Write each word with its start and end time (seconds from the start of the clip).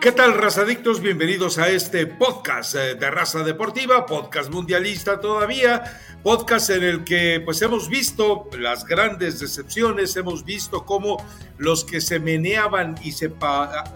¿Qué 0.00 0.12
tal, 0.12 0.34
razadictos? 0.34 1.00
Bienvenidos 1.00 1.58
a 1.58 1.70
este 1.70 2.06
podcast 2.06 2.76
eh, 2.76 2.94
de 2.94 3.10
Raza 3.10 3.42
Deportiva, 3.42 4.06
podcast 4.06 4.48
mundialista 4.48 5.18
todavía, 5.18 5.82
podcast 6.22 6.70
en 6.70 6.84
el 6.84 7.02
que 7.02 7.42
pues 7.44 7.60
hemos 7.62 7.88
visto 7.88 8.48
las 8.56 8.84
grandes 8.84 9.40
decepciones, 9.40 10.14
hemos 10.14 10.44
visto 10.44 10.84
cómo 10.84 11.16
los 11.56 11.84
que 11.84 12.00
se 12.00 12.20
meneaban 12.20 12.94
y 13.02 13.10
se 13.10 13.32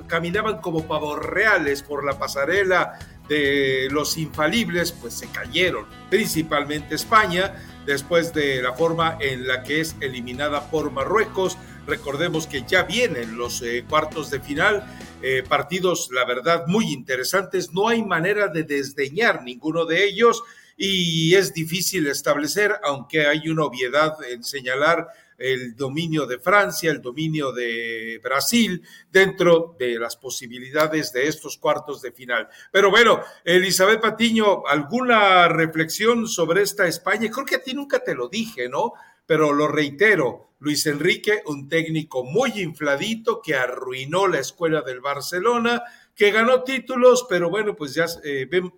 caminaban 0.09 0.59
como 0.59 0.88
pavos 0.88 1.24
reales 1.24 1.84
por 1.84 2.05
la 2.05 2.19
pasarela 2.19 2.98
de 3.28 3.87
los 3.92 4.19
infalibles, 4.19 4.91
pues 4.91 5.14
se 5.14 5.28
cayeron, 5.28 5.87
principalmente 6.10 6.96
España, 6.96 7.55
después 7.87 8.34
de 8.34 8.60
la 8.60 8.73
forma 8.73 9.19
en 9.20 9.46
la 9.46 9.62
que 9.62 9.80
es 9.80 9.95
eliminada 10.00 10.69
por 10.69 10.91
Marruecos. 10.91 11.56
Recordemos 11.86 12.46
que 12.46 12.64
ya 12.66 12.84
vienen 12.84 13.36
los 13.36 13.60
eh, 13.62 13.84
cuartos 13.88 14.30
de 14.30 14.40
final 14.40 14.86
eh, 15.20 15.42
partidos, 15.48 16.10
la 16.12 16.24
verdad, 16.24 16.66
muy 16.66 16.92
interesantes. 16.92 17.73
No 17.73 17.88
hay 17.88 18.02
manera 18.02 18.48
de 18.48 18.62
desdeñar 18.62 19.42
ninguno 19.42 19.84
de 19.84 20.04
ellos 20.04 20.42
y 20.76 21.34
es 21.34 21.52
difícil 21.52 22.06
establecer, 22.06 22.73
aunque 22.82 23.26
hay 23.26 23.48
una 23.48 23.64
obviedad 23.64 24.14
en 24.28 24.42
señalar 24.45 25.09
el 25.38 25.74
dominio 25.74 26.26
de 26.26 26.38
Francia, 26.38 26.90
el 26.90 27.02
dominio 27.02 27.52
de 27.52 28.20
Brasil 28.23 28.82
dentro 29.10 29.74
de 29.78 29.98
las 29.98 30.16
posibilidades 30.16 31.12
de 31.12 31.26
estos 31.26 31.59
cuartos 31.59 32.01
de 32.01 32.12
final. 32.12 32.48
Pero 32.70 32.90
bueno, 32.90 33.23
Elizabeth 33.45 34.01
Patiño, 34.01 34.66
¿alguna 34.66 35.48
reflexión 35.48 36.28
sobre 36.28 36.62
esta 36.62 36.87
España? 36.87 37.30
Creo 37.30 37.45
que 37.45 37.56
a 37.56 37.62
ti 37.62 37.74
nunca 37.74 37.98
te 37.98 38.14
lo 38.14 38.28
dije, 38.28 38.68
¿no? 38.68 38.92
Pero 39.26 39.52
lo 39.52 39.68
reitero, 39.68 40.52
Luis 40.59 40.87
Enrique, 40.87 41.42
un 41.46 41.68
técnico 41.68 42.24
muy 42.24 42.60
infladito 42.60 43.40
que 43.42 43.54
arruinó 43.54 44.26
la 44.29 44.38
escuela 44.38 44.82
del 44.82 45.01
Barcelona, 45.01 45.82
que 46.14 46.30
ganó 46.30 46.62
títulos, 46.62 47.26
pero 47.29 47.51
bueno, 47.51 47.74
pues 47.74 47.95
ya 47.95 48.06
eh, 48.24 48.46
ven, 48.51 48.73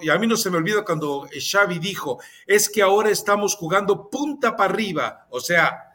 y 0.00 0.10
a 0.10 0.18
mí 0.18 0.26
no 0.26 0.36
se 0.36 0.50
me 0.50 0.58
olvida 0.58 0.84
cuando 0.84 1.28
Xavi 1.32 1.78
dijo, 1.78 2.18
es 2.46 2.68
que 2.68 2.82
ahora 2.82 3.10
estamos 3.10 3.54
jugando 3.54 4.10
punta 4.10 4.56
para 4.56 4.72
arriba, 4.72 5.26
o 5.30 5.40
sea, 5.40 5.85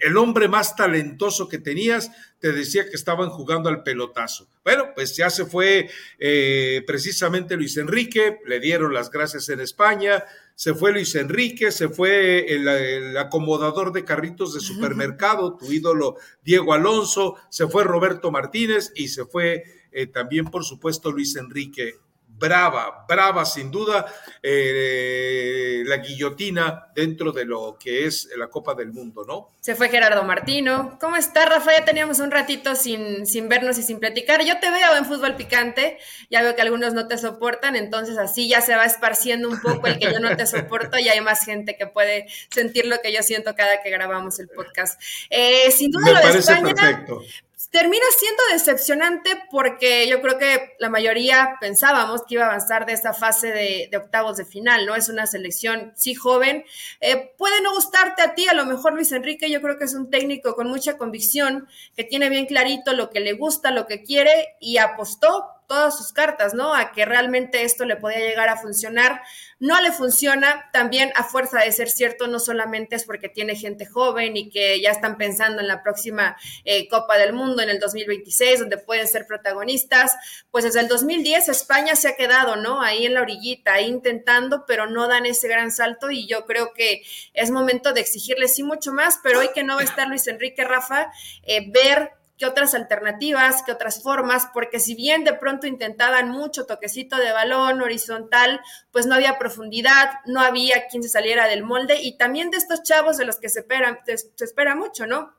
el 0.00 0.16
hombre 0.16 0.48
más 0.48 0.76
talentoso 0.76 1.48
que 1.48 1.58
tenías 1.58 2.10
te 2.38 2.52
decía 2.52 2.88
que 2.88 2.96
estaban 2.96 3.28
jugando 3.28 3.68
al 3.68 3.82
pelotazo. 3.82 4.48
Bueno, 4.64 4.88
pues 4.94 5.16
ya 5.16 5.30
se 5.30 5.44
fue 5.44 5.90
eh, 6.18 6.82
precisamente 6.86 7.56
Luis 7.56 7.76
Enrique, 7.76 8.38
le 8.46 8.60
dieron 8.60 8.94
las 8.94 9.10
gracias 9.10 9.48
en 9.50 9.60
España, 9.60 10.24
se 10.54 10.74
fue 10.74 10.92
Luis 10.92 11.14
Enrique, 11.14 11.70
se 11.70 11.88
fue 11.88 12.46
el, 12.48 13.16
acomodador 13.16 13.92
de 13.92 14.04
carritos 14.04 14.54
de 14.54 14.60
supermercado, 14.60 15.56
tu 15.56 15.70
ídolo 15.70 16.16
Diego 16.42 16.72
Alonso, 16.72 17.36
se 17.50 17.66
fue 17.68 17.84
Roberto 17.84 18.30
Martínez 18.30 18.92
y 18.94 19.08
se 19.08 19.24
fue 19.24 19.64
eh, 19.92 20.06
también, 20.06 20.46
por 20.46 20.64
supuesto, 20.64 21.12
Luis 21.12 21.36
Enrique 21.36 21.98
brava, 22.42 23.04
brava 23.08 23.44
sin 23.44 23.70
duda, 23.70 24.04
eh, 24.42 25.84
la 25.86 25.98
guillotina 25.98 26.88
dentro 26.92 27.30
de 27.30 27.44
lo 27.44 27.78
que 27.78 28.06
es 28.06 28.28
la 28.36 28.48
Copa 28.48 28.74
del 28.74 28.92
Mundo, 28.92 29.24
¿no? 29.24 29.50
Se 29.60 29.76
fue 29.76 29.88
Gerardo 29.88 30.24
Martino. 30.24 30.98
¿Cómo 31.00 31.14
está, 31.14 31.46
Rafa? 31.46 31.70
Ya 31.72 31.84
teníamos 31.84 32.18
un 32.18 32.32
ratito 32.32 32.74
sin, 32.74 33.26
sin 33.26 33.48
vernos 33.48 33.78
y 33.78 33.84
sin 33.84 34.00
platicar. 34.00 34.44
Yo 34.44 34.58
te 34.58 34.72
veo 34.72 34.96
en 34.96 35.04
fútbol 35.04 35.36
picante, 35.36 35.98
ya 36.30 36.42
veo 36.42 36.56
que 36.56 36.62
algunos 36.62 36.94
no 36.94 37.06
te 37.06 37.16
soportan, 37.16 37.76
entonces 37.76 38.18
así 38.18 38.48
ya 38.48 38.60
se 38.60 38.74
va 38.74 38.86
esparciendo 38.86 39.48
un 39.48 39.60
poco 39.60 39.86
el 39.86 40.00
que 40.00 40.12
yo 40.12 40.18
no 40.18 40.36
te 40.36 40.46
soporto 40.46 40.98
y 40.98 41.08
hay 41.08 41.20
más 41.20 41.44
gente 41.44 41.76
que 41.76 41.86
puede 41.86 42.26
sentir 42.50 42.86
lo 42.86 43.00
que 43.00 43.12
yo 43.12 43.22
siento 43.22 43.54
cada 43.54 43.82
que 43.82 43.90
grabamos 43.90 44.40
el 44.40 44.48
podcast. 44.48 45.00
Eh, 45.30 45.70
sin 45.70 45.92
duda 45.92 46.06
Me 46.06 46.12
lo 46.12 46.32
de 46.32 46.38
España, 46.40 46.74
perfecto 46.74 47.22
termina 47.70 48.04
siendo 48.18 48.42
decepcionante 48.52 49.30
porque 49.50 50.08
yo 50.08 50.20
creo 50.20 50.38
que 50.38 50.74
la 50.78 50.88
mayoría 50.88 51.56
pensábamos 51.60 52.22
que 52.26 52.34
iba 52.34 52.44
a 52.44 52.48
avanzar 52.48 52.86
de 52.86 52.92
esta 52.92 53.12
fase 53.12 53.52
de, 53.52 53.96
octavos 53.96 54.36
de 54.36 54.44
final, 54.44 54.86
¿no? 54.86 54.94
Es 54.94 55.08
una 55.08 55.26
selección, 55.26 55.92
sí, 55.94 56.14
joven. 56.14 56.64
Eh, 57.00 57.32
puede 57.38 57.60
no 57.60 57.74
gustarte 57.74 58.22
a 58.22 58.34
ti, 58.34 58.48
a 58.48 58.54
lo 58.54 58.66
mejor 58.66 58.94
Luis 58.94 59.12
Enrique, 59.12 59.50
yo 59.50 59.60
creo 59.60 59.78
que 59.78 59.84
es 59.84 59.94
un 59.94 60.10
técnico 60.10 60.54
con 60.54 60.68
mucha 60.68 60.96
convicción, 60.96 61.68
que 61.96 62.04
tiene 62.04 62.28
bien 62.28 62.46
clarito 62.46 62.92
lo 62.92 63.10
que 63.10 63.20
le 63.20 63.34
gusta, 63.34 63.70
lo 63.70 63.86
que 63.86 64.02
quiere 64.02 64.56
y 64.60 64.78
apostó 64.78 65.61
todas 65.72 65.96
sus 65.96 66.12
cartas, 66.12 66.52
¿no? 66.52 66.74
A 66.74 66.92
que 66.92 67.06
realmente 67.06 67.62
esto 67.62 67.86
le 67.86 67.96
podía 67.96 68.18
llegar 68.18 68.50
a 68.50 68.58
funcionar. 68.58 69.22
No 69.58 69.80
le 69.80 69.90
funciona, 69.90 70.68
también 70.70 71.10
a 71.14 71.24
fuerza 71.24 71.60
de 71.60 71.72
ser 71.72 71.88
cierto, 71.88 72.26
no 72.26 72.40
solamente 72.40 72.94
es 72.94 73.06
porque 73.06 73.30
tiene 73.30 73.56
gente 73.56 73.86
joven 73.86 74.36
y 74.36 74.50
que 74.50 74.82
ya 74.82 74.90
están 74.90 75.16
pensando 75.16 75.62
en 75.62 75.68
la 75.68 75.82
próxima 75.82 76.36
eh, 76.66 76.88
Copa 76.88 77.16
del 77.16 77.32
Mundo 77.32 77.62
en 77.62 77.70
el 77.70 77.80
2026, 77.80 78.58
donde 78.58 78.76
pueden 78.76 79.08
ser 79.08 79.26
protagonistas. 79.26 80.14
Pues 80.50 80.64
desde 80.64 80.80
el 80.80 80.88
2010 80.88 81.48
España 81.48 81.96
se 81.96 82.08
ha 82.08 82.16
quedado, 82.16 82.56
¿no? 82.56 82.82
Ahí 82.82 83.06
en 83.06 83.14
la 83.14 83.22
orillita, 83.22 83.80
intentando, 83.80 84.66
pero 84.66 84.86
no 84.86 85.08
dan 85.08 85.24
ese 85.24 85.48
gran 85.48 85.70
salto 85.72 86.10
y 86.10 86.26
yo 86.26 86.44
creo 86.44 86.74
que 86.74 87.02
es 87.32 87.50
momento 87.50 87.94
de 87.94 88.02
exigirles 88.02 88.56
sí 88.56 88.62
mucho 88.62 88.92
más, 88.92 89.20
pero 89.22 89.38
hoy 89.38 89.48
que 89.54 89.64
no 89.64 89.76
va 89.76 89.80
a 89.80 89.84
estar 89.84 90.06
Luis 90.06 90.26
Enrique 90.26 90.64
Rafa, 90.64 91.10
eh, 91.44 91.64
ver 91.72 92.10
qué 92.42 92.48
otras 92.48 92.74
alternativas, 92.74 93.62
qué 93.64 93.70
otras 93.70 94.02
formas, 94.02 94.48
porque 94.52 94.80
si 94.80 94.96
bien 94.96 95.22
de 95.22 95.32
pronto 95.32 95.68
intentaban 95.68 96.28
mucho 96.28 96.66
toquecito 96.66 97.16
de 97.16 97.30
balón 97.30 97.80
horizontal, 97.80 98.60
pues 98.90 99.06
no 99.06 99.14
había 99.14 99.38
profundidad, 99.38 100.10
no 100.26 100.40
había 100.40 100.88
quien 100.88 101.04
se 101.04 101.08
saliera 101.08 101.46
del 101.46 101.62
molde 101.62 102.02
y 102.02 102.16
también 102.16 102.50
de 102.50 102.56
estos 102.56 102.82
chavos 102.82 103.16
de 103.16 103.26
los 103.26 103.38
que 103.38 103.48
se 103.48 103.60
espera, 103.60 104.02
se 104.04 104.44
espera 104.44 104.74
mucho, 104.74 105.06
¿no? 105.06 105.36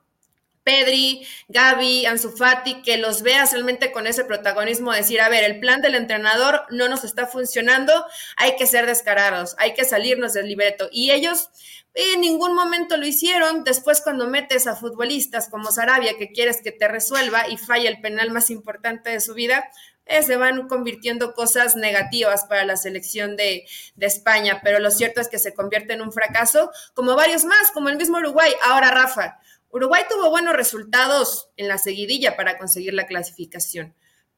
Pedri, 0.62 1.26
Gaby, 1.48 2.06
Ansu 2.06 2.30
Fati, 2.30 2.80
que 2.80 2.96
los 2.96 3.20
vea 3.20 3.44
realmente 3.44 3.92
con 3.92 4.06
ese 4.06 4.24
protagonismo, 4.24 4.90
decir, 4.90 5.20
a 5.20 5.28
ver, 5.28 5.44
el 5.44 5.60
plan 5.60 5.82
del 5.82 5.96
entrenador 5.96 6.62
no 6.70 6.88
nos 6.88 7.04
está 7.04 7.26
funcionando, 7.26 7.92
hay 8.38 8.56
que 8.56 8.66
ser 8.66 8.86
descarados, 8.86 9.56
hay 9.58 9.74
que 9.74 9.84
salirnos 9.84 10.32
del 10.32 10.48
libreto. 10.48 10.88
Y 10.90 11.10
ellos 11.10 11.50
en 11.94 12.20
ningún 12.20 12.54
momento 12.54 12.96
lo 12.96 13.06
hicieron. 13.06 13.64
Después, 13.64 14.00
cuando 14.00 14.26
metes 14.26 14.66
a 14.66 14.76
futbolistas 14.76 15.48
como 15.48 15.70
Sarabia, 15.70 16.18
que 16.18 16.32
quieres 16.32 16.60
que 16.62 16.72
te 16.72 16.88
resuelva 16.88 17.48
y 17.48 17.56
falla 17.56 17.88
el 17.88 18.00
penal 18.00 18.32
más 18.32 18.50
importante 18.50 19.10
de 19.10 19.20
su 19.20 19.34
vida, 19.34 19.70
eh, 20.06 20.22
se 20.22 20.36
van 20.36 20.68
convirtiendo 20.68 21.32
cosas 21.32 21.76
negativas 21.76 22.44
para 22.44 22.64
la 22.64 22.76
selección 22.76 23.36
de, 23.36 23.64
España. 24.00 24.60
Pero 24.62 24.80
lo 24.80 24.90
cierto 24.90 25.20
es 25.20 25.28
que 25.28 25.38
se 25.38 25.54
convierte 25.54 25.94
en 25.94 26.02
un 26.02 26.12
fracaso, 26.12 26.70
como 26.94 27.14
varios 27.14 27.44
más, 27.44 27.70
como 27.72 27.88
el 27.88 27.96
mismo 27.96 28.18
Uruguay. 28.18 28.52
Ahora, 28.62 28.90
Rafa, 28.90 29.38
Uruguay 29.70 30.02
tuvo 30.08 30.30
buenos 30.30 30.54
resultados 30.54 31.48
en 31.56 31.68
la 31.68 31.78
seguidilla 31.78 32.36
para 32.36 32.58
conseguir 32.58 32.94
la 32.94 33.06
clasificación, 33.06 33.94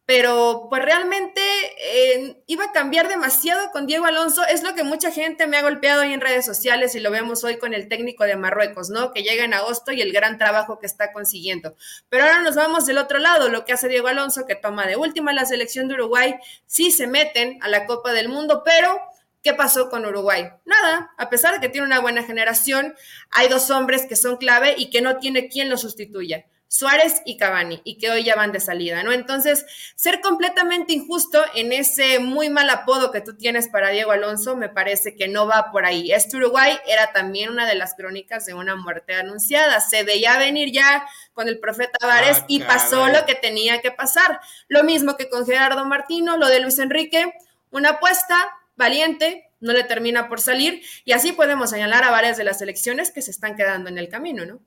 pero 0.06 0.68
pues 0.70 0.84
realmente 0.84 1.40
eh, 1.80 2.40
iba 2.46 2.66
a 2.66 2.72
cambiar 2.72 3.08
demasiado 3.08 3.72
con 3.72 3.86
Diego 3.86 4.06
Alonso. 4.06 4.44
Es 4.46 4.62
lo 4.62 4.74
que 4.74 4.84
mucha 4.84 5.10
gente 5.10 5.48
me 5.48 5.56
ha 5.56 5.62
golpeado 5.62 6.02
ahí 6.02 6.12
en 6.12 6.20
redes 6.20 6.46
sociales 6.46 6.94
y 6.94 7.00
lo 7.00 7.10
vemos 7.10 7.42
hoy 7.42 7.58
con 7.58 7.74
el 7.74 7.88
técnico 7.88 8.22
de 8.22 8.36
Marruecos, 8.36 8.88
¿no? 8.88 9.12
Que 9.12 9.24
llega 9.24 9.44
en 9.44 9.52
agosto 9.52 9.90
y 9.90 10.00
el 10.00 10.12
gran 10.12 10.38
trabajo 10.38 10.78
que 10.78 10.86
está 10.86 11.12
consiguiendo. 11.12 11.74
Pero 12.08 12.22
ahora 12.22 12.40
nos 12.40 12.54
vamos 12.54 12.86
del 12.86 12.98
otro 12.98 13.18
lado, 13.18 13.48
lo 13.48 13.64
que 13.64 13.72
hace 13.72 13.88
Diego 13.88 14.06
Alonso, 14.06 14.46
que 14.46 14.54
toma 14.54 14.86
de 14.86 14.94
última 14.94 15.32
la 15.32 15.44
selección 15.44 15.88
de 15.88 15.94
Uruguay, 15.94 16.36
sí 16.66 16.92
se 16.92 17.08
meten 17.08 17.58
a 17.60 17.68
la 17.68 17.84
Copa 17.86 18.12
del 18.12 18.28
Mundo, 18.28 18.62
pero 18.64 19.00
¿Qué 19.42 19.54
pasó 19.54 19.88
con 19.90 20.04
Uruguay? 20.04 20.48
Nada, 20.64 21.12
a 21.16 21.30
pesar 21.30 21.54
de 21.54 21.60
que 21.60 21.68
tiene 21.68 21.86
una 21.86 22.00
buena 22.00 22.24
generación, 22.24 22.96
hay 23.30 23.46
dos 23.46 23.70
hombres 23.70 24.04
que 24.08 24.16
son 24.16 24.38
clave 24.38 24.74
y 24.76 24.90
que 24.90 25.00
no 25.00 25.18
tiene 25.18 25.46
quien 25.48 25.70
los 25.70 25.82
sustituya. 25.82 26.46
Suárez 26.68 27.22
y 27.24 27.36
Cavani, 27.36 27.80
y 27.84 27.98
que 27.98 28.10
hoy 28.10 28.24
ya 28.24 28.34
van 28.34 28.52
de 28.52 28.60
salida, 28.60 29.02
¿no? 29.02 29.12
Entonces, 29.12 29.64
ser 29.94 30.20
completamente 30.20 30.92
injusto 30.92 31.44
en 31.54 31.72
ese 31.72 32.18
muy 32.18 32.50
mal 32.50 32.68
apodo 32.70 33.12
que 33.12 33.20
tú 33.20 33.36
tienes 33.36 33.68
para 33.68 33.90
Diego 33.90 34.10
Alonso, 34.10 34.56
me 34.56 34.68
parece 34.68 35.14
que 35.14 35.28
no 35.28 35.46
va 35.46 35.70
por 35.70 35.84
ahí. 35.84 36.12
Este 36.12 36.36
Uruguay 36.36 36.78
era 36.86 37.12
también 37.12 37.50
una 37.50 37.66
de 37.66 37.76
las 37.76 37.94
crónicas 37.94 38.46
de 38.46 38.54
una 38.54 38.74
muerte 38.74 39.14
anunciada. 39.14 39.80
Se 39.80 40.02
veía 40.02 40.38
venir 40.38 40.72
ya 40.72 41.06
con 41.34 41.48
el 41.48 41.60
profeta 41.60 42.04
Vares 42.06 42.38
ah, 42.40 42.44
y 42.48 42.60
pasó 42.60 43.08
lo 43.08 43.24
que 43.26 43.34
tenía 43.34 43.80
que 43.80 43.92
pasar. 43.92 44.40
Lo 44.68 44.82
mismo 44.82 45.16
que 45.16 45.28
con 45.28 45.46
Gerardo 45.46 45.84
Martino, 45.84 46.36
lo 46.36 46.48
de 46.48 46.60
Luis 46.60 46.78
Enrique, 46.78 47.32
una 47.70 47.90
apuesta, 47.90 48.36
valiente, 48.76 49.50
no 49.60 49.72
le 49.72 49.84
termina 49.84 50.28
por 50.28 50.40
salir, 50.40 50.82
y 51.04 51.12
así 51.12 51.32
podemos 51.32 51.70
señalar 51.70 52.04
a 52.04 52.10
varias 52.10 52.36
de 52.36 52.44
las 52.44 52.60
elecciones 52.60 53.10
que 53.10 53.22
se 53.22 53.30
están 53.30 53.56
quedando 53.56 53.88
en 53.88 53.98
el 53.98 54.08
camino, 54.08 54.44
¿no? 54.44 54.60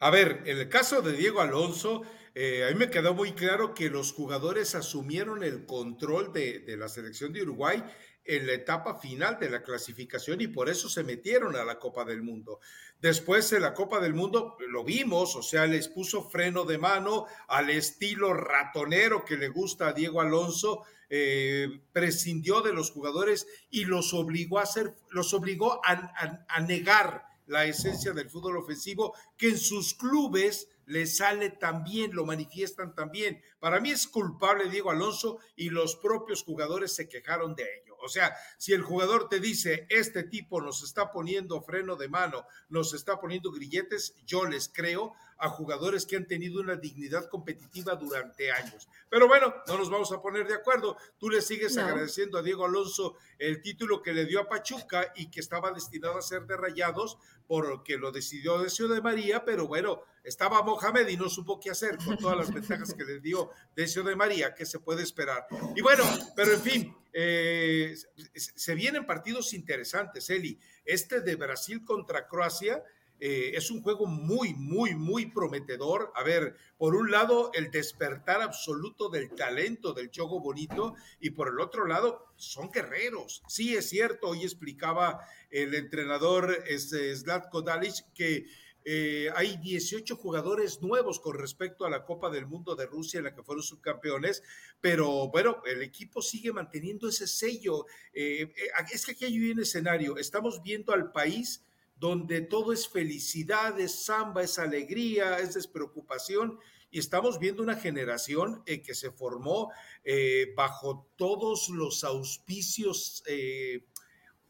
A 0.00 0.10
ver, 0.10 0.42
en 0.46 0.58
el 0.58 0.68
caso 0.68 1.02
de 1.02 1.12
Diego 1.12 1.40
Alonso, 1.40 2.02
eh, 2.34 2.64
a 2.64 2.70
mí 2.70 2.76
me 2.76 2.90
quedó 2.90 3.14
muy 3.14 3.32
claro 3.32 3.74
que 3.74 3.90
los 3.90 4.12
jugadores 4.12 4.76
asumieron 4.76 5.42
el 5.42 5.66
control 5.66 6.32
de, 6.32 6.64
la 6.78 6.88
selección 6.88 7.32
de 7.32 7.42
Uruguay 7.42 7.82
en 8.24 8.46
la 8.46 8.52
etapa 8.52 9.00
final 9.00 9.38
de 9.40 9.50
la 9.50 9.62
clasificación 9.62 10.40
y 10.40 10.46
por 10.46 10.68
eso 10.68 10.88
se 10.88 11.02
metieron 11.02 11.56
a 11.56 11.64
la 11.64 11.78
Copa 11.78 12.04
del 12.04 12.22
Mundo. 12.22 12.60
Después 13.00 13.52
en 13.52 13.62
la 13.62 13.74
Copa 13.74 14.00
del 14.00 14.14
Mundo 14.14 14.56
lo 14.68 14.84
vimos, 14.84 15.34
o 15.34 15.42
sea, 15.42 15.66
les 15.66 15.88
puso 15.88 16.28
freno 16.28 16.64
de 16.64 16.78
mano 16.78 17.26
al 17.48 17.70
estilo 17.70 18.34
ratonero 18.34 19.24
que 19.24 19.36
le 19.36 19.48
gusta 19.48 19.88
a 19.88 19.92
Diego 19.92 20.20
Alonso 20.20 20.84
eh, 21.10 21.80
prescindió 21.92 22.60
de 22.60 22.74
los 22.74 22.90
jugadores 22.90 23.46
y 23.70 23.86
los 23.86 24.12
obligó 24.12 24.58
a 24.58 24.64
hacer, 24.64 24.94
los 25.08 25.32
obligó 25.32 25.80
a, 25.82 26.60
negar 26.60 27.27
la 27.48 27.64
esencia 27.64 28.12
del 28.12 28.30
fútbol 28.30 28.56
ofensivo 28.56 29.14
que 29.36 29.48
en 29.48 29.58
sus 29.58 29.94
clubes 29.94 30.68
le 30.86 31.06
sale 31.06 31.50
también, 31.50 32.14
lo 32.14 32.24
manifiestan 32.24 32.94
también. 32.94 33.42
Para 33.58 33.80
mí 33.80 33.90
es 33.90 34.06
culpable 34.06 34.70
Diego 34.70 34.90
Alonso 34.90 35.38
y 35.56 35.70
los 35.70 35.96
propios 35.96 36.42
jugadores 36.44 36.94
se 36.94 37.08
quejaron 37.08 37.54
de 37.54 37.64
ello. 37.64 37.96
O 38.00 38.08
sea, 38.08 38.34
si 38.58 38.72
el 38.72 38.82
jugador 38.82 39.28
te 39.28 39.40
dice, 39.40 39.86
este 39.90 40.22
tipo 40.22 40.60
nos 40.60 40.82
está 40.82 41.10
poniendo 41.10 41.60
freno 41.62 41.96
de 41.96 42.08
mano, 42.08 42.46
nos 42.68 42.94
está 42.94 43.20
poniendo 43.20 43.50
grilletes, 43.50 44.14
yo 44.24 44.46
les 44.46 44.68
creo 44.68 45.14
a 45.38 45.48
jugadores 45.48 46.04
que 46.04 46.16
han 46.16 46.26
tenido 46.26 46.60
una 46.60 46.76
dignidad 46.76 47.28
competitiva 47.28 47.94
durante 47.94 48.50
años. 48.50 48.88
Pero 49.08 49.28
bueno, 49.28 49.54
no 49.66 49.78
nos 49.78 49.88
vamos 49.88 50.10
a 50.12 50.20
poner 50.20 50.46
de 50.46 50.54
acuerdo. 50.54 50.96
Tú 51.18 51.30
le 51.30 51.40
sigues 51.40 51.78
agradeciendo 51.78 52.38
a 52.38 52.42
Diego 52.42 52.64
Alonso 52.64 53.16
el 53.38 53.62
título 53.62 54.02
que 54.02 54.12
le 54.12 54.26
dio 54.26 54.40
a 54.40 54.48
Pachuca 54.48 55.12
y 55.16 55.30
que 55.30 55.40
estaba 55.40 55.70
destinado 55.70 56.18
a 56.18 56.22
ser 56.22 56.46
de 56.46 56.56
Rayados 56.56 57.18
porque 57.46 57.96
lo 57.96 58.12
decidió 58.12 58.58
de 58.58 58.68
Ciudad 58.68 58.96
de 58.96 59.00
María, 59.00 59.44
pero 59.44 59.66
bueno, 59.66 60.02
estaba 60.22 60.62
Mohamed 60.62 61.08
y 61.08 61.16
no 61.16 61.30
supo 61.30 61.58
qué 61.58 61.70
hacer 61.70 61.96
con 61.96 62.18
todas 62.18 62.36
las 62.36 62.52
ventajas 62.52 62.92
que 62.92 63.04
le 63.04 63.20
dio 63.20 63.50
de 63.74 63.88
Ciudad 63.88 64.10
de 64.10 64.16
María, 64.16 64.54
¿qué 64.54 64.66
se 64.66 64.80
puede 64.80 65.02
esperar? 65.02 65.46
Y 65.74 65.80
bueno, 65.80 66.04
pero 66.36 66.52
en 66.52 66.60
fin, 66.60 66.96
eh, 67.12 67.96
se 68.34 68.74
vienen 68.74 69.06
partidos 69.06 69.54
interesantes, 69.54 70.28
Eli. 70.28 70.58
Este 70.84 71.20
de 71.22 71.36
Brasil 71.36 71.84
contra 71.84 72.28
Croacia 72.28 72.84
eh, 73.20 73.52
es 73.54 73.70
un 73.70 73.82
juego 73.82 74.06
muy, 74.06 74.54
muy, 74.54 74.94
muy 74.94 75.26
prometedor. 75.26 76.12
A 76.14 76.22
ver, 76.22 76.56
por 76.76 76.94
un 76.94 77.10
lado, 77.10 77.50
el 77.54 77.70
despertar 77.70 78.42
absoluto 78.42 79.08
del 79.08 79.30
talento 79.30 79.92
del 79.92 80.10
juego 80.14 80.40
bonito 80.40 80.94
y 81.20 81.30
por 81.30 81.48
el 81.48 81.60
otro 81.60 81.86
lado, 81.86 82.26
son 82.36 82.70
guerreros. 82.70 83.42
Sí, 83.48 83.74
es 83.74 83.88
cierto, 83.88 84.28
hoy 84.28 84.42
explicaba 84.42 85.20
el 85.50 85.74
entrenador 85.74 86.56
Zlatko 86.68 87.62
Dalic 87.62 88.12
que 88.14 88.46
eh, 88.90 89.28
hay 89.34 89.58
18 89.58 90.16
jugadores 90.16 90.80
nuevos 90.80 91.20
con 91.20 91.36
respecto 91.36 91.84
a 91.84 91.90
la 91.90 92.06
Copa 92.06 92.30
del 92.30 92.46
Mundo 92.46 92.74
de 92.74 92.86
Rusia 92.86 93.18
en 93.18 93.24
la 93.24 93.34
que 93.34 93.42
fueron 93.42 93.62
subcampeones, 93.62 94.42
pero 94.80 95.28
bueno, 95.28 95.62
el 95.66 95.82
equipo 95.82 96.22
sigue 96.22 96.54
manteniendo 96.54 97.08
ese 97.08 97.26
sello. 97.26 97.84
Eh, 98.14 98.50
es 98.90 99.04
que 99.04 99.12
aquí 99.12 99.26
hay 99.26 99.50
un 99.50 99.60
escenario, 99.60 100.16
estamos 100.16 100.62
viendo 100.62 100.94
al 100.94 101.12
país 101.12 101.62
donde 101.98 102.42
todo 102.42 102.72
es 102.72 102.88
felicidad, 102.88 103.78
es 103.80 104.04
samba, 104.04 104.42
es 104.42 104.58
alegría, 104.58 105.38
es 105.38 105.54
despreocupación. 105.54 106.58
Y 106.90 106.98
estamos 106.98 107.38
viendo 107.38 107.62
una 107.62 107.76
generación 107.76 108.62
eh, 108.66 108.82
que 108.82 108.94
se 108.94 109.10
formó 109.10 109.70
eh, 110.04 110.52
bajo 110.56 111.10
todos 111.16 111.68
los 111.68 112.02
auspicios 112.04 113.22
eh, 113.26 113.84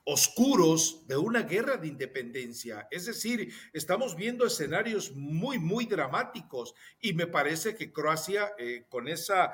oscuros 0.05 1.07
de 1.09 1.17
una 1.17 1.43
guerra 1.43 1.77
de 1.77 1.89
independencia. 1.89 2.87
Es 2.91 3.07
decir, 3.07 3.53
estamos 3.73 4.15
viendo 4.15 4.47
escenarios 4.47 5.13
muy, 5.15 5.59
muy 5.59 5.87
dramáticos 5.87 6.75
y 7.01 7.13
me 7.13 7.27
parece 7.27 7.75
que 7.75 7.93
Croacia, 7.93 8.53
con 8.89 9.07
esa 9.07 9.53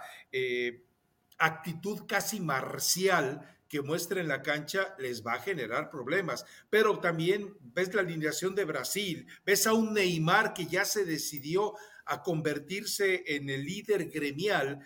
actitud 1.39 2.07
casi 2.07 2.39
marcial, 2.39 3.55
que 3.69 3.83
muestre 3.83 4.21
en 4.21 4.29
la 4.29 4.43
cancha 4.43 4.95
les 4.99 5.25
va 5.25 5.35
a 5.35 5.41
generar 5.41 5.91
problemas. 5.91 6.45
Pero 6.71 6.99
también 7.01 7.57
ves 7.61 7.95
la 7.95 8.03
alineación 8.03 8.55
de 8.55 8.65
Brasil, 8.65 9.27
ves 9.45 9.67
a 9.67 9.73
un 9.73 9.95
Neymar 9.95 10.55
que 10.55 10.67
ya 10.67 10.85
se 10.85 11.05
decidió 11.05 11.75
a 12.07 12.23
convertirse 12.23 13.25
en 13.27 13.49
el 13.51 13.65
líder 13.65 14.11
gremial. 14.11 14.81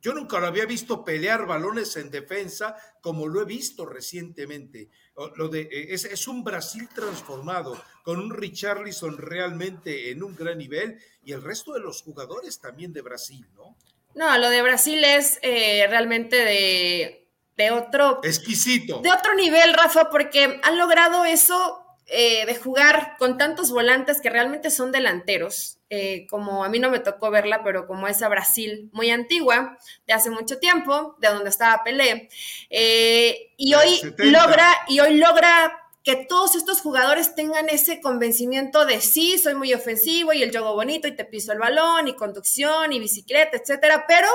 Yo 0.00 0.14
nunca 0.14 0.38
lo 0.38 0.46
había 0.46 0.66
visto 0.66 1.04
pelear 1.04 1.46
balones 1.46 1.96
en 1.96 2.10
defensa 2.10 2.76
como 3.00 3.26
lo 3.26 3.42
he 3.42 3.44
visto 3.44 3.86
recientemente. 3.86 4.88
Lo 5.36 5.48
de, 5.48 5.62
eh, 5.62 5.86
es, 5.90 6.04
es 6.04 6.26
un 6.28 6.42
Brasil 6.42 6.88
transformado, 6.94 7.80
con 8.02 8.18
un 8.18 8.30
Richarlison 8.34 9.16
realmente 9.18 10.10
en 10.10 10.22
un 10.22 10.34
gran 10.34 10.58
nivel 10.58 10.98
y 11.22 11.32
el 11.32 11.42
resto 11.42 11.72
de 11.72 11.80
los 11.80 12.02
jugadores 12.02 12.60
también 12.60 12.92
de 12.92 13.02
Brasil, 13.02 13.46
¿no? 13.54 13.76
No, 14.14 14.38
lo 14.38 14.48
de 14.48 14.62
Brasil 14.62 15.02
es 15.02 15.40
eh, 15.42 15.86
realmente 15.88 16.36
de 16.36 17.23
de 17.56 17.70
otro... 17.70 18.20
Exquisito. 18.22 19.00
De 19.00 19.10
otro 19.10 19.34
nivel, 19.34 19.74
Rafa, 19.74 20.10
porque 20.10 20.60
han 20.62 20.78
logrado 20.78 21.24
eso 21.24 21.84
eh, 22.06 22.44
de 22.44 22.54
jugar 22.54 23.16
con 23.18 23.38
tantos 23.38 23.70
volantes 23.70 24.20
que 24.20 24.28
realmente 24.28 24.70
son 24.70 24.92
delanteros, 24.92 25.78
eh, 25.88 26.26
como 26.28 26.62
a 26.62 26.68
mí 26.68 26.78
no 26.78 26.90
me 26.90 26.98
tocó 26.98 27.30
verla, 27.30 27.62
pero 27.64 27.86
como 27.86 28.06
esa 28.06 28.28
Brasil 28.28 28.90
muy 28.92 29.10
antigua, 29.10 29.78
de 30.06 30.12
hace 30.12 30.28
mucho 30.28 30.58
tiempo, 30.58 31.16
de 31.18 31.28
donde 31.28 31.48
estaba 31.48 31.82
Pelé, 31.82 32.28
eh, 32.68 33.54
y 33.56 33.72
hoy 33.72 34.00
logra, 34.18 34.66
y 34.86 35.00
hoy 35.00 35.14
logra 35.14 35.83
que 36.04 36.16
todos 36.16 36.54
estos 36.54 36.82
jugadores 36.82 37.34
tengan 37.34 37.70
ese 37.70 38.02
convencimiento 38.02 38.84
de 38.84 39.00
sí, 39.00 39.38
soy 39.38 39.54
muy 39.54 39.72
ofensivo 39.72 40.34
y 40.34 40.42
el 40.42 40.50
juego 40.50 40.74
bonito 40.74 41.08
y 41.08 41.16
te 41.16 41.24
piso 41.24 41.50
el 41.50 41.58
balón 41.58 42.08
y 42.08 42.14
conducción 42.14 42.92
y 42.92 43.00
bicicleta, 43.00 43.56
etcétera, 43.56 44.04
pero 44.06 44.28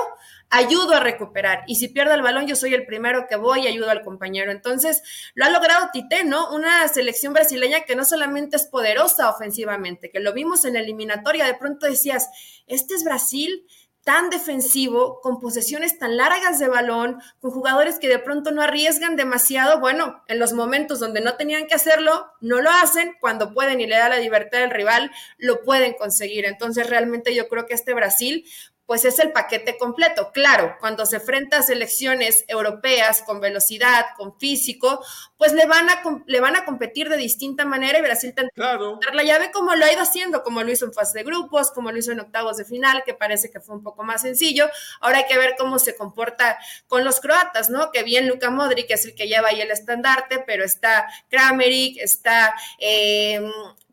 ayudo 0.50 0.94
a 0.94 1.00
recuperar. 1.00 1.62
Y 1.68 1.76
si 1.76 1.86
pierdo 1.86 2.12
el 2.12 2.22
balón, 2.22 2.48
yo 2.48 2.56
soy 2.56 2.74
el 2.74 2.86
primero 2.86 3.28
que 3.28 3.36
voy 3.36 3.60
y 3.60 3.66
ayudo 3.68 3.88
al 3.88 4.02
compañero. 4.02 4.50
Entonces, 4.50 5.04
lo 5.34 5.44
ha 5.44 5.50
logrado 5.50 5.90
Tite, 5.92 6.24
¿no? 6.24 6.52
Una 6.52 6.88
selección 6.88 7.32
brasileña 7.32 7.82
que 7.82 7.94
no 7.94 8.04
solamente 8.04 8.56
es 8.56 8.66
poderosa 8.66 9.30
ofensivamente, 9.30 10.10
que 10.10 10.18
lo 10.18 10.32
vimos 10.32 10.64
en 10.64 10.74
la 10.74 10.80
eliminatoria, 10.80 11.46
de 11.46 11.54
pronto 11.54 11.86
decías, 11.86 12.28
este 12.66 12.94
es 12.94 13.04
Brasil 13.04 13.64
tan 14.10 14.28
defensivo, 14.28 15.20
con 15.20 15.38
posesiones 15.38 15.96
tan 15.96 16.16
largas 16.16 16.58
de 16.58 16.66
balón, 16.66 17.20
con 17.38 17.52
jugadores 17.52 18.00
que 18.00 18.08
de 18.08 18.18
pronto 18.18 18.50
no 18.50 18.60
arriesgan 18.60 19.14
demasiado, 19.14 19.78
bueno, 19.78 20.24
en 20.26 20.40
los 20.40 20.52
momentos 20.52 20.98
donde 20.98 21.20
no 21.20 21.36
tenían 21.36 21.68
que 21.68 21.76
hacerlo, 21.76 22.26
no 22.40 22.60
lo 22.60 22.70
hacen, 22.70 23.14
cuando 23.20 23.54
pueden 23.54 23.80
y 23.80 23.86
le 23.86 23.94
da 23.94 24.08
la 24.08 24.18
libertad 24.18 24.64
al 24.64 24.72
rival, 24.72 25.12
lo 25.38 25.62
pueden 25.62 25.94
conseguir. 25.94 26.44
Entonces, 26.44 26.90
realmente 26.90 27.36
yo 27.36 27.46
creo 27.46 27.66
que 27.66 27.74
este 27.74 27.94
Brasil 27.94 28.44
pues 28.90 29.04
es 29.04 29.20
el 29.20 29.30
paquete 29.30 29.78
completo. 29.78 30.32
Claro, 30.32 30.76
cuando 30.80 31.06
se 31.06 31.18
enfrenta 31.18 31.58
a 31.58 31.62
selecciones 31.62 32.44
europeas 32.48 33.22
con 33.22 33.40
velocidad, 33.40 34.06
con 34.16 34.36
físico, 34.36 35.00
pues 35.36 35.52
le 35.52 35.64
van 35.66 35.88
a, 35.88 36.02
le 36.26 36.40
van 36.40 36.56
a 36.56 36.64
competir 36.64 37.08
de 37.08 37.16
distinta 37.16 37.64
manera 37.64 38.00
y 38.00 38.02
Brasil 38.02 38.34
tendrá 38.34 38.52
claro. 38.52 38.98
dar 39.00 39.14
la 39.14 39.22
llave 39.22 39.52
como 39.52 39.76
lo 39.76 39.84
ha 39.84 39.92
ido 39.92 40.02
haciendo, 40.02 40.42
como 40.42 40.64
lo 40.64 40.72
hizo 40.72 40.86
en 40.86 40.92
fase 40.92 41.16
de 41.18 41.24
grupos, 41.24 41.70
como 41.70 41.92
lo 41.92 41.98
hizo 41.98 42.10
en 42.10 42.18
octavos 42.18 42.56
de 42.56 42.64
final, 42.64 43.04
que 43.06 43.14
parece 43.14 43.48
que 43.48 43.60
fue 43.60 43.76
un 43.76 43.84
poco 43.84 44.02
más 44.02 44.22
sencillo. 44.22 44.68
Ahora 45.00 45.18
hay 45.18 45.26
que 45.26 45.38
ver 45.38 45.54
cómo 45.56 45.78
se 45.78 45.94
comporta 45.94 46.58
con 46.88 47.04
los 47.04 47.20
croatas, 47.20 47.70
¿no? 47.70 47.92
Que 47.92 48.02
bien 48.02 48.26
Luka 48.26 48.50
Modric 48.50 48.90
es 48.90 49.04
el 49.04 49.14
que 49.14 49.28
lleva 49.28 49.50
ahí 49.50 49.60
el 49.60 49.70
estandarte, 49.70 50.42
pero 50.44 50.64
está 50.64 51.06
Krameric, 51.28 51.98
está... 51.98 52.56
Eh, 52.80 53.40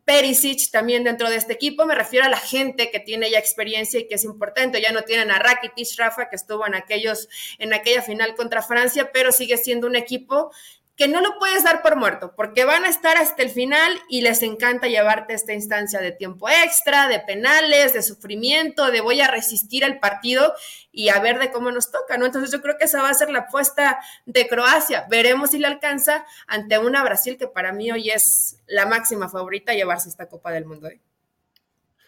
Perisic 0.08 0.70
también 0.70 1.04
dentro 1.04 1.28
de 1.28 1.36
este 1.36 1.52
equipo. 1.52 1.84
Me 1.84 1.94
refiero 1.94 2.24
a 2.24 2.30
la 2.30 2.38
gente 2.38 2.90
que 2.90 2.98
tiene 2.98 3.30
ya 3.30 3.38
experiencia 3.38 4.00
y 4.00 4.08
que 4.08 4.14
es 4.14 4.24
importante. 4.24 4.80
Ya 4.80 4.90
no 4.90 5.02
tienen 5.02 5.30
a 5.30 5.38
Rakitic, 5.38 5.98
Rafa, 5.98 6.30
que 6.30 6.36
estuvo 6.36 6.66
en, 6.66 6.74
aquellos, 6.74 7.28
en 7.58 7.74
aquella 7.74 8.00
final 8.00 8.34
contra 8.34 8.62
Francia, 8.62 9.10
pero 9.12 9.32
sigue 9.32 9.58
siendo 9.58 9.86
un 9.86 9.96
equipo 9.96 10.50
que 10.98 11.06
no 11.06 11.20
lo 11.20 11.38
puedes 11.38 11.62
dar 11.62 11.80
por 11.80 11.94
muerto, 11.94 12.34
porque 12.34 12.64
van 12.64 12.84
a 12.84 12.88
estar 12.88 13.16
hasta 13.16 13.44
el 13.44 13.50
final 13.50 14.00
y 14.08 14.22
les 14.22 14.42
encanta 14.42 14.88
llevarte 14.88 15.32
esta 15.32 15.52
instancia 15.52 16.00
de 16.00 16.10
tiempo 16.10 16.48
extra, 16.48 17.06
de 17.06 17.20
penales, 17.20 17.92
de 17.92 18.02
sufrimiento, 18.02 18.90
de 18.90 19.00
voy 19.00 19.20
a 19.20 19.28
resistir 19.28 19.84
al 19.84 20.00
partido 20.00 20.52
y 20.90 21.10
a 21.10 21.20
ver 21.20 21.38
de 21.38 21.52
cómo 21.52 21.70
nos 21.70 21.92
toca, 21.92 22.18
¿no? 22.18 22.26
Entonces 22.26 22.50
yo 22.50 22.60
creo 22.60 22.76
que 22.76 22.86
esa 22.86 23.00
va 23.00 23.10
a 23.10 23.14
ser 23.14 23.30
la 23.30 23.40
apuesta 23.40 24.00
de 24.26 24.48
Croacia. 24.48 25.06
Veremos 25.08 25.50
si 25.50 25.58
le 25.58 25.68
alcanza 25.68 26.26
ante 26.48 26.78
una 26.80 27.04
Brasil 27.04 27.38
que 27.38 27.46
para 27.46 27.72
mí 27.72 27.92
hoy 27.92 28.10
es 28.10 28.58
la 28.66 28.84
máxima 28.84 29.28
favorita 29.28 29.70
a 29.70 29.76
llevarse 29.76 30.08
esta 30.08 30.26
Copa 30.26 30.50
del 30.50 30.64
Mundo. 30.64 30.88
¿eh? 30.88 31.00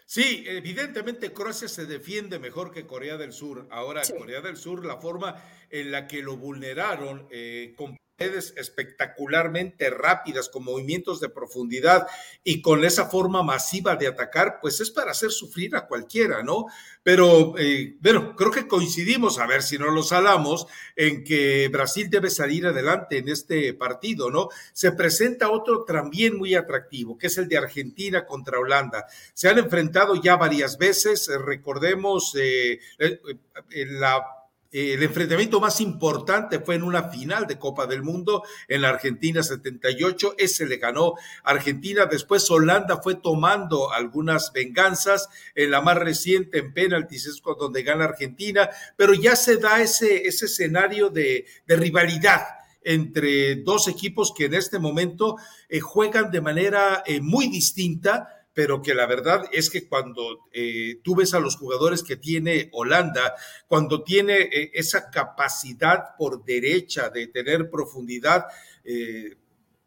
Sí, 0.05 0.43
evidentemente 0.49 1.33
Croacia 1.33 1.69
se 1.69 1.87
defiende 1.87 2.41
mejor 2.41 2.73
que 2.73 2.89
Corea 2.89 3.17
del 3.17 3.33
Sur. 3.33 3.69
Ahora, 3.71 4.03
Corea 4.19 4.41
del 4.41 4.57
Sur, 4.57 4.85
la 4.85 4.97
forma 4.97 5.41
en 5.71 5.93
la 5.93 6.09
que 6.09 6.23
lo 6.23 6.37
vulneraron 6.37 7.29
eh, 7.31 7.73
con 7.77 7.97
espectacularmente 8.21 9.89
rápidas, 9.89 10.49
con 10.51 10.65
movimientos 10.65 11.21
de 11.21 11.31
profundidad 11.31 12.07
y 12.45 12.61
con 12.61 12.85
esa 12.85 13.07
forma 13.07 13.43
masiva 13.43 13.97
de 13.97 14.09
atacar, 14.09 14.59
pues 14.61 14.81
es 14.81 14.91
para 14.91 15.13
hacer 15.13 15.31
sufrir 15.31 15.75
a 15.75 15.87
cualquiera, 15.87 16.43
¿no? 16.43 16.67
Pero, 17.03 17.55
eh, 17.59 17.97
bueno, 18.01 18.37
creo 18.37 18.51
que 18.51 18.69
coincidimos, 18.69 19.39
a 19.39 19.47
ver 19.47 19.63
si 19.63 19.79
no 19.79 19.91
lo 19.91 20.03
salamos, 20.03 20.67
en 20.97 21.25
que 21.25 21.69
Brasil 21.69 22.11
debe 22.11 22.29
salir 22.29 22.67
adelante 22.67 23.19
en 23.19 23.29
este 23.31 23.73
partido, 23.73 24.31
¿no? 24.31 24.49
Se 24.75 24.93
presenta 24.93 25.51
otro 25.51 25.85
también 25.85 26.37
muy 26.37 26.55
atractivo, 26.55 27.17
que 27.17 27.29
es 27.29 27.39
el 27.39 27.49
de 27.49 27.57
Argentina 27.57 28.27
contra 28.27 28.59
Holanda. 28.59 29.07
Se 29.33 29.49
han 29.49 29.59
enfrentado 29.59 30.21
ya 30.21 30.37
varias 30.37 30.77
veces, 30.77 31.31
recordemos 31.43 32.35
eh, 32.39 32.81
eh, 32.99 33.19
la 33.87 34.40
el 34.73 35.03
enfrentamiento 35.03 35.61
más 35.61 35.81
importante 35.81 36.61
fue 36.61 36.77
en 36.77 36.85
una 36.85 37.11
final 37.11 37.49
de 37.49 37.59
Copa 37.59 37.87
del 37.87 38.05
Mundo 38.05 38.45
en 38.69 38.83
la 38.83 38.91
Argentina 38.91 39.43
78. 39.43 40.37
Ese 40.39 40.67
le 40.67 40.77
ganó 40.77 41.15
Argentina. 41.43 42.07
Después 42.07 42.49
Holanda 42.51 43.01
fue 43.03 43.17
tomando 43.17 43.93
algunas 43.93 44.53
venganzas. 44.53 45.29
En 45.57 45.73
la 45.73 45.81
más 45.81 45.97
reciente, 45.97 46.59
en 46.59 46.73
penaltis, 46.73 47.27
es 47.27 47.43
donde 47.59 47.83
gana 47.83 48.05
Argentina. 48.05 48.71
Pero 48.97 49.13
ya 49.15 49.35
se 49.35 49.57
da 49.57 49.83
ese, 49.83 50.29
ese 50.29 50.47
escenario 50.47 51.11
de, 51.11 51.47
rivalidad 51.67 52.43
entre 52.83 53.57
dos 53.57 53.89
equipos 53.89 54.33
que 54.35 54.47
en 54.47 54.55
este 54.55 54.79
momento 54.79 55.37
eh, 55.69 55.81
juegan 55.81 56.31
de 56.31 56.41
manera 56.41 57.03
eh, 57.05 57.21
muy 57.21 57.49
distinta 57.49 58.40
pero 58.53 58.83
que 58.83 58.95
la 58.95 59.07
verdad 59.07 59.45
es 59.53 59.71
que 59.71 59.87
cuando 59.87 60.47
eh, 60.53 61.01
tú 61.03 61.15
ves 61.15 61.35
a 61.35 61.41
los 61.41 61.57
jugadores 61.57 62.03
que 62.03 62.17
tiene 62.17 62.69
Holanda, 62.73 63.35
cuando 63.69 64.03
tiene 64.03 64.41
eh, 64.41 64.71
esa 64.75 65.11
capacidad 65.11 66.17
por 66.19 66.45
derecha 66.45 67.11
de 67.11 67.29
tener 67.29 67.71
profundidad, 67.71 68.47
eh, 68.85 69.37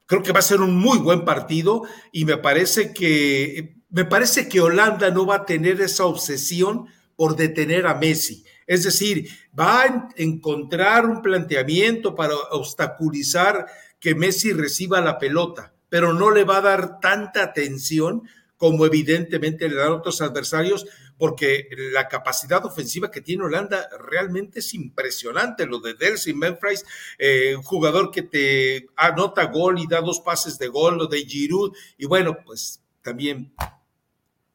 creo 0.05 0.23
que 0.23 0.31
va 0.31 0.39
a 0.39 0.43
ser 0.43 0.61
un 0.61 0.75
muy 0.75 0.97
buen 0.97 1.25
partido 1.25 1.83
y 2.11 2.25
me 2.25 2.37
parece 2.37 2.93
que 2.93 3.75
me 3.89 4.05
parece 4.05 4.49
que 4.49 4.59
Holanda 4.59 5.11
no 5.11 5.27
va 5.27 5.35
a 5.35 5.45
tener 5.45 5.79
esa 5.79 6.05
obsesión 6.05 6.87
por 7.15 7.35
detener 7.35 7.85
a 7.85 7.93
Messi. 7.93 8.43
Es 8.65 8.83
decir, 8.83 9.29
va 9.57 9.83
a 9.83 10.09
encontrar 10.15 11.05
un 11.05 11.21
planteamiento 11.21 12.15
para 12.15 12.33
obstaculizar 12.51 13.67
que 13.99 14.15
Messi 14.15 14.51
reciba 14.51 14.99
la 14.99 15.19
pelota, 15.19 15.75
pero 15.89 16.11
no 16.11 16.31
le 16.31 16.43
va 16.43 16.57
a 16.57 16.61
dar 16.61 16.99
tanta 16.99 17.43
atención 17.43 18.23
como 18.63 18.85
evidentemente 18.85 19.67
le 19.67 19.75
dan 19.75 19.91
otros 19.91 20.21
adversarios, 20.21 20.85
porque 21.17 21.67
la 21.91 22.07
capacidad 22.07 22.65
ofensiva 22.65 23.11
que 23.11 23.19
tiene 23.19 23.43
Holanda 23.43 23.89
realmente 23.99 24.59
es 24.59 24.73
impresionante. 24.73 25.65
Lo 25.65 25.79
de 25.79 25.95
Delcy 25.95 26.33
Memphis, 26.33 26.85
eh, 27.17 27.57
un 27.57 27.63
jugador 27.63 28.09
que 28.09 28.21
te 28.21 28.87
anota 28.95 29.47
gol 29.47 29.79
y 29.79 29.87
da 29.87 29.99
dos 29.99 30.21
pases 30.21 30.57
de 30.59 30.69
gol, 30.69 30.97
lo 30.97 31.07
de 31.07 31.25
Giroud, 31.25 31.75
y 31.97 32.05
bueno, 32.05 32.37
pues 32.45 32.81
también 33.01 33.53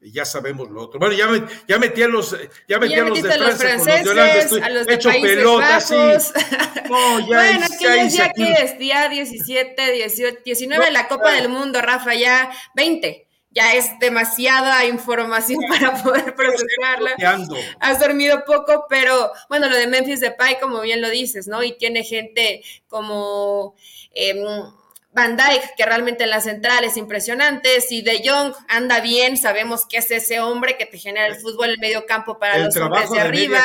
ya 0.01 0.25
sabemos 0.25 0.71
lo 0.71 0.85
otro. 0.85 0.99
Bueno, 0.99 1.15
ya, 1.15 1.27
me, 1.27 1.45
ya 1.69 1.79
metí 1.79 2.01
a 2.01 2.09
los, 2.09 2.35
ya 2.67 2.79
metí 2.79 2.95
a 2.95 3.05
los 3.05 3.23
de 3.23 3.31
Francia 3.31 3.37
los 3.37 3.59
con 3.59 3.95
los 3.95 4.05
de 4.05 4.11
Holanda, 4.11 4.39
estoy 4.39 4.61
a 4.63 4.71
los 4.71 4.87
de 4.87 4.95
hecho 4.95 5.11
pelota, 5.11 5.81
sí. 5.83 5.95
No, 6.89 7.21
ya 7.21 7.27
bueno, 7.27 7.67
que 7.79 8.01
es 8.01 8.13
día 8.15 8.33
que 8.35 8.53
es, 8.53 8.79
día 8.79 9.07
17, 9.11 9.93
18, 9.93 10.39
19 10.47 10.83
de 10.87 10.93
la 10.93 11.09
Copa 11.09 11.33
del 11.33 11.51
Mundo, 11.51 11.83
Rafa, 11.83 12.15
ya 12.15 12.51
20 12.75 13.28
ya 13.51 13.75
es 13.75 13.99
demasiada 13.99 14.85
información 14.85 15.61
para 15.69 16.03
poder 16.03 16.35
procesarla. 16.35 17.17
Has 17.81 18.01
dormido 18.01 18.45
poco, 18.45 18.87
pero 18.89 19.33
bueno, 19.49 19.69
lo 19.69 19.77
de 19.77 19.87
Memphis 19.87 20.21
Depay, 20.21 20.59
como 20.61 20.81
bien 20.81 21.01
lo 21.01 21.09
dices, 21.11 21.49
¿no? 21.49 21.63
Y 21.63 21.77
tiene 21.77 22.05
gente 22.05 22.63
como 22.89 23.75
eh, 24.15 24.35
Van 25.13 25.37
Dyke, 25.37 25.75
que 25.77 25.87
realmente 25.87 26.25
en 26.25 26.31
la 26.31 26.41
central 26.41 26.85
es 26.85 26.97
impresionante. 26.97 27.81
Si 27.81 28.03
De 28.03 28.23
Jong 28.25 28.55
anda 28.69 29.01
bien, 29.01 29.37
sabemos 29.37 29.87
que 29.87 29.97
es 29.97 30.11
ese 30.11 30.41
hombre 30.41 30.77
que 30.77 30.87
te 30.87 30.99
genera 30.99 31.27
el 31.27 31.37
fútbol 31.37 31.67
en 31.67 31.73
el 31.73 31.79
medio 31.79 32.07
campo 32.07 32.39
para 32.39 32.59
los 32.59 32.77
hombres 32.77 33.11
de, 33.11 33.21
arriba. 33.21 33.61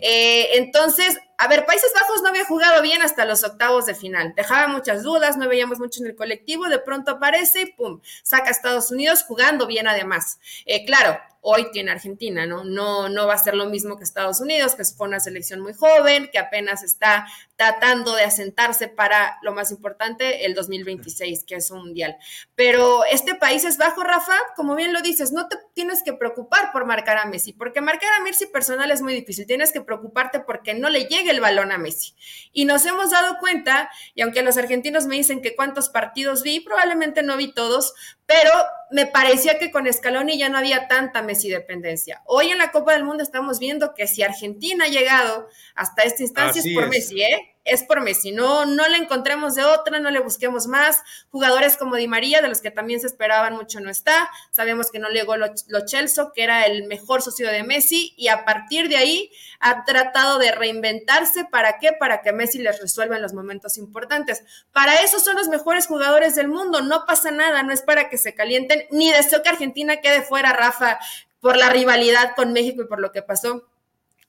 Eh, 0.00 0.48
entonces, 0.54 1.18
a 1.40 1.48
ver, 1.48 1.64
Países 1.64 1.90
Bajos 1.94 2.20
no 2.20 2.28
había 2.28 2.44
jugado 2.44 2.82
bien 2.82 3.00
hasta 3.00 3.24
los 3.24 3.44
octavos 3.44 3.86
de 3.86 3.94
final. 3.94 4.34
Dejaba 4.36 4.68
muchas 4.68 5.02
dudas, 5.02 5.38
no 5.38 5.48
veíamos 5.48 5.78
mucho 5.78 6.02
en 6.02 6.10
el 6.10 6.14
colectivo. 6.14 6.68
De 6.68 6.78
pronto 6.78 7.12
aparece 7.12 7.62
y 7.62 7.72
pum, 7.72 8.02
saca 8.22 8.48
a 8.48 8.50
Estados 8.50 8.90
Unidos 8.90 9.24
jugando 9.26 9.66
bien 9.66 9.88
además. 9.88 10.38
Eh, 10.66 10.84
claro, 10.84 11.18
hoy 11.40 11.70
tiene 11.72 11.92
Argentina, 11.92 12.44
¿no? 12.44 12.64
¿no? 12.64 13.08
No 13.08 13.26
va 13.26 13.32
a 13.32 13.38
ser 13.38 13.54
lo 13.54 13.64
mismo 13.66 13.96
que 13.96 14.04
Estados 14.04 14.42
Unidos, 14.42 14.74
que 14.74 14.84
fue 14.84 15.08
una 15.08 15.18
selección 15.18 15.60
muy 15.60 15.72
joven, 15.72 16.28
que 16.30 16.38
apenas 16.38 16.82
está 16.82 17.26
tratando 17.60 18.14
de 18.14 18.22
asentarse 18.22 18.88
para 18.88 19.38
lo 19.42 19.52
más 19.52 19.70
importante, 19.70 20.46
el 20.46 20.54
2026, 20.54 21.44
que 21.44 21.56
es 21.56 21.70
un 21.70 21.80
mundial. 21.80 22.16
Pero 22.54 23.04
este 23.04 23.34
país 23.34 23.66
es 23.66 23.76
bajo, 23.76 24.02
Rafa, 24.02 24.32
como 24.56 24.74
bien 24.74 24.94
lo 24.94 25.02
dices, 25.02 25.30
no 25.30 25.46
te 25.46 25.58
tienes 25.74 26.02
que 26.02 26.14
preocupar 26.14 26.72
por 26.72 26.86
marcar 26.86 27.18
a 27.18 27.26
Messi, 27.26 27.52
porque 27.52 27.82
marcar 27.82 28.08
a 28.18 28.22
Messi 28.22 28.46
personal 28.46 28.90
es 28.90 29.02
muy 29.02 29.12
difícil, 29.12 29.44
tienes 29.44 29.72
que 29.72 29.82
preocuparte 29.82 30.40
porque 30.40 30.72
no 30.72 30.88
le 30.88 31.04
llegue 31.04 31.32
el 31.32 31.40
balón 31.40 31.70
a 31.70 31.76
Messi. 31.76 32.14
Y 32.50 32.64
nos 32.64 32.86
hemos 32.86 33.10
dado 33.10 33.36
cuenta, 33.38 33.90
y 34.14 34.22
aunque 34.22 34.40
los 34.40 34.56
argentinos 34.56 35.04
me 35.04 35.16
dicen 35.16 35.42
que 35.42 35.54
cuántos 35.54 35.90
partidos 35.90 36.42
vi, 36.42 36.60
probablemente 36.60 37.22
no 37.22 37.36
vi 37.36 37.52
todos, 37.52 37.92
pero 38.24 38.52
me 38.90 39.06
parecía 39.06 39.58
que 39.58 39.70
con 39.70 39.92
Scaloni 39.92 40.38
ya 40.38 40.48
no 40.48 40.56
había 40.56 40.88
tanta 40.88 41.20
Messi 41.20 41.50
dependencia. 41.50 42.22
Hoy 42.24 42.48
en 42.52 42.58
la 42.58 42.70
Copa 42.70 42.94
del 42.94 43.04
Mundo 43.04 43.22
estamos 43.22 43.58
viendo 43.58 43.92
que 43.92 44.06
si 44.06 44.22
Argentina 44.22 44.86
ha 44.86 44.88
llegado 44.88 45.48
hasta 45.74 46.04
esta 46.04 46.22
instancia 46.22 46.62
es 46.64 46.74
por 46.74 46.88
Messi, 46.88 47.20
¿eh? 47.20 47.49
Es 47.70 47.84
por 47.84 48.00
Messi, 48.00 48.32
no, 48.32 48.66
no 48.66 48.88
le 48.88 48.96
encontremos 48.96 49.54
de 49.54 49.64
otra, 49.64 50.00
no 50.00 50.10
le 50.10 50.20
busquemos 50.20 50.66
más. 50.66 51.02
Jugadores 51.30 51.76
como 51.76 51.96
Di 51.96 52.08
María, 52.08 52.42
de 52.42 52.48
los 52.48 52.60
que 52.60 52.70
también 52.70 53.00
se 53.00 53.06
esperaban 53.06 53.54
mucho, 53.54 53.80
no 53.80 53.90
está. 53.90 54.28
Sabemos 54.50 54.90
que 54.90 54.98
no 54.98 55.08
llegó 55.08 55.36
lo, 55.36 55.46
lo 55.68 55.86
Chelsea, 55.86 56.30
que 56.34 56.42
era 56.42 56.64
el 56.64 56.86
mejor 56.86 57.22
socio 57.22 57.48
de 57.48 57.62
Messi, 57.62 58.12
y 58.16 58.28
a 58.28 58.44
partir 58.44 58.88
de 58.88 58.96
ahí 58.96 59.30
ha 59.60 59.84
tratado 59.84 60.38
de 60.38 60.52
reinventarse. 60.52 61.44
¿Para 61.44 61.78
qué? 61.78 61.92
Para 61.92 62.22
que 62.22 62.32
Messi 62.32 62.58
les 62.58 62.80
resuelva 62.80 63.16
en 63.16 63.22
los 63.22 63.32
momentos 63.32 63.78
importantes. 63.78 64.42
Para 64.72 65.02
eso 65.02 65.20
son 65.20 65.36
los 65.36 65.48
mejores 65.48 65.86
jugadores 65.86 66.34
del 66.34 66.48
mundo, 66.48 66.82
no 66.82 67.06
pasa 67.06 67.30
nada, 67.30 67.62
no 67.62 67.72
es 67.72 67.82
para 67.82 68.08
que 68.08 68.18
se 68.18 68.34
calienten, 68.34 68.84
ni 68.90 69.10
deseo 69.12 69.42
que 69.42 69.48
Argentina 69.48 70.00
quede 70.00 70.22
fuera, 70.22 70.52
Rafa, 70.52 70.98
por 71.40 71.56
la 71.56 71.70
rivalidad 71.70 72.34
con 72.34 72.52
México 72.52 72.82
y 72.82 72.86
por 72.86 73.00
lo 73.00 73.12
que 73.12 73.22
pasó 73.22 73.69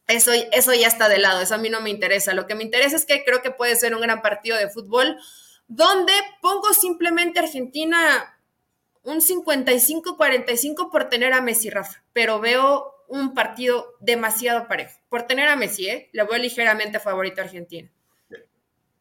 eso, 0.08 0.32
eso 0.52 0.74
ya 0.74 0.88
está 0.88 1.10
de 1.10 1.20
lado, 1.20 1.42
eso 1.42 1.56
a 1.56 1.58
mí 1.58 1.70
no 1.70 1.82
me 1.82 1.90
interesa. 1.90 2.34
Lo 2.34 2.48
que 2.48 2.56
me 2.56 2.64
interesa 2.64 2.96
es 2.96 3.06
que 3.06 3.24
creo 3.24 3.42
que 3.42 3.52
puede 3.52 3.76
ser 3.76 3.96
un 3.96 4.02
gran 4.02 4.22
partido 4.22 4.58
de 4.58 4.70
fútbol 4.70 5.18
donde 5.68 6.14
pongo 6.42 6.74
simplemente 6.74 7.40
Argentina 7.40 8.38
un 9.04 9.20
55-45 9.20 10.92
por 10.92 11.10
tener 11.10 11.34
a 11.34 11.42
Messi, 11.42 11.70
Rafa, 11.70 12.04
pero 12.14 12.40
veo 12.40 12.94
un 13.08 13.34
partido 13.34 13.96
demasiado 14.00 14.68
parejo. 14.68 15.00
Por 15.10 15.24
tener 15.24 15.48
a 15.48 15.56
Messi, 15.56 15.88
¿eh? 15.88 16.10
le 16.14 16.24
voy 16.24 16.40
ligeramente 16.40 17.00
favorito 17.00 17.42
a 17.42 17.46
Argentina. 17.46 17.90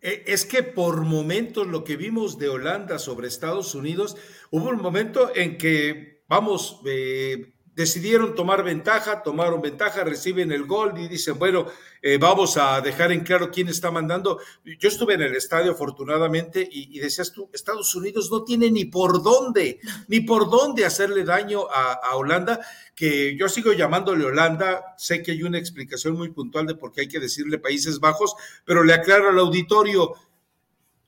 Eh, 0.00 0.24
es 0.26 0.46
que 0.46 0.62
por 0.62 1.02
momentos 1.02 1.66
lo 1.66 1.84
que 1.84 1.96
vimos 1.96 2.38
de 2.38 2.48
Holanda 2.48 2.98
sobre 2.98 3.28
Estados 3.28 3.74
Unidos, 3.74 4.16
hubo 4.50 4.70
un 4.70 4.80
momento 4.80 5.30
en 5.34 5.58
que, 5.58 6.22
vamos, 6.26 6.80
eh, 6.86 7.52
decidieron 7.80 8.34
tomar 8.34 8.62
ventaja, 8.62 9.22
tomaron 9.22 9.62
ventaja, 9.62 10.04
reciben 10.04 10.52
el 10.52 10.64
gol 10.64 10.98
y 10.98 11.08
dicen, 11.08 11.38
bueno, 11.38 11.66
eh, 12.02 12.18
vamos 12.18 12.58
a 12.58 12.78
dejar 12.82 13.10
en 13.10 13.20
claro 13.20 13.50
quién 13.50 13.68
está 13.68 13.90
mandando. 13.90 14.38
Yo 14.78 14.86
estuve 14.86 15.14
en 15.14 15.22
el 15.22 15.34
estadio 15.34 15.72
afortunadamente 15.72 16.68
y, 16.70 16.98
decías 16.98 17.32
tú, 17.32 17.48
Estados 17.54 17.94
Unidos 17.94 18.30
no 18.30 18.44
tiene 18.44 18.70
ni 18.70 18.84
por 18.84 19.22
dónde, 19.22 19.80
ni 20.08 20.20
por 20.20 20.50
dónde 20.50 20.84
hacerle 20.84 21.24
daño 21.24 21.68
a, 21.72 22.16
Holanda, 22.16 22.60
que 22.94 23.34
yo 23.38 23.48
sigo 23.48 23.72
llamándole 23.72 24.26
Holanda, 24.26 24.94
sé 24.98 25.22
que 25.22 25.30
hay 25.30 25.42
una 25.42 25.56
explicación 25.56 26.18
muy 26.18 26.28
puntual 26.32 26.66
de 26.66 26.74
por 26.74 26.92
qué 26.92 27.02
hay 27.02 27.08
que 27.08 27.18
decirle 27.18 27.58
Países 27.58 27.98
Bajos, 27.98 28.34
pero 28.66 28.84
le 28.84 28.92
aclaro 28.92 29.30
al 29.30 29.38
auditorio, 29.38 30.12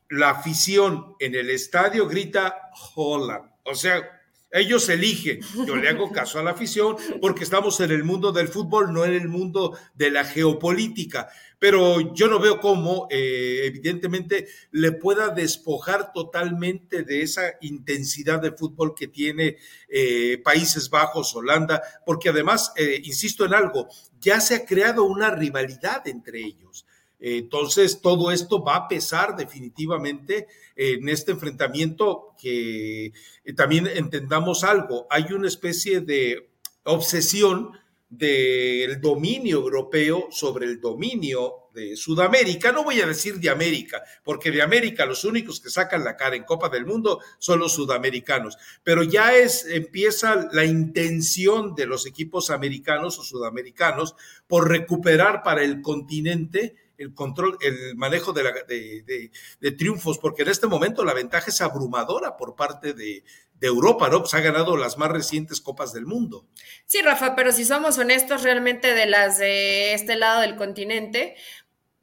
la 0.08 0.30
afición 0.30 1.16
en 1.18 1.34
el 1.34 1.50
estadio 1.50 2.08
grita 2.08 2.70
Holland, 2.94 3.50
o 3.64 3.74
sea, 3.74 4.21
ellos 4.52 4.88
eligen. 4.90 5.40
Yo 5.66 5.76
le 5.76 5.88
hago 5.88 6.12
caso 6.12 6.38
a 6.38 6.42
la 6.42 6.50
afición 6.50 6.96
porque 7.20 7.44
estamos 7.44 7.80
en 7.80 7.90
el 7.90 8.04
mundo 8.04 8.32
del 8.32 8.48
fútbol, 8.48 8.92
no 8.92 9.04
en 9.04 9.14
el 9.14 9.28
mundo 9.28 9.76
de 9.94 10.10
la 10.10 10.24
geopolítica. 10.24 11.28
Pero 11.58 12.12
yo 12.14 12.28
no 12.28 12.38
veo 12.38 12.60
cómo, 12.60 13.06
eh, 13.10 13.62
evidentemente, 13.64 14.48
le 14.72 14.92
pueda 14.92 15.28
despojar 15.28 16.12
totalmente 16.12 17.02
de 17.02 17.22
esa 17.22 17.54
intensidad 17.62 18.40
de 18.42 18.52
fútbol 18.52 18.94
que 18.94 19.08
tiene 19.08 19.56
eh, 19.88 20.38
Países 20.44 20.90
Bajos, 20.90 21.34
Holanda, 21.34 21.80
porque 22.04 22.28
además, 22.28 22.72
eh, 22.76 23.00
insisto 23.04 23.46
en 23.46 23.54
algo, 23.54 23.88
ya 24.20 24.40
se 24.40 24.54
ha 24.54 24.66
creado 24.66 25.04
una 25.04 25.30
rivalidad 25.30 26.06
entre 26.08 26.40
ellos. 26.40 26.84
Entonces, 27.24 28.00
todo 28.02 28.32
esto 28.32 28.64
va 28.64 28.74
a 28.74 28.88
pesar 28.88 29.36
definitivamente 29.36 30.48
en 30.76 31.08
este 31.08 31.32
enfrentamiento 31.32 32.34
que 32.40 33.06
eh, 33.06 33.52
también 33.56 33.86
entendamos 33.86 34.64
algo. 34.64 35.06
Hay 35.10 35.32
una 35.32 35.48
especie 35.48 36.00
de 36.00 36.50
obsesión 36.84 37.72
del 38.12 39.00
dominio 39.00 39.58
europeo 39.58 40.28
sobre 40.30 40.66
el 40.66 40.80
dominio 40.80 41.62
de 41.72 41.96
Sudamérica, 41.96 42.70
no 42.70 42.84
voy 42.84 43.00
a 43.00 43.06
decir 43.06 43.36
de 43.40 43.48
América, 43.48 44.02
porque 44.22 44.50
de 44.50 44.60
América 44.60 45.06
los 45.06 45.24
únicos 45.24 45.60
que 45.60 45.70
sacan 45.70 46.04
la 46.04 46.14
cara 46.14 46.36
en 46.36 46.44
Copa 46.44 46.68
del 46.68 46.84
Mundo 46.84 47.20
son 47.38 47.60
los 47.60 47.72
sudamericanos, 47.72 48.58
pero 48.84 49.02
ya 49.02 49.34
es 49.34 49.64
empieza 49.64 50.48
la 50.52 50.66
intención 50.66 51.74
de 51.74 51.86
los 51.86 52.04
equipos 52.04 52.50
americanos 52.50 53.18
o 53.18 53.22
sudamericanos 53.22 54.14
por 54.46 54.68
recuperar 54.68 55.42
para 55.42 55.64
el 55.64 55.80
continente 55.80 56.76
el 56.98 57.14
control, 57.14 57.58
el 57.60 57.96
manejo 57.96 58.32
de, 58.32 58.44
la, 58.44 59.76
triunfos, 59.76 60.18
porque 60.18 60.42
en 60.42 60.48
este 60.48 60.66
momento 60.66 61.04
la 61.04 61.14
ventaja 61.14 61.50
es 61.50 61.60
abrumadora 61.60 62.36
por 62.36 62.54
parte 62.54 62.94
de, 62.94 63.24
Europa, 63.60 64.08
¿no? 64.08 64.18
Pues 64.18 64.34
ha 64.34 64.40
ganado 64.40 64.76
las 64.76 64.98
más 64.98 65.12
recientes 65.12 65.60
Copas 65.60 65.92
del 65.92 66.04
Mundo. 66.04 66.48
Sí, 66.84 67.00
Rafa, 67.00 67.36
pero 67.36 67.52
si 67.52 67.64
somos 67.64 67.96
honestos 67.96 68.42
realmente 68.42 68.92
de 68.92 69.06
las 69.06 69.38
de 69.38 69.94
este 69.94 70.16
lado 70.16 70.40
del 70.40 70.56
continente, 70.56 71.36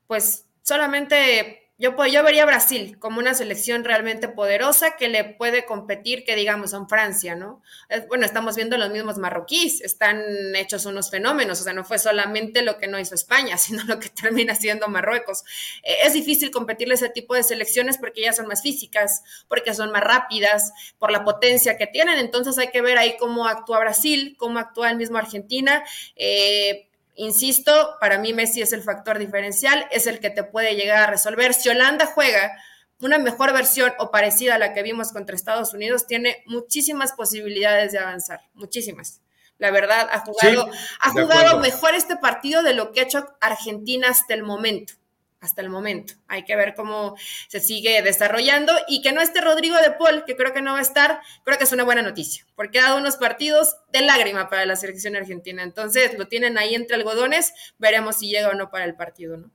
pues 0.08 0.46
solamente 0.62 1.68
Yo, 1.81 1.95
yo 2.07 2.24
vería 2.24 2.43
a 2.43 2.45
Brasil 2.45 3.00
como 3.00 3.19
una 3.19 3.33
selección 3.33 3.86
realmente 3.86 4.27
poderosa 4.27 4.98
que 4.98 5.07
le 5.07 5.24
puede 5.24 5.65
competir, 5.65 6.25
que 6.25 6.36
digamos, 6.36 6.74
a 6.74 6.86
Francia, 6.88 7.36
¿no? 7.36 7.62
Bueno, 8.09 8.25
estamos 8.25 8.57
viendo 8.57 8.77
los 8.77 8.89
mismos 8.89 9.17
marroquíes, 9.17 9.79
están 9.79 10.21
hechos 10.57 10.86
unos 10.86 11.09
fenómenos, 11.09 11.62
o 11.62 11.63
sea, 11.63 11.71
no 11.71 11.86
fue 11.86 11.98
solamente 11.98 12.63
lo 12.63 12.77
que 12.79 12.88
no 12.88 13.00
hizo 13.00 13.15
España, 13.15 13.57
sino 13.57 13.86
lo 13.86 13.98
que 13.98 14.09
termina 14.09 14.55
siendo 14.55 14.89
Marruecos. 14.89 15.45
Eh, 15.83 15.95
es 16.03 16.12
difícil 16.12 16.51
competirle 16.51 16.95
ese 16.95 17.07
tipo 17.07 17.33
de 17.33 17.43
selecciones 17.43 17.98
porque 17.98 18.24
ya 18.24 18.33
son 18.33 18.48
más 18.48 18.62
físicas, 18.62 19.24
porque 19.48 19.74
son 19.74 19.91
más 19.91 20.03
rápidas, 20.03 20.74
por 20.98 21.12
la 21.12 21.24
potencia 21.24 21.77
que 21.77 21.88
tienen, 21.88 22.19
entonces 22.19 22.57
hay 22.57 22.71
que 22.71 22.81
ver 22.81 22.98
ahí 22.98 23.15
cómo 23.17 23.48
actúa 23.48 23.79
Brasil, 23.79 24.36
cómo 24.38 24.59
actúa 24.59 24.91
el 24.91 24.98
mismo 24.98 25.17
Argentina. 25.17 25.81
Eh, 26.17 26.88
Insisto, 27.21 27.97
para 27.99 28.17
mí 28.17 28.33
Messi 28.33 28.61
es 28.61 28.71
el 28.71 28.81
factor 28.81 29.19
diferencial, 29.19 29.85
es 29.91 30.07
el 30.07 30.21
que 30.21 30.29
te 30.29 30.45
puede 30.45 30.75
llegar 30.75 31.03
a 31.03 31.11
resolver. 31.11 31.53
Si 31.53 31.67
Holanda 31.67 32.05
juega 32.05 32.53
una 33.01 33.19
mejor 33.19 33.51
versión 33.51 33.91
o 33.99 34.09
parecida 34.09 34.55
a 34.55 34.57
la 34.57 34.73
que 34.73 34.83
vimos 34.83 35.11
contra 35.11 35.35
Estados 35.35 35.73
Unidos, 35.73 36.07
tiene 36.07 36.41
muchísimas 36.45 37.11
posibilidades 37.11 37.91
de 37.91 37.99
avanzar, 37.99 38.39
muchísimas. 38.53 39.19
La 39.57 39.69
verdad, 39.69 40.07
ha 40.09 40.19
jugado, 40.19 40.69
ha 41.01 41.09
jugado 41.09 41.59
mejor 41.59 41.93
este 41.93 42.15
partido 42.15 42.63
de 42.63 42.73
lo 42.73 42.93
que 42.93 43.01
ha 43.01 43.03
hecho 43.03 43.27
Argentina 43.41 44.07
hasta 44.09 44.33
el 44.33 44.43
momento 44.43 44.93
hasta 45.41 45.62
el 45.62 45.69
momento. 45.69 46.13
Hay 46.27 46.43
que 46.43 46.55
ver 46.55 46.74
cómo 46.75 47.15
se 47.48 47.60
sigue 47.60 48.01
desarrollando 48.01 48.74
y 48.88 49.01
que 49.01 49.12
no 49.12 49.22
esté 49.22 49.41
Rodrigo 49.41 49.77
de 49.77 49.91
Paul, 49.91 50.24
que 50.25 50.36
creo 50.36 50.53
que 50.53 50.62
no 50.62 50.74
va 50.74 50.79
a 50.79 50.84
estar, 50.84 51.22
creo 51.43 51.58
que 51.58 51.63
es 51.63 51.72
una 51.72 51.84
buena 51.84 52.01
noticia, 52.01 52.46
porque 52.55 52.79
ha 52.79 52.84
dado 52.84 53.00
unos 53.00 53.17
partidos 53.17 53.75
de 53.91 54.01
lágrima 54.01 54.50
para 54.50 54.65
la 54.65 54.75
selección 54.75 55.15
argentina. 55.15 55.63
Entonces 55.63 56.17
lo 56.17 56.27
tienen 56.27 56.58
ahí 56.58 56.75
entre 56.75 56.96
algodones, 56.96 57.53
veremos 57.77 58.17
si 58.17 58.29
llega 58.29 58.50
o 58.50 58.53
no 58.53 58.69
para 58.69 58.86
el 58.86 58.96
partido, 58.96 59.38
¿no? 59.38 59.51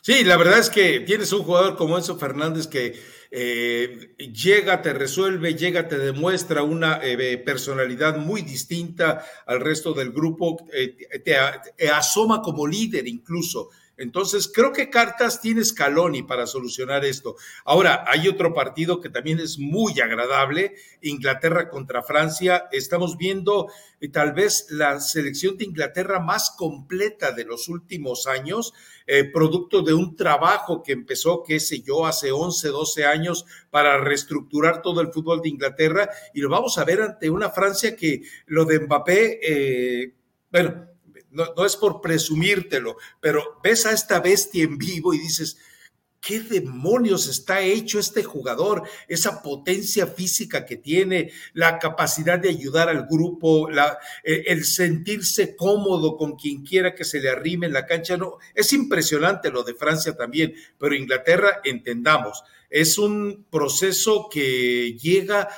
Sí, 0.00 0.22
la 0.22 0.36
verdad 0.36 0.58
es 0.58 0.68
que 0.68 1.00
tienes 1.00 1.32
un 1.32 1.44
jugador 1.44 1.78
como 1.78 1.96
Enzo 1.96 2.18
Fernández 2.18 2.66
que 2.66 2.94
eh, 3.30 4.14
llega, 4.18 4.82
te 4.82 4.92
resuelve, 4.92 5.54
llega, 5.54 5.88
te 5.88 5.96
demuestra 5.96 6.62
una 6.62 7.00
eh, 7.02 7.38
personalidad 7.38 8.18
muy 8.18 8.42
distinta 8.42 9.24
al 9.46 9.60
resto 9.60 9.94
del 9.94 10.12
grupo, 10.12 10.68
eh, 10.74 10.94
te 11.24 11.88
asoma 11.88 12.42
como 12.42 12.66
líder 12.66 13.08
incluso 13.08 13.70
entonces, 13.96 14.50
creo 14.52 14.72
que 14.72 14.90
Cartas 14.90 15.40
tiene 15.40 15.64
Scaloni 15.64 16.24
para 16.24 16.46
solucionar 16.46 17.04
esto. 17.04 17.36
Ahora, 17.64 18.04
hay 18.08 18.26
otro 18.26 18.52
partido 18.52 19.00
que 19.00 19.08
también 19.08 19.38
es 19.38 19.58
muy 19.58 20.00
agradable, 20.00 20.74
Inglaterra 21.00 21.70
contra 21.70 22.02
Francia. 22.02 22.66
Estamos 22.72 23.16
viendo 23.16 23.68
eh, 24.00 24.08
tal 24.08 24.32
vez 24.32 24.66
la 24.70 24.98
selección 25.00 25.56
de 25.56 25.66
Inglaterra 25.66 26.18
más 26.18 26.50
completa 26.56 27.30
de 27.30 27.44
los 27.44 27.68
últimos 27.68 28.26
años, 28.26 28.72
eh, 29.06 29.30
producto 29.30 29.82
de 29.82 29.94
un 29.94 30.16
trabajo 30.16 30.82
que 30.82 30.92
empezó, 30.92 31.44
qué 31.46 31.60
sé 31.60 31.82
yo, 31.82 32.04
hace 32.06 32.32
11, 32.32 32.68
12 32.68 33.04
años 33.04 33.44
para 33.70 33.98
reestructurar 33.98 34.82
todo 34.82 35.02
el 35.02 35.12
fútbol 35.12 35.40
de 35.40 35.50
Inglaterra. 35.50 36.10
Y 36.32 36.40
lo 36.40 36.48
vamos 36.48 36.78
a 36.78 36.84
ver 36.84 37.00
ante 37.00 37.30
una 37.30 37.50
Francia 37.50 37.94
que 37.94 38.22
lo 38.46 38.64
de 38.64 38.80
Mbappé, 38.80 39.38
eh, 39.42 40.14
bueno, 40.50 40.93
no, 41.34 41.66
es 41.66 41.76
por 41.76 42.00
presumírtelo, 42.00 42.96
pero 43.20 43.60
ves 43.62 43.86
a 43.86 43.92
esta 43.92 44.20
bestia 44.20 44.64
en 44.64 44.78
vivo 44.78 45.12
y 45.12 45.18
dices, 45.18 45.58
¿qué 46.20 46.40
demonios 46.40 47.28
está 47.28 47.60
hecho 47.60 47.98
este 47.98 48.22
jugador? 48.22 48.82
Esa 49.08 49.42
potencia 49.42 50.06
física 50.06 50.64
que 50.64 50.76
tiene, 50.76 51.32
la 51.52 51.78
capacidad 51.78 52.38
de 52.38 52.48
ayudar 52.48 52.88
al 52.88 53.06
grupo, 53.06 53.68
eh, 53.70 54.44
el 54.46 54.64
sentirse 54.64 55.54
cómodo 55.54 56.16
con 56.16 56.36
quien 56.36 56.64
quiera 56.64 56.94
que 56.94 57.04
se 57.04 57.20
le 57.20 57.28
arrime 57.28 57.66
en 57.66 57.74
la 57.74 57.84
cancha. 57.84 58.16
No, 58.16 58.38
es 58.54 58.72
impresionante 58.72 59.50
lo 59.50 59.64
de 59.64 59.74
Francia 59.74 60.16
también, 60.16 60.54
pero 60.78 60.94
Inglaterra, 60.94 61.60
entendamos, 61.64 62.42
es 62.70 62.96
un 62.96 63.46
proceso 63.50 64.28
que 64.32 64.96
llega 64.98 65.48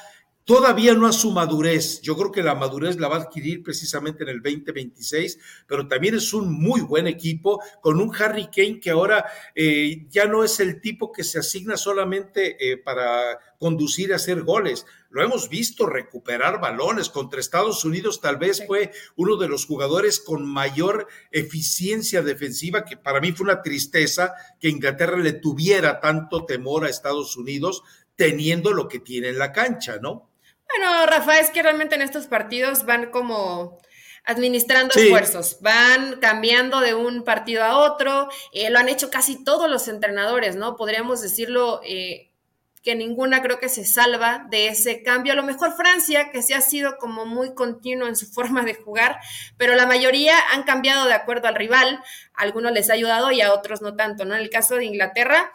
todavía 0.46 0.94
no 0.94 1.08
a 1.08 1.12
su 1.12 1.32
madurez. 1.32 2.00
Yo 2.02 2.16
creo 2.16 2.30
que 2.30 2.42
la 2.42 2.54
madurez 2.54 2.98
la 3.00 3.08
va 3.08 3.16
a 3.16 3.20
adquirir 3.22 3.64
precisamente 3.64 4.22
en 4.22 4.30
el 4.30 4.40
2026, 4.40 5.38
pero 5.66 5.88
también 5.88 6.14
es 6.14 6.32
un 6.32 6.52
muy 6.52 6.80
buen 6.82 7.08
equipo 7.08 7.60
con 7.82 8.00
un 8.00 8.14
Harry 8.14 8.46
Kane 8.46 8.78
que 8.80 8.90
ahora 8.90 9.26
eh, 9.56 10.06
ya 10.08 10.26
no 10.26 10.44
es 10.44 10.60
el 10.60 10.80
tipo 10.80 11.10
que 11.10 11.24
se 11.24 11.40
asigna 11.40 11.76
solamente 11.76 12.56
eh, 12.60 12.76
para 12.76 13.40
conducir 13.58 14.12
a 14.12 14.16
hacer 14.16 14.42
goles. 14.42 14.86
Lo 15.10 15.20
hemos 15.20 15.48
visto 15.48 15.86
recuperar 15.86 16.60
balones 16.60 17.10
contra 17.10 17.40
Estados 17.40 17.84
Unidos, 17.84 18.20
tal 18.20 18.36
vez 18.36 18.64
fue 18.68 18.92
uno 19.16 19.36
de 19.36 19.48
los 19.48 19.66
jugadores 19.66 20.20
con 20.20 20.46
mayor 20.46 21.08
eficiencia 21.32 22.22
defensiva, 22.22 22.84
que 22.84 22.96
para 22.96 23.20
mí 23.20 23.32
fue 23.32 23.44
una 23.44 23.62
tristeza 23.62 24.32
que 24.60 24.68
Inglaterra 24.68 25.16
le 25.16 25.32
tuviera 25.32 25.98
tanto 25.98 26.46
temor 26.46 26.84
a 26.84 26.88
Estados 26.88 27.36
Unidos 27.36 27.82
teniendo 28.14 28.72
lo 28.72 28.86
que 28.86 29.00
tiene 29.00 29.30
en 29.30 29.38
la 29.38 29.50
cancha, 29.50 29.98
¿no? 30.00 30.35
Bueno, 30.68 31.06
Rafa, 31.06 31.38
es 31.38 31.50
que 31.50 31.62
realmente 31.62 31.94
en 31.94 32.02
estos 32.02 32.26
partidos 32.26 32.84
van 32.84 33.10
como 33.10 33.78
administrando 34.26 34.92
esfuerzos, 34.94 35.58
van 35.60 36.18
cambiando 36.20 36.80
de 36.80 36.94
un 36.94 37.22
partido 37.22 37.62
a 37.62 37.78
otro, 37.78 38.28
eh, 38.52 38.70
lo 38.70 38.78
han 38.80 38.88
hecho 38.88 39.08
casi 39.08 39.44
todos 39.44 39.70
los 39.70 39.86
entrenadores, 39.86 40.56
¿no? 40.56 40.76
Podríamos 40.76 41.22
decirlo 41.22 41.80
eh, 41.84 42.32
que 42.82 42.96
ninguna 42.96 43.40
creo 43.40 43.60
que 43.60 43.68
se 43.68 43.84
salva 43.84 44.46
de 44.50 44.66
ese 44.66 45.04
cambio. 45.04 45.32
A 45.32 45.36
lo 45.36 45.44
mejor 45.44 45.76
Francia, 45.76 46.30
que 46.30 46.42
sí 46.42 46.54
ha 46.54 46.60
sido 46.60 46.98
como 46.98 47.24
muy 47.24 47.54
continuo 47.54 48.08
en 48.08 48.16
su 48.16 48.26
forma 48.32 48.62
de 48.62 48.74
jugar, 48.74 49.20
pero 49.56 49.76
la 49.76 49.86
mayoría 49.86 50.34
han 50.50 50.64
cambiado 50.64 51.06
de 51.06 51.14
acuerdo 51.14 51.46
al 51.46 51.54
rival, 51.54 52.02
a 52.34 52.42
algunos 52.42 52.72
les 52.72 52.90
ha 52.90 52.94
ayudado 52.94 53.30
y 53.30 53.40
a 53.42 53.52
otros 53.52 53.80
no 53.80 53.94
tanto, 53.94 54.24
¿no? 54.24 54.34
En 54.34 54.40
el 54.40 54.50
caso 54.50 54.74
de 54.74 54.86
Inglaterra, 54.86 55.52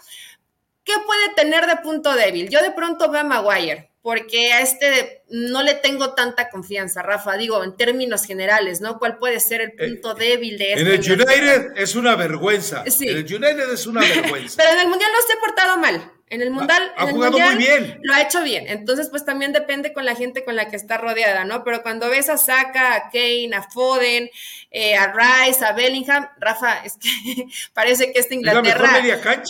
¿qué 0.86 0.94
puede 1.06 1.34
tener 1.36 1.68
de 1.68 1.76
punto 1.78 2.14
débil? 2.14 2.50
Yo 2.50 2.62
de 2.62 2.72
pronto 2.72 3.12
veo 3.12 3.22
a 3.22 3.26
Maguire 3.26 3.91
porque 4.02 4.52
a 4.52 4.62
este 4.62 5.24
no 5.30 5.62
le 5.62 5.76
tengo 5.76 6.14
tanta 6.14 6.50
confianza, 6.50 7.02
Rafa, 7.04 7.38
digo, 7.38 7.64
en 7.64 7.78
términos 7.78 8.26
generales, 8.26 8.82
¿no? 8.82 8.98
¿Cuál 8.98 9.18
puede 9.18 9.40
ser 9.40 9.62
el 9.62 9.74
punto 9.74 10.18
eh, 10.18 10.30
débil 10.30 10.58
de 10.58 10.74
este? 10.74 10.82
En 10.82 10.88
el 10.88 11.22
United 11.22 11.72
es 11.76 11.96
una 11.96 12.16
vergüenza. 12.16 12.84
Sí. 12.90 13.08
En 13.08 13.18
el 13.18 13.26
United 13.26 13.72
es 13.72 13.86
una 13.86 14.02
vergüenza. 14.16 14.56
Pero 14.58 14.74
en 14.74 14.80
el 14.80 14.88
Mundial 14.88 15.12
no 15.14 15.22
se 15.28 15.34
ha 15.34 15.40
portado 15.40 15.78
mal. 15.78 16.12
En 16.32 16.42
el 16.42 16.50
Mundial, 16.50 16.94
ha, 16.96 17.08
jugado 17.08 17.38
muy 17.38 17.56
bien. 17.56 18.00
lo 18.04 18.14
ha 18.14 18.22
hecho 18.22 18.42
bien. 18.42 18.66
Entonces, 18.70 19.10
pues 19.10 19.26
también 19.26 19.52
depende 19.52 19.92
con 19.92 20.06
la 20.06 20.16
gente 20.16 20.46
con 20.46 20.56
la 20.56 20.70
que 20.70 20.78
está 20.78 20.98
rodeada, 20.98 21.44
¿no? 21.44 21.66
Pero 21.66 21.84
cuando 21.84 22.10
ves 22.10 22.30
a 22.30 22.38
Saka, 22.38 22.96
a 22.96 23.10
Kane, 23.10 23.52
a 23.54 23.64
Foden, 23.64 24.30
eh, 24.72 24.96
a 24.96 25.12
Rice, 25.12 25.66
a 25.66 25.74
Bellingham, 25.74 26.30
Rafa, 26.38 26.78
es 26.86 26.98
que 26.98 27.48
parece 27.74 28.14
que 28.14 28.20
esta 28.22 28.34
Inglaterra 28.34 29.02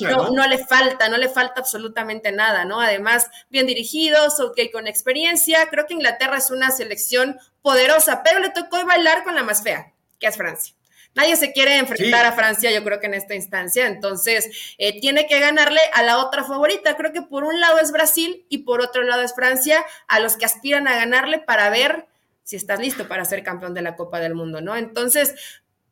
no, 0.09 0.31
¿no? 0.31 0.47
le 0.47 0.57
falta, 0.57 1.07
no 1.07 1.17
le 1.17 1.29
falta 1.29 1.61
absolutamente 1.61 2.31
nada, 2.31 2.65
¿no? 2.65 2.81
Además, 2.81 3.29
bien 3.51 3.67
dirigidos, 3.67 4.39
ok, 4.39 4.59
con 4.73 4.87
experiencia. 4.87 5.67
Creo 5.69 5.85
que 5.85 5.93
Inglaterra 5.93 6.37
es 6.37 6.49
una 6.49 6.71
selección 6.71 7.37
poderosa, 7.61 8.23
pero 8.23 8.39
le 8.39 8.49
tocó 8.49 8.83
bailar 8.87 9.23
con 9.23 9.35
la 9.35 9.43
más 9.43 9.61
fea, 9.61 9.93
que 10.19 10.25
es 10.25 10.35
Francia. 10.35 10.73
Nadie 11.13 11.35
se 11.35 11.51
quiere 11.51 11.77
enfrentar 11.77 12.25
a 12.25 12.31
Francia, 12.31 12.71
yo 12.71 12.83
creo 12.83 12.99
que 12.99 13.07
en 13.07 13.13
esta 13.13 13.35
instancia. 13.35 13.87
Entonces, 13.87 14.75
eh, 14.77 14.99
tiene 15.01 15.27
que 15.27 15.39
ganarle 15.39 15.79
a 15.93 16.03
la 16.03 16.19
otra 16.19 16.43
favorita. 16.43 16.95
Creo 16.95 17.11
que 17.11 17.21
por 17.21 17.43
un 17.43 17.59
lado 17.59 17.79
es 17.79 17.91
Brasil 17.91 18.45
y 18.49 18.59
por 18.59 18.81
otro 18.81 19.03
lado 19.03 19.21
es 19.21 19.35
Francia, 19.35 19.85
a 20.07 20.19
los 20.19 20.37
que 20.37 20.45
aspiran 20.45 20.87
a 20.87 20.95
ganarle 20.95 21.39
para 21.39 21.69
ver 21.69 22.07
si 22.43 22.55
estás 22.55 22.79
listo 22.79 23.07
para 23.07 23.23
ser 23.25 23.43
campeón 23.43 23.73
de 23.73 23.81
la 23.81 23.95
Copa 23.95 24.19
del 24.19 24.35
Mundo, 24.35 24.61
¿no? 24.61 24.75
Entonces, 24.75 25.35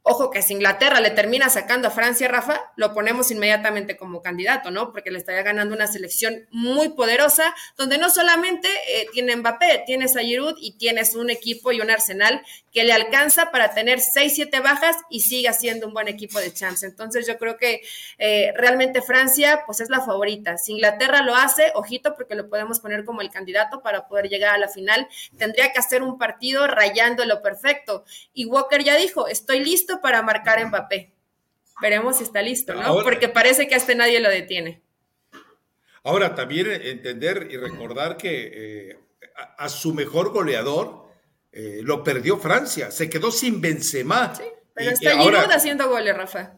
Ojo 0.04 0.32
que 0.32 0.42
si 0.42 0.54
Inglaterra 0.54 1.02
le 1.02 1.12
termina 1.12 1.50
sacando 1.50 1.90
a 1.90 1.92
Francia, 1.92 2.28
Rafa, 2.28 2.72
lo 2.78 2.94
ponemos 2.94 3.32
inmediatamente 3.32 3.98
como 3.98 4.22
candidato, 4.22 4.72
¿no? 4.72 4.92
Porque 4.92 5.12
le 5.12 5.20
estaría 5.20 5.44
ganando 5.44 5.76
una 5.76 5.88
selección 5.88 6.48
muy 6.52 6.90
poderosa, 6.90 7.54
donde 7.78 7.98
no 7.98 8.10
solamente 8.10 8.70
eh, 8.88 9.08
tiene 9.12 9.36
Mbappé, 9.36 9.84
tienes 9.86 10.16
a 10.16 10.22
Giroud 10.22 10.56
y 10.58 10.78
tienes 10.78 11.16
un 11.16 11.30
equipo 11.30 11.72
y 11.72 11.82
un 11.82 11.90
arsenal 11.90 12.42
que 12.72 12.84
le 12.84 12.94
alcanza 12.94 13.52
para 13.52 13.74
tener 13.74 14.00
6, 14.00 14.34
7 14.36 14.60
bajas 14.62 14.96
y 15.10 15.22
siga 15.22 15.54
siendo 15.54 15.88
un 15.88 15.94
buen 15.94 16.08
equipo 16.08 16.40
de 16.40 16.54
champs. 16.54 16.84
Entonces 16.84 17.28
yo 17.28 17.38
creo 17.38 17.58
que 17.58 17.82
eh, 18.18 18.54
realmente 18.56 19.02
Francia 19.02 19.64
pues 19.66 19.82
es 19.82 19.90
la 19.90 20.02
favorita. 20.02 20.58
Si 20.58 20.74
Inglaterra 20.74 21.24
lo 21.24 21.36
hace, 21.36 21.72
ojito 21.76 22.16
porque 22.16 22.36
lo 22.36 22.48
podemos 22.50 22.80
poner 22.80 23.06
como 23.06 23.22
el 23.22 23.32
candidato 23.32 23.82
para 23.82 24.08
poder 24.08 24.30
llegar 24.30 24.56
a 24.56 24.58
la 24.58 24.70
final, 24.70 25.08
tendría 25.38 25.72
que 25.74 25.80
hacer 25.80 26.04
un 26.04 26.18
partido 26.18 26.68
rayando 26.68 27.26
lo 27.26 27.42
perfecto. 27.42 28.06
Y 28.34 28.46
Walker 28.46 28.84
ya 28.84 28.96
dijo, 28.96 29.28
estoy 29.28 29.64
listo 29.64 29.89
para 30.02 30.22
marcar 30.22 30.66
Mbappé. 30.66 31.12
Veremos 31.82 32.18
si 32.18 32.24
está 32.24 32.42
listo, 32.42 32.74
¿no? 32.74 33.02
Porque 33.04 33.30
parece 33.30 33.68
que 33.68 33.76
hasta 33.76 33.96
nadie 33.96 34.20
lo 34.20 34.30
detiene. 34.30 34.82
Ahora, 36.04 36.36
también 36.36 36.68
entender 36.70 37.48
y 37.52 37.58
recordar 37.58 38.18
que 38.18 38.90
eh, 38.92 39.00
a, 39.58 39.70
su 39.70 39.94
mejor 39.94 40.32
goleador 40.32 41.10
eh, 41.52 41.80
lo 41.84 42.04
perdió 42.04 42.38
Francia, 42.38 42.92
se 42.92 43.10
quedó 43.10 43.32
sin 43.32 43.62
Benzema. 43.62 44.36
Sí, 44.36 44.44
pero 44.74 44.92
está 44.92 45.18
Giroud 45.18 45.52
haciendo 45.52 45.90
goles, 45.90 46.16
Rafa. 46.16 46.54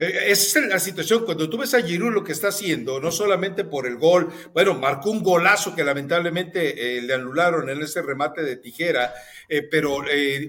Eh, 0.00 0.30
esa 0.30 0.60
es 0.60 0.66
la 0.66 0.78
situación. 0.78 1.26
Cuando 1.26 1.48
tú 1.48 1.58
ves 1.58 1.74
a 1.74 1.82
Giroud 1.82 2.12
lo 2.12 2.24
que 2.24 2.32
está 2.32 2.48
haciendo, 2.48 2.98
no 3.00 3.12
solamente 3.12 3.64
por 3.64 3.86
el 3.86 3.96
gol, 3.96 4.28
bueno, 4.54 4.74
marcó 4.74 5.10
un 5.10 5.22
golazo 5.22 5.74
que 5.74 5.84
lamentablemente 5.84 6.96
eh, 6.98 7.02
le 7.02 7.14
anularon 7.14 7.68
en 7.68 7.82
ese 7.82 8.00
remate 8.00 8.42
de 8.42 8.56
tijera, 8.56 9.12
eh, 9.46 9.62
pero 9.62 9.98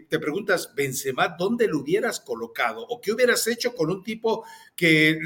te 0.07 0.19
preguntas, 0.19 0.73
Benzema, 0.73 1.35
¿dónde 1.37 1.67
lo 1.67 1.79
hubieras 1.79 2.21
colocado? 2.21 2.85
¿O 2.87 3.01
qué 3.01 3.11
hubieras 3.11 3.45
hecho 3.47 3.75
con 3.75 3.91
un 3.91 4.03
tipo 4.03 4.45
que 4.73 5.19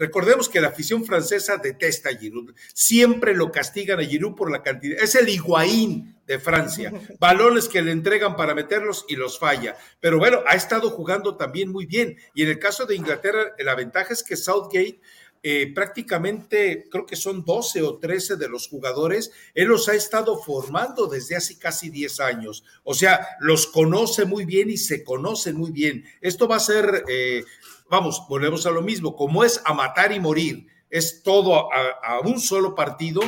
recordemos 0.00 0.48
que 0.48 0.60
la 0.60 0.68
afición 0.68 1.04
francesa 1.04 1.58
detesta 1.58 2.08
a 2.08 2.16
Giroud. 2.16 2.54
Siempre 2.74 3.34
lo 3.34 3.52
castigan 3.52 4.00
a 4.00 4.04
Giroud 4.04 4.34
por 4.34 4.50
la 4.50 4.62
cantidad. 4.62 4.98
Es 5.00 5.14
el 5.14 5.28
Higuaín 5.28 6.16
de 6.26 6.40
Francia. 6.40 6.92
Balones 7.20 7.68
que 7.68 7.82
le 7.82 7.92
entregan 7.92 8.34
para 8.34 8.54
meterlos 8.54 9.04
y 9.08 9.16
los 9.16 9.38
falla. 9.38 9.76
Pero 10.00 10.18
bueno, 10.18 10.40
ha 10.46 10.56
estado 10.56 10.90
jugando 10.90 11.36
también 11.36 11.70
muy 11.70 11.84
bien. 11.84 12.16
Y 12.34 12.42
en 12.42 12.48
el 12.48 12.58
caso 12.58 12.86
de 12.86 12.96
Inglaterra, 12.96 13.54
la 13.58 13.74
ventaja 13.76 14.12
es 14.12 14.24
que 14.24 14.36
Southgate 14.36 15.00
eh, 15.42 15.72
prácticamente 15.74 16.86
creo 16.90 17.06
que 17.06 17.16
son 17.16 17.46
12 17.46 17.80
o 17.82 17.98
13 17.98 18.36
de 18.36 18.46
los 18.46 18.68
jugadores, 18.68 19.32
él 19.54 19.68
los 19.68 19.88
ha 19.88 19.94
estado 19.94 20.38
formando 20.38 21.06
desde 21.06 21.34
hace 21.34 21.58
casi 21.58 21.88
10 21.88 22.20
años. 22.20 22.62
O 22.84 22.92
sea, 22.92 23.26
los 23.40 23.66
conoce 23.66 24.26
muy 24.26 24.44
bien 24.44 24.68
y 24.68 24.76
se 24.76 25.02
conocen 25.02 25.56
muy 25.56 25.70
bien. 25.70 26.04
Esto 26.20 26.46
va 26.46 26.56
a 26.56 26.60
ser, 26.60 27.04
eh, 27.08 27.44
vamos, 27.90 28.24
volvemos 28.28 28.64
a 28.66 28.70
lo 28.70 28.82
mismo, 28.82 29.16
como 29.16 29.44
es 29.44 29.60
a 29.64 29.74
matar 29.74 30.12
y 30.12 30.20
morir, 30.20 30.66
es 30.88 31.22
todo 31.22 31.68
a, 31.72 32.20
un 32.20 32.40
solo 32.40 32.74
partido, 32.74 33.20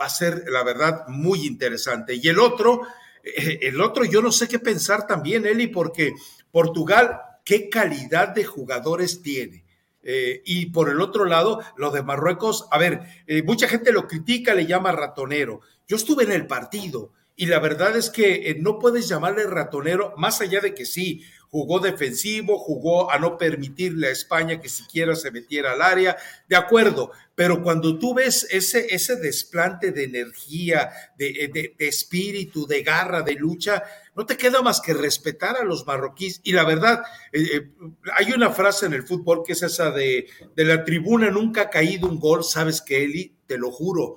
va 0.00 0.06
a 0.06 0.10
ser, 0.10 0.44
la 0.48 0.62
verdad, 0.62 1.08
muy 1.08 1.46
interesante. 1.46 2.14
Y 2.14 2.28
el 2.28 2.38
otro, 2.38 2.82
eh, 3.24 3.58
el 3.62 3.80
otro, 3.80 4.04
yo 4.04 4.22
no 4.22 4.30
sé 4.30 4.46
qué 4.46 4.58
pensar 4.58 5.06
también, 5.06 5.46
Eli, 5.46 5.66
porque 5.66 6.12
Portugal, 6.50 7.20
qué 7.44 7.68
calidad 7.68 8.28
de 8.28 8.44
jugadores 8.44 9.22
tiene 9.22 9.64
eh, 10.02 10.42
y 10.44 10.66
por 10.66 10.88
el 10.88 11.00
otro 11.00 11.24
lado, 11.24 11.60
lo 11.76 11.90
de 11.90 12.02
Marruecos, 12.02 12.66
a 12.70 12.78
ver, 12.78 13.02
eh, 13.26 13.42
mucha 13.42 13.68
gente 13.68 13.92
lo 13.92 14.06
critica, 14.06 14.54
le 14.54 14.66
llama 14.66 14.92
ratonero. 14.92 15.60
Yo 15.86 15.96
estuve 15.96 16.24
en 16.24 16.32
el 16.32 16.46
partido 16.46 17.12
y 17.40 17.46
la 17.46 17.58
verdad 17.58 17.96
es 17.96 18.10
que 18.10 18.50
eh, 18.50 18.58
no 18.60 18.78
puedes 18.78 19.08
llamarle 19.08 19.46
ratonero, 19.46 20.12
más 20.18 20.42
allá 20.42 20.60
de 20.60 20.74
que 20.74 20.84
sí, 20.84 21.24
jugó 21.48 21.80
defensivo, 21.80 22.58
jugó 22.58 23.10
a 23.10 23.18
no 23.18 23.38
permitirle 23.38 24.08
a 24.08 24.10
España 24.10 24.60
que 24.60 24.68
siquiera 24.68 25.16
se 25.16 25.30
metiera 25.30 25.72
al 25.72 25.80
área, 25.80 26.18
de 26.50 26.56
acuerdo, 26.56 27.12
pero 27.34 27.62
cuando 27.62 27.98
tú 27.98 28.12
ves 28.12 28.46
ese, 28.50 28.94
ese 28.94 29.16
desplante 29.16 29.90
de 29.90 30.04
energía, 30.04 30.90
de, 31.16 31.50
de, 31.50 31.86
espíritu, 31.86 32.66
de 32.66 32.82
garra, 32.82 33.22
de 33.22 33.36
lucha, 33.36 33.84
no 34.14 34.26
te 34.26 34.36
queda 34.36 34.60
más 34.60 34.82
que 34.82 34.92
respetar 34.92 35.56
a 35.56 35.64
los 35.64 35.86
marroquíes. 35.86 36.42
Y 36.44 36.52
la 36.52 36.64
verdad, 36.64 37.00
eh, 37.32 37.40
eh, 37.54 37.70
hay 38.18 38.32
una 38.32 38.50
frase 38.50 38.84
en 38.84 38.92
el 38.92 39.04
fútbol 39.04 39.44
que 39.46 39.54
es 39.54 39.62
esa 39.62 39.90
de, 39.92 40.26
de 40.54 40.64
la 40.66 40.84
tribuna 40.84 41.30
nunca 41.30 41.62
ha 41.62 41.70
caído 41.70 42.06
un 42.06 42.20
gol, 42.20 42.44
sabes 42.44 42.82
que 42.82 43.02
Eli, 43.02 43.34
te 43.46 43.56
lo 43.56 43.70
juro, 43.70 44.16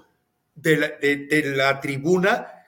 de 0.55 1.53
la 1.55 1.79
tribuna 1.79 2.62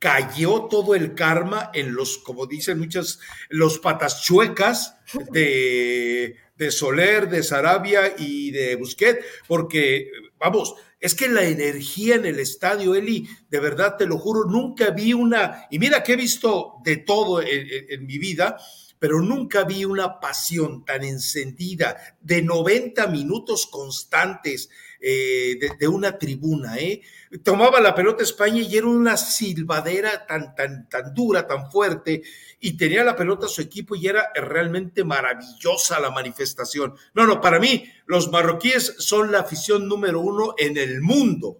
cayó 0.00 0.64
todo 0.64 0.96
el 0.96 1.14
karma 1.14 1.70
en 1.74 1.94
los, 1.94 2.18
como 2.18 2.46
dicen 2.46 2.78
muchas, 2.78 3.20
los 3.50 3.78
patas 3.78 4.22
chuecas 4.24 4.96
de, 5.30 6.36
de 6.56 6.70
Soler, 6.70 7.28
de 7.28 7.42
Sarabia 7.42 8.14
y 8.18 8.50
de 8.50 8.76
Busquet, 8.76 9.22
porque, 9.46 10.10
vamos, 10.38 10.74
es 11.00 11.14
que 11.14 11.28
la 11.28 11.44
energía 11.44 12.16
en 12.16 12.24
el 12.24 12.38
estadio, 12.40 12.94
Eli, 12.94 13.28
de 13.50 13.60
verdad 13.60 13.96
te 13.98 14.06
lo 14.06 14.18
juro, 14.18 14.44
nunca 14.44 14.90
vi 14.90 15.12
una, 15.12 15.66
y 15.70 15.78
mira 15.78 16.02
que 16.02 16.14
he 16.14 16.16
visto 16.16 16.74
de 16.82 16.96
todo 16.96 17.42
en, 17.42 18.06
mi 18.06 18.18
vida, 18.18 18.58
pero 18.98 19.20
nunca 19.20 19.64
vi 19.64 19.84
una 19.84 20.18
pasión 20.18 20.84
tan 20.84 21.04
encendida 21.04 21.96
de 22.20 22.42
90 22.42 23.06
minutos 23.06 23.66
constantes 23.66 24.70
eh, 25.00 25.58
de, 25.78 25.88
una 25.88 26.18
tribuna, 26.18 26.76
¿eh? 26.76 27.00
tomaba 27.42 27.80
la 27.80 27.94
pelota 27.94 28.22
España 28.22 28.60
y 28.60 28.76
era 28.76 28.86
una 28.86 29.16
silbadera 29.16 30.26
tan, 30.26 30.54
tan, 30.54 30.88
tan 30.88 31.14
dura, 31.14 31.46
tan 31.46 31.70
fuerte, 31.70 32.22
y 32.60 32.76
tenía 32.76 33.02
la 33.02 33.16
pelota 33.16 33.48
su 33.48 33.62
equipo 33.62 33.96
y 33.96 34.06
era 34.06 34.30
realmente 34.34 35.02
maravillosa 35.04 36.00
la 36.00 36.10
manifestación. 36.10 36.94
No, 37.14 37.26
no, 37.26 37.40
para 37.40 37.58
mí 37.58 37.84
los 38.06 38.30
marroquíes 38.30 38.96
son 38.98 39.32
la 39.32 39.40
afición 39.40 39.88
número 39.88 40.20
uno 40.20 40.54
en 40.58 40.76
el 40.76 41.00
mundo. 41.00 41.58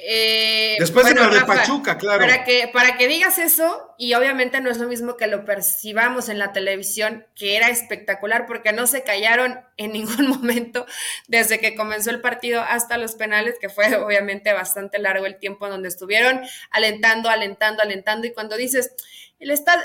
Eh, 0.00 0.76
Después 0.78 1.06
de 1.06 1.14
la 1.14 1.28
de 1.28 1.40
Pachuca, 1.40 1.98
claro. 1.98 2.20
Para 2.20 2.44
que, 2.44 2.70
para 2.72 2.96
que 2.96 3.08
digas 3.08 3.38
eso, 3.38 3.94
y 3.98 4.14
obviamente 4.14 4.60
no 4.60 4.70
es 4.70 4.78
lo 4.78 4.86
mismo 4.86 5.16
que 5.16 5.26
lo 5.26 5.44
percibamos 5.44 6.28
en 6.28 6.38
la 6.38 6.52
televisión, 6.52 7.26
que 7.34 7.56
era 7.56 7.68
espectacular, 7.68 8.46
porque 8.46 8.72
no 8.72 8.86
se 8.86 9.02
callaron 9.02 9.60
en 9.76 9.92
ningún 9.94 10.28
momento 10.28 10.86
desde 11.26 11.58
que 11.58 11.74
comenzó 11.74 12.10
el 12.10 12.20
partido 12.20 12.62
hasta 12.62 12.96
los 12.96 13.16
penales, 13.16 13.56
que 13.60 13.68
fue 13.68 13.96
obviamente 13.96 14.52
bastante 14.52 15.00
largo 15.00 15.26
el 15.26 15.38
tiempo 15.40 15.66
en 15.66 15.72
donde 15.72 15.88
estuvieron 15.88 16.42
alentando, 16.70 17.28
alentando, 17.28 17.82
alentando. 17.82 18.28
Y 18.28 18.32
cuando 18.32 18.56
dices, 18.56 18.92
el 19.40 19.50
estado, 19.50 19.82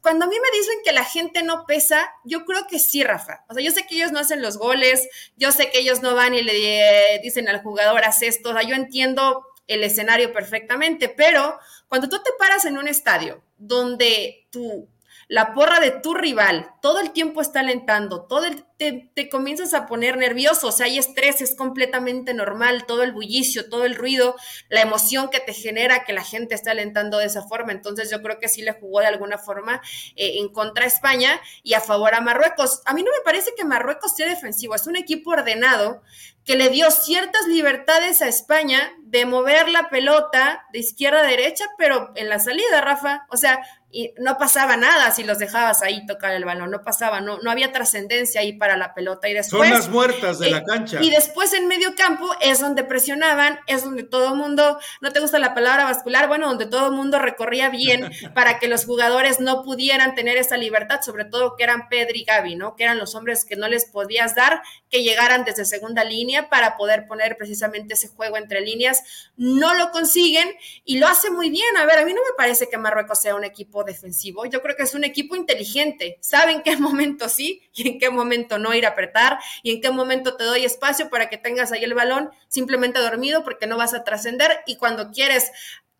cuando 0.00 0.26
a 0.26 0.28
mí 0.28 0.36
me 0.40 0.58
dicen 0.58 0.76
que 0.84 0.92
la 0.92 1.04
gente 1.04 1.42
no 1.42 1.64
pesa, 1.66 2.08
yo 2.24 2.44
creo 2.44 2.68
que 2.68 2.78
sí, 2.78 3.02
Rafa. 3.02 3.44
O 3.48 3.54
sea, 3.54 3.64
yo 3.64 3.72
sé 3.72 3.84
que 3.84 3.96
ellos 3.96 4.12
no 4.12 4.20
hacen 4.20 4.42
los 4.42 4.58
goles, 4.58 5.08
yo 5.36 5.50
sé 5.50 5.70
que 5.70 5.80
ellos 5.80 6.02
no 6.02 6.14
van 6.14 6.34
y 6.34 6.42
le 6.42 7.18
dicen 7.20 7.48
al 7.48 7.62
jugador, 7.62 8.04
haz 8.04 8.22
esto. 8.22 8.50
O 8.50 8.52
sea, 8.52 8.62
yo 8.62 8.76
entiendo 8.76 9.44
el 9.66 9.82
escenario 9.84 10.32
perfectamente, 10.32 11.08
pero 11.08 11.58
cuando 11.88 12.08
tú 12.08 12.22
te 12.22 12.30
paras 12.38 12.64
en 12.64 12.78
un 12.78 12.88
estadio 12.88 13.42
donde 13.58 14.46
tú 14.50 14.88
la 15.28 15.54
porra 15.54 15.80
de 15.80 15.90
tu 15.90 16.14
rival 16.14 16.70
todo 16.86 17.00
el 17.00 17.10
tiempo 17.10 17.40
está 17.40 17.60
alentando, 17.60 18.26
todo 18.26 18.44
el, 18.44 18.64
te, 18.76 19.10
te, 19.12 19.28
comienzas 19.28 19.74
a 19.74 19.86
poner 19.86 20.16
nervioso, 20.16 20.68
o 20.68 20.72
sea, 20.72 20.86
hay 20.86 20.98
estrés, 20.98 21.40
es 21.40 21.56
completamente 21.56 22.32
normal, 22.32 22.86
todo 22.86 23.02
el 23.02 23.10
bullicio, 23.10 23.68
todo 23.68 23.84
el 23.86 23.96
ruido, 23.96 24.36
la 24.68 24.82
emoción 24.82 25.28
que 25.28 25.40
te 25.40 25.52
genera 25.52 26.04
que 26.04 26.12
la 26.12 26.22
gente 26.22 26.54
esté 26.54 26.70
alentando 26.70 27.18
de 27.18 27.26
esa 27.26 27.42
forma. 27.42 27.72
Entonces 27.72 28.08
yo 28.08 28.22
creo 28.22 28.38
que 28.38 28.48
sí 28.48 28.62
le 28.62 28.74
jugó 28.74 29.00
de 29.00 29.06
alguna 29.06 29.36
forma 29.36 29.82
eh, 30.14 30.38
en 30.38 30.48
contra 30.48 30.84
a 30.84 30.86
España 30.86 31.40
y 31.64 31.74
a 31.74 31.80
favor 31.80 32.14
a 32.14 32.20
Marruecos. 32.20 32.82
A 32.84 32.94
mí 32.94 33.02
no 33.02 33.10
me 33.10 33.24
parece 33.24 33.50
que 33.56 33.64
Marruecos 33.64 34.14
sea 34.14 34.28
defensivo, 34.28 34.76
es 34.76 34.86
un 34.86 34.94
equipo 34.94 35.32
ordenado 35.32 36.02
que 36.44 36.54
le 36.54 36.68
dio 36.68 36.88
ciertas 36.92 37.46
libertades 37.48 38.22
a 38.22 38.28
España 38.28 38.92
de 39.00 39.26
mover 39.26 39.68
la 39.68 39.90
pelota 39.90 40.64
de 40.72 40.78
izquierda 40.78 41.18
a 41.18 41.26
derecha, 41.26 41.64
pero 41.76 42.12
en 42.14 42.28
la 42.28 42.38
salida, 42.38 42.80
Rafa, 42.80 43.26
o 43.30 43.36
sea, 43.36 43.60
y 43.90 44.12
no 44.18 44.36
pasaba 44.36 44.76
nada 44.76 45.10
si 45.12 45.22
los 45.22 45.38
dejabas 45.38 45.82
ahí 45.82 46.04
tocar 46.06 46.32
el 46.32 46.44
balón, 46.44 46.70
no 46.70 46.82
pasaba, 46.82 47.20
no, 47.20 47.38
no 47.38 47.50
había 47.50 47.72
trascendencia 47.72 48.40
ahí 48.40 48.52
para 48.52 48.76
la 48.76 48.94
pelota. 48.94 49.28
Y 49.28 49.32
después, 49.32 49.68
Son 49.68 49.70
las 49.70 49.88
muertas 49.88 50.38
de 50.38 50.50
la 50.50 50.64
cancha. 50.64 50.98
Y 51.00 51.10
después 51.10 51.52
en 51.52 51.68
medio 51.68 51.94
campo 51.94 52.28
es 52.40 52.60
donde 52.60 52.84
presionaban, 52.84 53.58
es 53.66 53.84
donde 53.84 54.02
todo 54.02 54.32
el 54.32 54.38
mundo, 54.38 54.78
no 55.00 55.12
te 55.12 55.20
gusta 55.20 55.38
la 55.38 55.54
palabra 55.54 55.84
vascular, 55.84 56.28
bueno, 56.28 56.48
donde 56.48 56.66
todo 56.66 56.86
el 56.86 56.92
mundo 56.92 57.18
recorría 57.18 57.70
bien 57.70 58.10
para 58.34 58.58
que 58.58 58.68
los 58.68 58.84
jugadores 58.84 59.40
no 59.40 59.62
pudieran 59.62 60.14
tener 60.14 60.36
esa 60.36 60.56
libertad, 60.56 61.00
sobre 61.02 61.24
todo 61.24 61.56
que 61.56 61.64
eran 61.64 61.88
Pedri 61.88 62.20
y 62.20 62.24
Gaby, 62.24 62.56
¿no? 62.56 62.76
Que 62.76 62.84
eran 62.84 62.98
los 62.98 63.14
hombres 63.14 63.44
que 63.44 63.56
no 63.56 63.68
les 63.68 63.86
podías 63.86 64.34
dar, 64.34 64.62
que 64.90 65.04
llegaran 65.04 65.44
desde 65.44 65.64
segunda 65.64 66.04
línea 66.04 66.48
para 66.48 66.76
poder 66.76 67.06
poner 67.06 67.36
precisamente 67.36 67.94
ese 67.94 68.08
juego 68.08 68.36
entre 68.36 68.60
líneas. 68.60 69.30
No 69.36 69.74
lo 69.74 69.90
consiguen 69.90 70.48
y 70.84 70.98
lo 70.98 71.06
hace 71.06 71.30
muy 71.30 71.50
bien. 71.50 71.76
A 71.78 71.86
ver, 71.86 71.98
a 71.98 72.04
mí 72.04 72.12
no 72.12 72.20
me 72.20 72.36
parece 72.36 72.68
que 72.68 72.78
Marruecos 72.78 73.20
sea 73.20 73.34
un 73.34 73.44
equipo 73.44 73.75
defensivo. 73.84 74.46
Yo 74.46 74.62
creo 74.62 74.76
que 74.76 74.82
es 74.82 74.94
un 74.94 75.04
equipo 75.04 75.36
inteligente. 75.36 76.18
Sabe 76.20 76.52
en 76.52 76.62
qué 76.62 76.76
momento 76.78 77.28
sí 77.28 77.62
y 77.74 77.88
en 77.88 77.98
qué 77.98 78.10
momento 78.10 78.58
no 78.58 78.74
ir 78.74 78.86
a 78.86 78.90
apretar 78.90 79.38
y 79.62 79.72
en 79.72 79.80
qué 79.80 79.90
momento 79.90 80.36
te 80.36 80.44
doy 80.44 80.64
espacio 80.64 81.10
para 81.10 81.28
que 81.28 81.38
tengas 81.38 81.72
ahí 81.72 81.84
el 81.84 81.94
balón 81.94 82.30
simplemente 82.48 83.00
dormido 83.00 83.44
porque 83.44 83.66
no 83.66 83.76
vas 83.76 83.94
a 83.94 84.04
trascender 84.04 84.58
y 84.66 84.76
cuando 84.76 85.10
quieres 85.10 85.50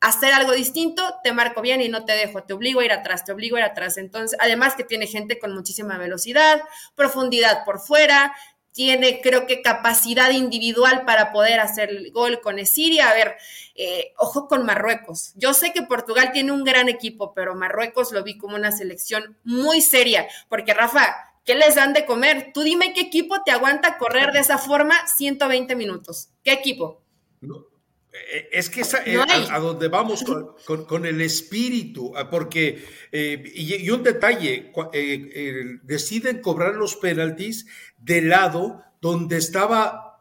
hacer 0.00 0.32
algo 0.32 0.52
distinto, 0.52 1.02
te 1.24 1.32
marco 1.32 1.62
bien 1.62 1.80
y 1.80 1.88
no 1.88 2.04
te 2.04 2.12
dejo, 2.12 2.44
te 2.44 2.52
obligo 2.52 2.80
a 2.80 2.84
ir 2.84 2.92
atrás, 2.92 3.24
te 3.24 3.32
obligo 3.32 3.56
a 3.56 3.60
ir 3.60 3.64
atrás. 3.64 3.96
Entonces, 3.96 4.38
además 4.40 4.74
que 4.74 4.84
tiene 4.84 5.06
gente 5.06 5.38
con 5.38 5.54
muchísima 5.54 5.98
velocidad, 5.98 6.62
profundidad 6.94 7.64
por 7.64 7.80
fuera, 7.80 8.34
tiene 8.76 9.22
creo 9.22 9.46
que 9.46 9.62
capacidad 9.62 10.30
individual 10.30 11.06
para 11.06 11.32
poder 11.32 11.60
hacer 11.60 11.88
el 11.88 12.12
gol 12.12 12.42
con 12.42 12.58
Esiria. 12.58 13.08
A 13.08 13.14
ver, 13.14 13.36
eh, 13.74 14.12
ojo 14.18 14.48
con 14.48 14.66
Marruecos. 14.66 15.32
Yo 15.34 15.54
sé 15.54 15.72
que 15.72 15.82
Portugal 15.82 16.30
tiene 16.30 16.52
un 16.52 16.62
gran 16.62 16.90
equipo, 16.90 17.32
pero 17.32 17.54
Marruecos 17.54 18.12
lo 18.12 18.22
vi 18.22 18.36
como 18.36 18.54
una 18.54 18.72
selección 18.72 19.38
muy 19.44 19.80
seria, 19.80 20.28
porque 20.50 20.74
Rafa, 20.74 21.16
¿qué 21.46 21.54
les 21.54 21.74
dan 21.74 21.94
de 21.94 22.04
comer? 22.04 22.50
Tú 22.52 22.60
dime 22.60 22.92
qué 22.92 23.00
equipo 23.00 23.42
te 23.42 23.50
aguanta 23.50 23.96
correr 23.96 24.32
de 24.32 24.40
esa 24.40 24.58
forma 24.58 24.94
120 25.08 25.74
minutos. 25.74 26.28
¿Qué 26.44 26.52
equipo? 26.52 27.00
Eh, 27.40 27.46
es 28.50 28.70
que 28.70 28.82
eh, 29.06 29.18
a, 29.50 29.58
donde 29.58 29.88
vamos 29.88 30.24
con, 30.64 31.06
el 31.06 31.20
espíritu, 31.20 32.12
ah, 32.16 32.28
porque, 32.30 32.84
y, 33.12 33.90
un 33.90 34.02
detalle, 34.02 34.72
deciden 35.82 36.40
cobrar 36.40 36.74
los 36.74 36.96
penaltis 36.96 37.66
del 37.98 38.28
lado 38.28 38.82
donde 39.00 39.36
estaba 39.36 40.18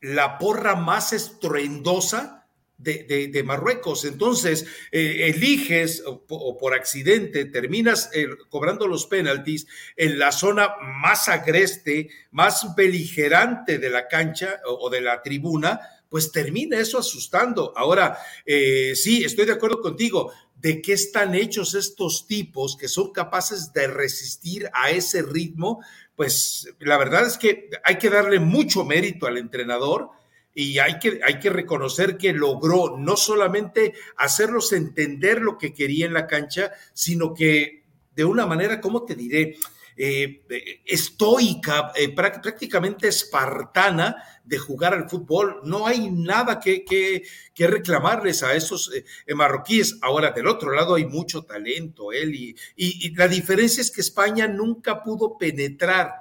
la 0.00 0.38
porra 0.38 0.76
más 0.76 1.12
estruendosa 1.12 2.40
de, 2.80 3.42
Marruecos. 3.44 4.04
Entonces, 4.04 4.66
eh, 4.90 5.30
eliges 5.34 6.02
o, 6.06 6.56
por 6.58 6.74
accidente 6.74 7.44
terminas 7.44 8.10
eh, 8.14 8.26
cobrando 8.48 8.86
los 8.86 9.06
penaltis 9.06 9.66
en 9.96 10.18
la 10.18 10.32
zona 10.32 10.74
más 10.80 11.28
agreste, 11.28 12.08
más 12.30 12.74
beligerante 12.74 13.78
de 13.78 13.90
la 13.90 14.08
cancha 14.08 14.60
o, 14.66 14.88
de 14.88 15.00
la 15.02 15.22
tribuna, 15.22 15.80
pues 16.10 16.30
termina 16.30 16.78
eso 16.78 16.98
asustando. 16.98 17.72
Ahora, 17.76 18.18
eh, 18.44 18.92
sí, 18.94 19.24
estoy 19.24 19.46
de 19.46 19.52
acuerdo 19.52 19.80
contigo. 19.80 20.30
de 20.60 20.82
qué 20.82 20.92
están 20.92 21.34
hechos 21.34 21.72
estos 21.72 22.26
tipos 22.26 22.76
que 22.76 22.86
son 22.86 23.12
capaces 23.12 23.72
de 23.72 23.86
resistir 23.86 24.68
a 24.74 24.90
ese 24.90 25.22
ritmo, 25.22 25.82
pues 26.14 26.68
la 26.80 26.98
verdad 26.98 27.26
es 27.26 27.38
que 27.38 27.70
hay 27.82 27.96
que 27.96 28.10
darle 28.10 28.40
mucho 28.40 28.84
mérito 28.84 29.26
al 29.26 29.38
entrenador 29.38 30.10
y 30.54 30.78
hay 30.78 30.98
que, 30.98 31.20
hay 31.24 31.38
que 31.38 31.48
reconocer 31.48 32.18
que 32.18 32.34
logró 32.34 32.98
no 32.98 33.16
solamente 33.16 33.94
hacerlos 34.18 34.74
entender 34.74 35.40
lo 35.40 35.56
que 35.56 35.72
quería 35.72 36.04
en 36.04 36.12
la 36.12 36.26
cancha, 36.26 36.72
sino 36.92 37.32
que 37.32 37.84
de 38.14 38.24
una 38.26 38.44
manera, 38.44 38.82
¿cómo 38.82 39.06
te 39.06 39.14
diré? 39.14 39.56
Eh, 39.96 40.42
estoica, 40.84 41.92
eh, 41.94 42.14
prácticamente 42.14 43.08
espartana 43.08 44.16
de 44.50 44.58
jugar 44.58 44.92
al 44.92 45.08
fútbol. 45.08 45.60
No 45.62 45.86
hay 45.86 46.10
nada 46.10 46.58
que, 46.58 46.84
que, 46.84 47.22
reclamarles 47.66 48.42
a 48.42 48.54
esos 48.54 48.90
eh, 48.92 49.34
marroquíes. 49.34 49.98
Ahora, 50.02 50.32
del 50.32 50.48
otro 50.48 50.72
lado 50.72 50.96
hay 50.96 51.06
mucho 51.06 51.42
talento, 51.42 52.10
él, 52.12 52.34
y, 52.34 52.56
y 52.76 53.14
la 53.14 53.28
diferencia 53.28 53.80
es 53.80 53.92
que 53.92 54.00
España 54.00 54.48
nunca 54.48 55.02
pudo 55.04 55.38
penetrar, 55.38 56.12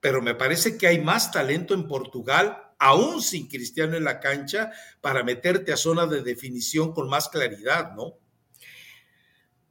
pero 0.00 0.20
me 0.20 0.34
parece 0.34 0.76
que 0.76 0.86
hay 0.86 1.00
más 1.00 1.32
talento 1.32 1.72
en 1.72 1.88
Portugal 1.88 2.58
aún 2.78 3.22
sin 3.22 3.46
Cristiano 3.46 3.96
en 3.96 4.02
la 4.02 4.18
cancha, 4.18 4.72
para 5.00 5.22
meterte 5.22 5.72
a 5.72 5.76
zona 5.76 6.04
de 6.06 6.20
definición 6.20 6.92
con 6.92 7.08
más 7.08 7.28
claridad, 7.28 7.92
¿no? 7.94 8.18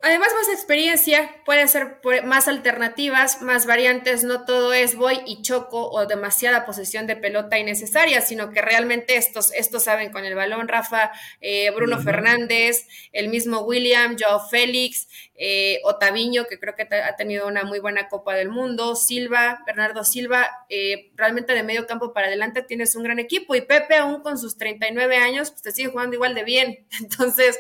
Además, 0.04 0.30
más 0.34 0.50
experiencia, 0.50 1.30
puede 1.46 1.68
ser 1.68 2.00
más 2.24 2.48
alternativas, 2.48 3.44
más 3.44 3.68
variantes, 3.68 4.24
no 4.24 4.46
todo 4.46 4.74
es 4.74 4.96
voy 4.96 5.20
y 5.28 5.44
choco 5.44 5.92
o 5.92 6.08
demasiada 6.08 6.66
posesión 6.66 7.06
de 7.06 7.16
pelota 7.16 7.60
innecesaria, 7.60 8.20
sino 8.22 8.50
que 8.50 8.64
realmente 8.64 9.16
estos, 9.16 9.54
estos 9.54 9.84
saben 9.84 10.12
con 10.12 10.26
el 10.26 10.34
balón, 10.34 10.68
Rafa, 10.68 11.12
eh, 11.40 11.70
Bruno 11.70 12.02
Fernández, 12.02 12.88
el 13.12 13.30
mismo 13.30 13.60
William, 13.60 14.16
Joe 14.20 14.40
Félix, 14.50 15.08
eh, 15.36 15.82
Otaviño, 15.84 16.46
que 16.48 16.60
creo 16.60 16.74
que 16.74 16.88
ha 16.96 17.16
tenido 17.16 17.48
una 17.48 17.64
muy 17.64 17.80
buena 17.80 18.08
Copa 18.10 18.34
del 18.34 18.50
Mundo, 18.50 18.96
Silva, 18.96 19.64
Bernardo 19.68 20.04
Silva, 20.04 20.48
eh, 20.70 21.12
realmente 21.16 21.54
de 21.54 21.62
medio 21.62 21.86
campo 21.86 22.12
para 22.12 22.26
adelante 22.26 22.64
tienes 22.64 22.96
un 22.96 23.04
gran 23.04 23.20
equipo 23.20 23.54
y 23.54 23.62
Pepe 23.62 23.98
aún 23.98 24.22
con 24.22 24.40
sus 24.40 24.58
39 24.58 25.18
años, 25.18 25.52
pues 25.52 25.62
te 25.62 25.72
sigue 25.72 25.90
jugando 25.90 26.16
igual 26.16 26.34
de 26.34 26.44
bien, 26.44 26.88
entonces 27.02 27.60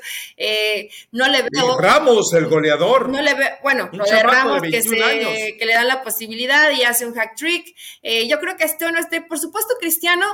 no 1.12 1.28
le 1.28 1.44
veo... 1.44 1.78
Ramos 1.78 2.31
el 2.34 2.48
goleador. 2.48 3.10
No 3.10 3.22
le 3.22 3.34
ve, 3.34 3.50
bueno, 3.62 3.90
lo 3.92 4.04
de 4.04 4.24
Ramos 4.24 4.62
que, 4.62 4.82
se, 4.82 5.58
que 5.58 5.66
le 5.66 5.74
dan 5.74 5.88
la 5.88 6.04
posibilidad 6.04 6.72
y 6.72 6.84
hace 6.84 7.06
un 7.06 7.14
hack 7.14 7.36
trick. 7.36 7.76
Eh, 8.02 8.28
yo 8.28 8.40
creo 8.40 8.58
que 8.58 8.64
este 8.64 8.92
no 8.92 9.00
esté, 9.00 9.22
por 9.22 9.40
supuesto, 9.40 9.74
Cristiano 9.80 10.26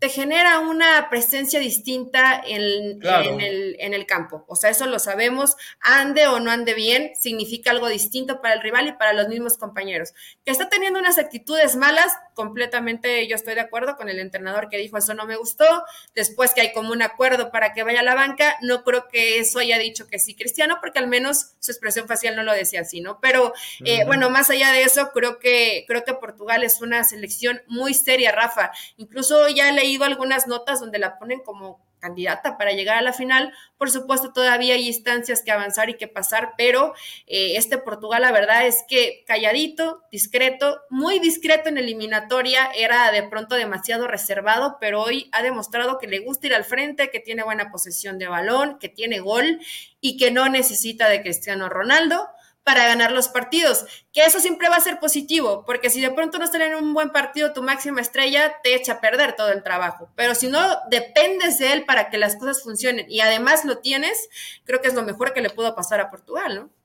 te 0.00 0.08
genera 0.08 0.60
una 0.60 1.10
presencia 1.10 1.60
distinta 1.60 2.42
en, 2.42 3.02
el, 3.02 3.76
en, 3.78 3.92
el, 3.92 4.06
campo. 4.06 4.46
O 4.48 4.56
sea, 4.56 4.70
eso 4.70 4.86
lo 4.86 4.98
sabemos. 4.98 5.56
Ande 5.78 6.26
o 6.26 6.40
no 6.40 6.50
ande 6.50 6.72
bien, 6.72 7.12
significa 7.20 7.70
algo 7.70 7.86
distinto 7.86 8.40
para 8.40 8.54
el 8.54 8.62
rival 8.62 8.88
y 8.88 8.92
para 8.92 9.12
los 9.12 9.28
mismos 9.28 9.58
compañeros. 9.58 10.14
Que 10.42 10.52
está 10.52 10.70
teniendo 10.70 10.98
unas 10.98 11.18
actitudes 11.18 11.76
malas, 11.76 12.14
completamente 12.32 13.28
yo 13.28 13.36
estoy 13.36 13.54
de 13.54 13.60
acuerdo 13.60 13.96
con 13.96 14.08
el 14.08 14.18
entrenador 14.20 14.70
que 14.70 14.78
dijo 14.78 14.96
eso 14.96 15.12
no 15.12 15.26
me 15.26 15.36
gustó. 15.36 15.84
Después 16.14 16.54
que 16.54 16.62
hay 16.62 16.72
como 16.72 16.92
un 16.92 17.02
acuerdo 17.02 17.50
para 17.50 17.74
que 17.74 17.82
vaya 17.82 18.00
a 18.00 18.02
la 18.04 18.14
banca, 18.14 18.56
no 18.62 18.84
creo 18.84 19.06
que 19.06 19.38
eso 19.38 19.58
haya 19.58 19.78
dicho 19.78 20.06
que 20.06 20.18
sí 20.18 20.34
Cristiano, 20.34 20.78
porque 20.80 20.98
al 20.98 21.08
menos 21.08 21.52
su 21.58 21.72
expresión 21.72 22.08
facial 22.08 22.36
no 22.36 22.42
lo 22.42 22.54
decía 22.54 22.80
así, 22.80 23.02
¿no? 23.02 23.20
Pero 23.20 23.52
eh, 23.84 24.06
bueno, 24.06 24.30
más 24.30 24.48
allá 24.48 24.72
de 24.72 24.82
eso, 24.82 25.10
creo 25.12 25.38
que, 25.38 25.84
creo 25.86 26.04
que 26.04 26.14
Portugal 26.14 26.64
es 26.64 26.80
una 26.80 27.04
selección 27.04 27.60
muy 27.66 27.92
seria, 27.92 28.32
Rafa. 28.32 28.70
Incluso 28.96 29.46
ya 29.50 29.70
leí 29.72 29.89
leído 29.90 30.04
algunas 30.04 30.46
notas 30.46 30.80
donde 30.80 30.98
la 30.98 31.18
ponen 31.18 31.40
como 31.40 31.80
candidata 31.98 32.56
para 32.56 32.72
llegar 32.72 32.96
a 32.96 33.02
la 33.02 33.12
final. 33.12 33.52
Por 33.76 33.90
supuesto, 33.90 34.32
todavía 34.32 34.74
hay 34.74 34.86
instancias 34.86 35.42
que 35.42 35.50
avanzar 35.50 35.90
y 35.90 35.94
que 35.94 36.08
pasar, 36.08 36.54
pero 36.56 36.94
eh, 37.26 37.56
este 37.56 37.76
Portugal, 37.76 38.22
la 38.22 38.32
verdad 38.32 38.66
es 38.66 38.84
que 38.88 39.22
calladito, 39.26 40.02
discreto, 40.10 40.80
muy 40.88 41.18
discreto 41.18 41.68
en 41.68 41.78
eliminatoria, 41.78 42.70
era 42.74 43.12
de 43.12 43.22
pronto 43.24 43.54
demasiado 43.54 44.08
reservado, 44.08 44.78
pero 44.80 45.02
hoy 45.02 45.28
ha 45.32 45.42
demostrado 45.42 45.98
que 45.98 46.06
le 46.06 46.20
gusta 46.20 46.46
ir 46.46 46.54
al 46.54 46.64
frente, 46.64 47.10
que 47.10 47.20
tiene 47.20 47.42
buena 47.42 47.70
posesión 47.70 48.18
de 48.18 48.28
balón, 48.28 48.78
que 48.78 48.88
tiene 48.88 49.20
gol 49.20 49.60
y 50.00 50.16
que 50.16 50.30
no 50.30 50.48
necesita 50.48 51.08
de 51.08 51.22
Cristiano 51.22 51.68
Ronaldo 51.68 52.28
para 52.62 52.86
ganar 52.86 53.12
los 53.12 53.28
partidos, 53.28 53.86
que 54.12 54.24
eso 54.24 54.40
siempre 54.40 54.68
va 54.68 54.76
a 54.76 54.80
ser 54.80 55.00
positivo, 55.00 55.64
porque 55.64 55.90
si 55.90 56.00
de 56.00 56.10
pronto 56.10 56.38
no 56.38 56.44
estás 56.44 56.60
en 56.60 56.74
un 56.74 56.94
buen 56.94 57.10
partido, 57.10 57.52
tu 57.52 57.62
máxima 57.62 58.00
estrella 58.00 58.60
te 58.62 58.74
echa 58.74 58.94
a 58.94 59.00
perder 59.00 59.34
todo 59.34 59.50
el 59.50 59.62
trabajo, 59.62 60.10
pero 60.14 60.34
si 60.34 60.48
no 60.48 60.60
dependes 60.90 61.58
de 61.58 61.72
él 61.72 61.84
para 61.84 62.10
que 62.10 62.18
las 62.18 62.36
cosas 62.36 62.62
funcionen 62.62 63.06
y 63.08 63.20
además 63.20 63.64
lo 63.64 63.78
tienes, 63.78 64.28
creo 64.64 64.80
que 64.80 64.88
es 64.88 64.94
lo 64.94 65.02
mejor 65.02 65.32
que 65.32 65.40
le 65.40 65.50
pudo 65.50 65.74
pasar 65.74 66.00
a 66.00 66.10
Portugal, 66.10 66.54
¿no? 66.54 66.79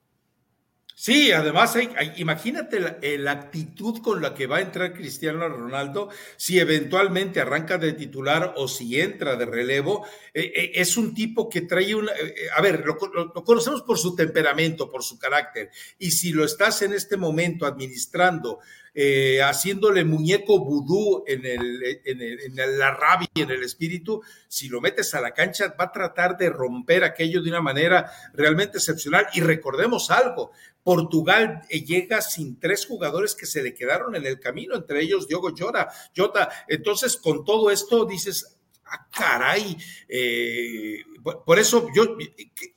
Sí, 0.98 1.34
además, 1.34 1.76
imagínate 2.16 2.80
la, 3.20 3.32
actitud 3.32 4.02
con 4.02 4.22
la 4.22 4.34
que 4.34 4.48
va 4.48 4.58
a 4.58 4.62
entrar 4.62 4.94
Cristiano 4.94 5.50
Ronaldo 5.50 6.08
si 6.38 6.58
eventualmente 6.58 7.42
arranca 7.42 7.78
de 7.78 7.92
titular 7.92 8.54
o 8.56 8.70
si 8.70 9.02
entra 9.02 9.36
de 9.36 9.46
relevo. 9.46 10.08
Eh, 10.34 10.54
eh, 10.56 10.72
es 10.76 10.96
un 10.96 11.14
tipo 11.14 11.50
que 11.50 11.64
trae 11.64 11.94
una... 11.94 12.14
Eh, 12.14 12.48
a 12.56 12.62
ver, 12.62 12.86
lo, 12.86 12.98
conocemos 13.44 13.82
por 13.82 14.00
su 14.00 14.16
temperamento, 14.16 14.90
por 14.90 15.04
su 15.04 15.20
carácter. 15.20 15.70
Y 16.00 16.12
si 16.12 16.32
lo 16.32 16.46
estás 16.46 16.82
en 16.82 16.94
este 16.94 17.18
momento 17.18 17.66
administrando 17.66 18.60
eh, 18.98 19.42
haciéndole 19.44 20.06
muñeco 20.06 20.58
vudú 20.64 21.26
en, 21.28 21.46
el, 21.46 21.84
en, 22.06 22.80
la 22.80 22.92
rabia, 22.92 23.28
en 23.36 23.52
el 23.52 23.62
espíritu, 23.62 24.22
si 24.48 24.70
lo 24.70 24.80
metes 24.80 25.14
a 25.14 25.20
la 25.20 25.34
cancha 25.34 25.76
va 25.78 25.86
a 25.86 25.92
tratar 25.92 26.38
de 26.38 26.50
romper 26.50 27.04
aquello 27.04 27.42
de 27.42 27.50
una 27.50 27.60
manera 27.60 28.10
realmente 28.34 28.78
excepcional. 28.78 29.28
Y 29.34 29.42
recordemos 29.42 30.10
algo, 30.12 30.54
Portugal 30.86 31.64
eh, 31.68 31.84
llega 31.84 32.22
sin 32.22 32.60
tres 32.60 32.86
jugadores 32.86 33.34
que 33.34 33.48
se 33.48 33.64
le 33.64 33.74
quedaron 33.74 34.16
en 34.16 34.24
el 34.28 34.40
camino, 34.40 34.76
entre 34.76 35.02
ellos 35.02 35.28
Diogo 35.28 35.50
Jota. 35.58 35.90
Jota. 36.16 36.48
Entonces, 36.68 37.18
con 37.18 37.44
todo 37.44 37.72
esto 37.72 38.06
dices, 38.06 38.60
ah, 38.86 39.08
caray, 39.12 39.76
eh, 40.08 41.00
por 41.44 41.58
eso 41.58 41.88
yo 41.96 42.16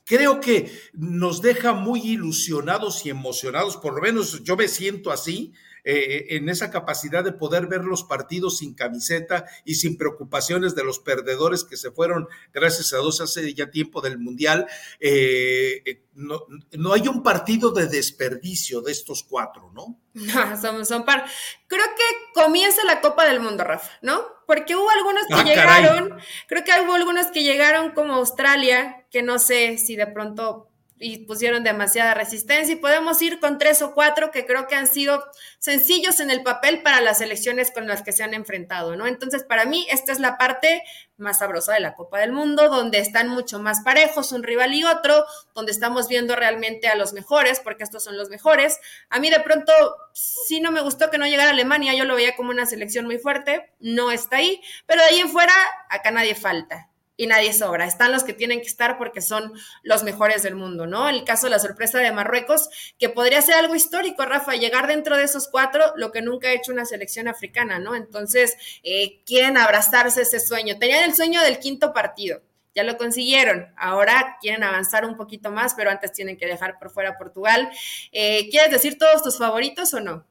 creo 0.05 0.39
que 0.39 0.71
nos 0.93 1.43
deja 1.43 1.73
muy 1.73 2.01
ilusionados 2.01 3.05
y 3.05 3.11
emocionados, 3.11 3.77
por 3.77 3.93
lo 3.93 4.01
menos 4.01 4.43
yo 4.43 4.57
me 4.57 4.67
siento 4.67 5.11
así, 5.11 5.53
eh, 5.83 6.27
en 6.29 6.49
esa 6.49 6.71
capacidad 6.71 7.23
de 7.23 7.31
poder 7.31 7.67
ver 7.67 7.83
los 7.83 8.03
partidos 8.03 8.57
sin 8.57 8.73
camiseta 8.73 9.45
y 9.65 9.75
sin 9.75 9.97
preocupaciones 9.97 10.75
de 10.75 10.83
los 10.83 10.99
perdedores 10.99 11.63
que 11.63 11.77
se 11.77 11.91
fueron, 11.91 12.27
gracias 12.53 12.93
a 12.93 12.97
Dios, 12.97 13.21
hace 13.21 13.53
ya 13.53 13.71
tiempo 13.71 14.01
del 14.01 14.17
Mundial. 14.17 14.67
Eh, 14.99 15.81
eh, 15.85 16.03
no, 16.13 16.93
hay 16.93 17.07
un 17.07 17.23
partido 17.23 17.71
de 17.71 17.87
desperdicio 17.87 18.81
de 18.81 18.91
estos 18.91 19.23
cuatro, 19.23 19.71
¿no? 19.73 19.99
No, 20.13 20.57
son, 20.61 20.85
son 20.85 21.05
par. 21.05 21.25
Creo 21.67 21.85
que 21.95 22.41
comienza 22.41 22.83
la 22.83 23.01
Copa 23.01 23.25
del 23.25 23.39
Mundo, 23.39 23.63
Rafa, 23.63 23.91
¿no? 24.01 24.21
Porque 24.45 24.75
hubo 24.75 24.89
algunos 24.89 25.27
que 25.27 25.35
ah, 25.35 25.43
llegaron, 25.43 26.19
creo 26.47 26.63
que 26.63 26.71
hubo 26.83 26.95
algunos 26.95 27.27
que 27.27 27.43
llegaron 27.43 27.91
como 27.91 28.15
Australia, 28.15 29.05
que 29.11 29.21
no 29.21 29.39
sé 29.39 29.77
si 29.77 29.95
de 29.95 30.07
pronto 30.07 30.68
y 30.99 31.25
pusieron 31.25 31.63
demasiada 31.63 32.13
resistencia 32.13 32.73
y 32.73 32.77
podemos 32.77 33.21
ir 33.21 33.39
con 33.39 33.57
tres 33.57 33.81
o 33.81 33.93
cuatro 33.93 34.31
que 34.31 34.45
creo 34.45 34.67
que 34.67 34.75
han 34.75 34.87
sido 34.87 35.23
sencillos 35.57 36.19
en 36.19 36.29
el 36.29 36.43
papel 36.43 36.81
para 36.83 36.99
las 36.99 37.21
elecciones 37.21 37.71
con 37.71 37.87
las 37.87 38.03
que 38.03 38.11
se 38.11 38.23
han 38.23 38.33
enfrentado, 38.33 38.97
¿no? 38.97 39.07
Entonces, 39.07 39.43
para 39.43 39.65
mí, 39.65 39.87
esta 39.89 40.11
es 40.11 40.19
la 40.19 40.37
parte 40.37 40.83
más 41.15 41.39
sabrosa 41.39 41.73
de 41.73 41.79
la 41.79 41.95
Copa 41.95 42.19
del 42.19 42.33
Mundo, 42.33 42.69
donde 42.69 42.99
están 42.99 43.29
mucho 43.29 43.59
más 43.59 43.81
parejos 43.83 44.31
un 44.31 44.43
rival 44.43 44.73
y 44.73 44.83
otro, 44.83 45.25
donde 45.53 45.71
estamos 45.71 46.07
viendo 46.07 46.35
realmente 46.35 46.87
a 46.87 46.95
los 46.95 47.13
mejores, 47.13 47.61
porque 47.61 47.83
estos 47.83 48.03
son 48.03 48.17
los 48.17 48.29
mejores. 48.29 48.79
A 49.09 49.19
mí 49.19 49.29
de 49.29 49.39
pronto 49.39 49.73
sí 50.13 50.59
no 50.59 50.71
me 50.71 50.81
gustó 50.81 51.09
que 51.09 51.17
no 51.17 51.27
llegara 51.27 51.51
Alemania, 51.51 51.93
yo 51.93 52.05
lo 52.05 52.15
veía 52.15 52.35
como 52.35 52.51
una 52.51 52.65
selección 52.65 53.05
muy 53.05 53.17
fuerte, 53.17 53.71
no 53.79 54.11
está 54.11 54.37
ahí, 54.37 54.61
pero 54.85 55.01
de 55.01 55.09
ahí 55.09 55.19
en 55.19 55.29
fuera, 55.29 55.53
acá 55.89 56.11
nadie 56.11 56.35
falta 56.35 56.89
y 57.19 57.27
nadie 57.27 57.51
sobra. 57.51 57.83
Están 57.83 58.13
los 58.13 58.23
que 58.23 58.31
tienen 58.31 58.61
que 58.61 58.67
estar 58.67 58.97
porque 58.97 59.19
son 59.19 59.51
los 59.83 60.03
mejores 60.03 60.41
del 60.41 60.55
mundo, 60.55 60.87
¿no? 60.87 61.09
El 61.09 61.25
caso 61.25 61.47
de 61.47 61.49
la 61.49 61.59
sorpresa 61.59 61.99
de 61.99 62.13
Marruecos, 62.13 62.69
que 62.97 63.09
podría 63.09 63.41
ser 63.41 63.55
algo 63.55 63.75
histórico, 63.75 64.23
Rafa, 64.23 64.53
llegar 64.53 64.87
dentro 64.87 65.17
de 65.17 65.25
esos 65.25 65.49
cuatro, 65.49 65.83
lo 65.97 66.13
que 66.13 66.21
nunca 66.21 66.47
ha 66.47 66.53
hecho 66.53 66.71
una 66.71 66.85
selección 66.85 67.27
africana, 67.27 67.77
¿no? 67.77 67.93
Entonces, 67.93 68.55
eh, 68.83 69.21
quieren 69.25 69.57
abrazarse 69.57 70.21
ese 70.21 70.39
sueño. 70.39 70.79
Tenían 70.79 71.03
el 71.03 71.13
sueño 71.13 71.41
del 71.41 71.59
quinto 71.59 71.91
partido. 71.91 72.41
Ya 72.73 72.83
lo 72.83 72.95
consiguieron. 72.95 73.67
Ahora 73.75 74.37
quieren 74.39 74.63
avanzar 74.63 75.03
un 75.03 75.17
poquito 75.17 75.51
más, 75.51 75.73
pero 75.73 75.89
antes 75.89 76.13
tienen 76.13 76.37
que 76.37 76.45
dejar 76.45 76.79
por 76.79 76.89
fuera 76.89 77.17
Portugal. 77.17 77.69
Eh, 78.13 78.47
¿Quieres 78.49 78.71
decir 78.71 78.97
todos 78.97 79.23
tus 79.23 79.37
favoritos 79.37 79.93
o 79.93 79.99
no? 79.99 80.25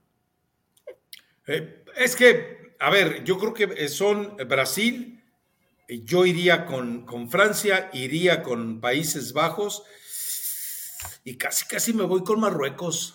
Eh, 1.48 1.84
es 1.96 2.16
que, 2.16 2.74
a 2.78 2.88
ver, 2.88 3.24
yo 3.24 3.36
creo 3.38 3.52
que 3.52 3.88
son 3.90 4.38
Brasil, 4.46 5.17
yo 5.88 6.26
iría 6.26 6.66
con, 6.66 7.06
con, 7.06 7.30
Francia, 7.30 7.90
iría 7.92 8.42
con 8.42 8.80
Países 8.80 9.32
Bajos 9.32 9.84
y 11.24 11.36
casi, 11.36 11.66
casi 11.66 11.92
me 11.92 12.04
voy 12.04 12.22
con 12.24 12.40
Marruecos. 12.40 13.14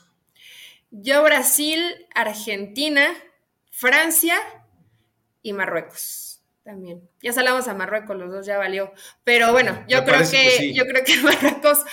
Yo 0.90 1.24
Brasil, 1.24 2.08
Argentina, 2.14 3.12
Francia 3.72 4.38
y 5.42 5.54
Marruecos. 5.54 6.42
También. 6.64 7.10
Ya 7.22 7.34
salamos 7.34 7.68
a 7.68 7.74
Marruecos, 7.74 8.16
los 8.16 8.32
dos 8.32 8.46
ya 8.46 8.58
valió. 8.58 8.94
Pero 9.24 9.52
bueno, 9.52 9.84
yo 9.88 10.06
creo 10.06 10.22
que, 10.30 10.74
yo 10.74 10.86
creo 10.86 11.04
que 11.04 11.18
Marruecos 11.18 11.84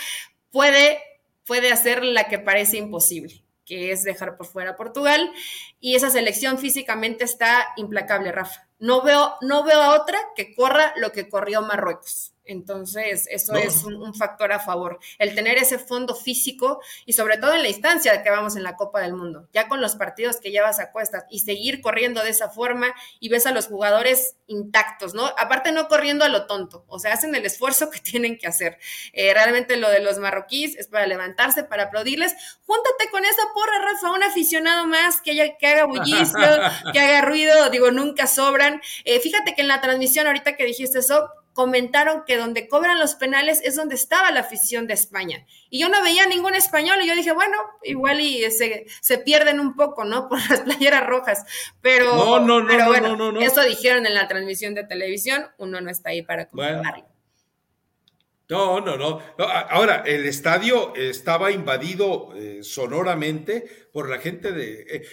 puede, 0.49 0.99
puede 1.45 1.71
hacer 1.71 2.03
la 2.05 2.27
que 2.27 2.39
parece 2.39 2.77
imposible, 2.77 3.43
que 3.65 3.91
es 3.91 4.03
dejar 4.03 4.37
por 4.37 4.47
fuera 4.47 4.71
a 4.71 4.75
Portugal. 4.75 5.31
Y 5.79 5.95
esa 5.95 6.09
selección 6.09 6.57
físicamente 6.57 7.23
está 7.23 7.67
implacable, 7.77 8.31
Rafa. 8.31 8.67
No 8.79 9.01
veo, 9.01 9.35
no 9.41 9.63
veo 9.63 9.81
a 9.81 10.01
otra 10.01 10.17
que 10.35 10.55
corra 10.55 10.93
lo 10.97 11.11
que 11.11 11.29
corrió 11.29 11.61
Marruecos. 11.61 12.33
Entonces, 12.45 13.27
eso 13.29 13.55
es 13.55 13.83
un, 13.83 14.13
factor 14.15 14.51
a 14.51 14.59
favor, 14.59 14.99
el 15.19 15.35
tener 15.35 15.57
ese 15.57 15.77
fondo 15.77 16.15
físico 16.15 16.81
y 17.05 17.13
sobre 17.13 17.37
todo 17.37 17.53
en 17.53 17.61
la 17.61 17.69
instancia 17.69 18.23
que 18.23 18.29
vamos 18.29 18.55
en 18.55 18.63
la 18.63 18.75
Copa 18.75 18.99
del 18.99 19.13
Mundo, 19.13 19.47
ya 19.53 19.67
con 19.67 19.79
los 19.79 19.95
partidos 19.95 20.37
que 20.37 20.51
llevas 20.51 20.79
a 20.79 20.91
cuestas 20.91 21.25
y 21.29 21.39
seguir 21.39 21.81
corriendo 21.81 22.23
de 22.23 22.29
esa 22.29 22.49
forma 22.49 22.93
y 23.19 23.29
ves 23.29 23.45
a 23.45 23.51
los 23.51 23.67
jugadores 23.67 24.35
intactos, 24.47 25.13
¿no? 25.13 25.25
Aparte 25.37 25.71
no 25.71 25.87
corriendo 25.87 26.25
a 26.25 26.29
lo 26.29 26.45
tonto, 26.45 26.83
o 26.87 26.99
sea, 26.99 27.13
hacen 27.13 27.33
el 27.35 27.45
esfuerzo 27.45 27.89
que 27.89 27.99
tienen 28.11 28.37
que 28.37 28.47
hacer. 28.47 28.77
Eh, 29.13 29.33
realmente 29.33 29.77
lo 29.77 29.89
de 29.89 30.01
los 30.01 30.17
marroquíes 30.17 30.75
es 30.77 30.87
para 30.87 31.07
levantarse, 31.07 31.63
para 31.63 31.83
aplaudirles. 31.83 32.35
Júntate 32.65 33.09
con 33.11 33.23
esa 33.23 33.43
porra, 33.53 33.79
Rafa, 33.79 34.11
un 34.11 34.23
aficionado 34.23 34.87
más 34.87 35.21
que, 35.21 35.31
haya, 35.31 35.57
que 35.57 35.67
haga 35.67 35.85
bullicio, 35.85 36.39
que 36.93 36.99
haga 36.99 37.21
ruido, 37.21 37.69
digo, 37.69 37.91
nunca 37.91 38.27
sobran. 38.27 38.81
Eh, 39.05 39.19
fíjate 39.19 39.55
que 39.55 39.61
en 39.61 39.67
la 39.67 39.79
transmisión, 39.79 40.27
ahorita 40.27 40.55
que 40.55 40.65
dijiste 40.65 40.99
eso, 40.99 41.29
comentaron 41.53 42.23
que 42.25 42.37
donde 42.37 42.67
cobran 42.67 42.99
los 42.99 43.15
penales 43.15 43.61
es 43.63 43.75
donde 43.75 43.95
estaba 43.95 44.31
la 44.31 44.41
afición 44.41 44.87
de 44.87 44.93
España. 44.93 45.45
Y 45.69 45.79
yo 45.79 45.89
no 45.89 46.01
veía 46.01 46.25
ningún 46.27 46.55
español 46.55 46.99
y 47.01 47.07
yo 47.07 47.15
dije, 47.15 47.33
bueno, 47.33 47.57
igual 47.83 48.19
y 48.19 48.49
se, 48.51 48.85
se 49.01 49.17
pierden 49.17 49.59
un 49.59 49.75
poco, 49.75 50.05
¿no? 50.05 50.29
Por 50.29 50.39
las 50.49 50.61
playeras 50.61 51.05
rojas. 51.05 51.45
Pero, 51.81 52.15
no, 52.15 52.39
no, 52.39 52.61
no, 52.61 52.87
bueno, 52.87 53.39
eso 53.41 53.61
dijeron 53.63 54.05
en 54.05 54.13
la 54.13 54.27
transmisión 54.27 54.73
de 54.73 54.83
televisión, 54.83 55.47
uno 55.57 55.81
no 55.81 55.89
está 55.89 56.09
ahí 56.09 56.21
para 56.21 56.47
comprobarlo. 56.47 57.11
No, 58.49 58.81
no, 58.81 58.97
no, 58.97 59.21
Ahora, 59.37 60.03
el 60.05 60.25
estadio 60.25 60.93
estaba 60.93 61.51
invadido 61.51 62.35
eh, 62.35 62.59
sonoramente 62.63 63.87
por 63.93 64.09
la 64.09 64.19
gente 64.19 64.51
de... 64.51 64.81
Eh, 64.81 65.03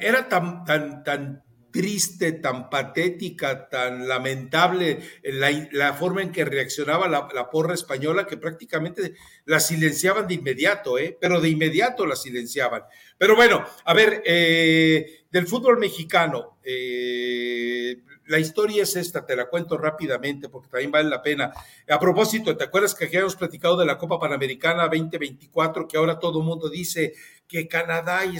era 0.00 0.28
tan, 0.28 0.64
tan, 0.64 1.02
tan 1.02 1.45
triste, 1.76 2.32
tan 2.32 2.70
patética, 2.70 3.68
tan 3.68 4.08
lamentable 4.08 4.98
la, 5.22 5.92
forma 5.92 6.22
en 6.22 6.32
que 6.32 6.46
reaccionaba 6.46 7.06
la, 7.06 7.50
porra 7.50 7.74
española 7.74 8.26
que 8.26 8.38
prácticamente 8.38 9.12
la 9.44 9.60
silenciaban 9.60 10.26
de 10.26 10.34
inmediato, 10.34 10.98
¿eh? 10.98 11.18
pero 11.20 11.38
de 11.38 11.50
inmediato 11.50 12.06
la 12.06 12.16
silenciaban. 12.16 12.84
Pero 13.18 13.36
bueno, 13.36 13.62
a 13.84 13.92
ver, 13.92 14.22
eh, 14.24 15.24
del 15.30 15.46
fútbol 15.46 15.78
mexicano, 15.78 16.56
eh, 16.64 17.98
la 18.28 18.38
historia 18.38 18.84
es 18.84 18.96
esta, 18.96 19.26
te 19.26 19.36
la 19.36 19.50
cuento 19.50 19.76
rápidamente 19.76 20.48
porque 20.48 20.70
también 20.70 20.90
vale 20.90 21.10
la 21.10 21.20
pena. 21.20 21.52
A 21.90 22.00
propósito, 22.00 22.56
¿te 22.56 22.64
acuerdas 22.64 22.94
que 22.94 23.04
habíamos 23.04 23.36
platicado 23.36 23.76
de 23.76 23.84
la 23.84 23.98
Copa 23.98 24.18
Panamericana 24.18 24.84
2024, 24.84 25.86
que 25.86 25.98
ahora 25.98 26.18
todo 26.18 26.40
el 26.40 26.46
mundo 26.46 26.70
dice 26.70 27.12
que 27.46 27.68
Canadá 27.68 28.24
y 28.24 28.36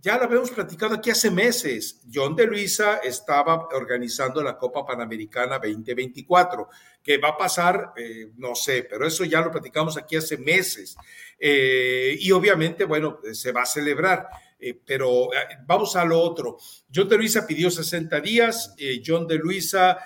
ya 0.00 0.16
lo 0.16 0.24
habíamos 0.24 0.50
platicado 0.50 0.94
aquí 0.94 1.10
hace 1.10 1.30
meses. 1.30 2.00
John 2.12 2.36
de 2.36 2.46
Luisa 2.46 2.98
estaba 2.98 3.68
organizando 3.72 4.42
la 4.42 4.56
Copa 4.56 4.86
Panamericana 4.86 5.58
2024, 5.58 6.68
que 7.02 7.18
va 7.18 7.30
a 7.30 7.36
pasar, 7.36 7.92
eh, 7.96 8.30
no 8.36 8.54
sé, 8.54 8.86
pero 8.88 9.06
eso 9.06 9.24
ya 9.24 9.40
lo 9.40 9.50
platicamos 9.50 9.96
aquí 9.96 10.16
hace 10.16 10.38
meses. 10.38 10.96
Eh, 11.38 12.16
y 12.20 12.30
obviamente, 12.30 12.84
bueno, 12.84 13.18
se 13.32 13.50
va 13.50 13.62
a 13.62 13.66
celebrar. 13.66 14.28
Eh, 14.60 14.74
pero 14.84 15.30
vamos 15.66 15.94
a 15.96 16.04
lo 16.04 16.20
otro. 16.20 16.58
John 16.92 17.08
de 17.08 17.16
Luisa 17.16 17.46
pidió 17.46 17.70
60 17.70 18.20
días, 18.20 18.74
John 19.04 19.26
de 19.26 19.36
Luisa 19.36 19.98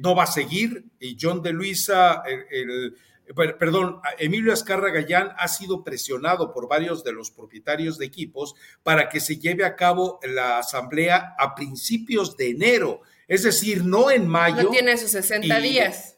no 0.00 0.14
va 0.14 0.24
a 0.24 0.26
seguir, 0.26 0.84
y 0.98 1.16
John 1.20 1.42
de 1.42 1.52
Luisa, 1.52 2.22
el 2.26 2.96
perdón, 3.34 4.00
Emilio 4.18 4.52
Azcarra 4.52 4.90
Gallán 4.90 5.30
ha 5.38 5.48
sido 5.48 5.84
presionado 5.84 6.52
por 6.52 6.68
varios 6.68 7.04
de 7.04 7.12
los 7.12 7.30
propietarios 7.30 7.98
de 7.98 8.06
equipos 8.06 8.54
para 8.82 9.08
que 9.08 9.20
se 9.20 9.38
lleve 9.38 9.64
a 9.64 9.76
cabo 9.76 10.18
la 10.22 10.58
asamblea 10.58 11.34
a 11.38 11.54
principios 11.54 12.36
de 12.36 12.50
enero, 12.50 13.02
es 13.26 13.42
decir, 13.42 13.84
no 13.84 14.10
en 14.10 14.26
mayo. 14.26 14.64
No 14.64 14.70
tiene 14.70 14.96
sus 14.96 15.10
60 15.10 15.60
días. 15.60 16.16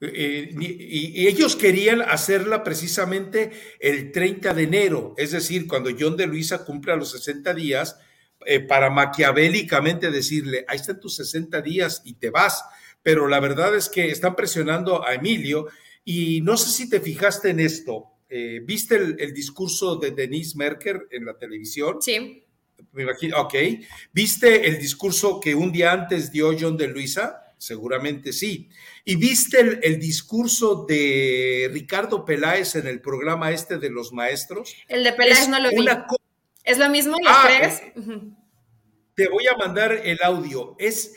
Eh, 0.00 0.54
y, 0.60 1.26
ellos 1.26 1.56
querían 1.56 2.02
hacerla 2.02 2.62
precisamente 2.62 3.50
el 3.80 4.12
30 4.12 4.54
de 4.54 4.62
enero, 4.62 5.14
es 5.16 5.32
decir, 5.32 5.66
cuando 5.66 5.90
John 5.98 6.16
de 6.16 6.26
Luisa 6.26 6.64
cumpla 6.64 6.94
los 6.94 7.10
60 7.10 7.52
días, 7.52 7.98
eh, 8.46 8.60
para 8.60 8.88
maquiavélicamente 8.90 10.12
decirle, 10.12 10.64
ahí 10.68 10.76
están 10.76 11.00
tus 11.00 11.16
60 11.16 11.60
días 11.60 12.02
y 12.04 12.14
te 12.14 12.30
vas. 12.30 12.64
Pero 13.02 13.26
la 13.26 13.40
verdad 13.40 13.74
es 13.76 13.88
que 13.88 14.10
están 14.10 14.36
presionando 14.36 15.04
a 15.04 15.14
Emilio 15.14 15.66
y 16.10 16.40
no 16.40 16.56
sé 16.56 16.70
si 16.70 16.88
te 16.88 17.02
fijaste 17.02 17.50
en 17.50 17.60
esto. 17.60 18.06
Eh, 18.30 18.62
¿Viste 18.64 18.96
el, 18.96 19.34
discurso 19.34 19.96
de 19.96 20.12
Denise 20.12 20.56
Merker 20.56 21.06
en 21.10 21.26
la 21.26 21.36
televisión? 21.36 22.00
Sí. 22.00 22.46
Me 22.92 23.02
imagino, 23.02 23.38
ok. 23.42 23.54
¿Viste 24.10 24.68
el 24.68 24.78
discurso 24.78 25.38
que 25.38 25.54
un 25.54 25.70
día 25.70 25.92
antes 25.92 26.32
dio 26.32 26.56
John 26.58 26.78
de 26.78 26.88
Luisa? 26.88 27.52
Seguramente 27.58 28.32
sí. 28.32 28.70
¿Y 29.04 29.16
viste 29.16 29.60
el, 29.82 30.00
discurso 30.00 30.86
de 30.88 31.68
Ricardo 31.74 32.24
Peláez 32.24 32.74
en 32.76 32.86
el 32.86 33.02
programa 33.02 33.50
este 33.50 33.76
de 33.76 33.90
los 33.90 34.10
maestros? 34.10 34.74
El 34.88 35.04
de 35.04 35.12
Peláez 35.12 35.46
no 35.50 35.60
lo 35.60 35.68
vi. 35.68 35.86
¿Es 36.64 36.78
lo 36.78 36.88
mismo 36.88 37.18
los 37.22 37.30
ah, 37.36 37.44
tres? 37.46 37.82
Eh, 37.82 38.30
te 39.14 39.28
voy 39.28 39.46
a 39.46 39.58
mandar 39.58 39.92
el 39.92 40.18
audio. 40.22 40.74
Es 40.78 41.16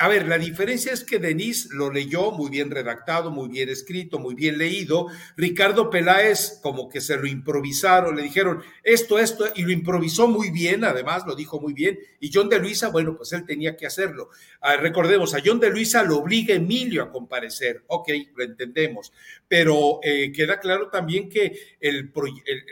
a 0.00 0.06
ver, 0.06 0.28
la 0.28 0.38
diferencia 0.38 0.92
es 0.92 1.02
que 1.02 1.18
Denise 1.18 1.70
lo 1.72 1.90
leyó 1.90 2.30
muy 2.30 2.50
bien 2.50 2.70
redactado, 2.70 3.32
muy 3.32 3.48
bien 3.48 3.68
escrito, 3.68 4.20
muy 4.20 4.36
bien 4.36 4.56
leído. 4.56 5.08
Ricardo 5.36 5.90
Peláez 5.90 6.60
como 6.62 6.88
que 6.88 7.00
se 7.00 7.16
lo 7.16 7.26
improvisaron, 7.26 8.14
le 8.14 8.22
dijeron 8.22 8.62
esto, 8.84 9.18
esto, 9.18 9.46
y 9.56 9.62
lo 9.62 9.72
improvisó 9.72 10.28
muy 10.28 10.52
bien, 10.52 10.84
además 10.84 11.24
lo 11.26 11.34
dijo 11.34 11.60
muy 11.60 11.72
bien. 11.72 11.98
Y 12.20 12.30
John 12.32 12.48
de 12.48 12.60
Luisa, 12.60 12.90
bueno, 12.90 13.16
pues 13.16 13.32
él 13.32 13.44
tenía 13.44 13.76
que 13.76 13.86
hacerlo. 13.86 14.30
Ah, 14.60 14.76
recordemos, 14.76 15.34
a 15.34 15.42
John 15.44 15.58
de 15.58 15.70
Luisa 15.70 16.04
lo 16.04 16.18
obliga 16.18 16.54
Emilio 16.54 17.02
a 17.02 17.10
comparecer. 17.10 17.82
Ok, 17.88 18.10
lo 18.36 18.44
entendemos. 18.44 19.12
Pero 19.48 19.98
eh, 20.04 20.30
queda 20.30 20.60
claro 20.60 20.90
también 20.90 21.28
que 21.28 21.76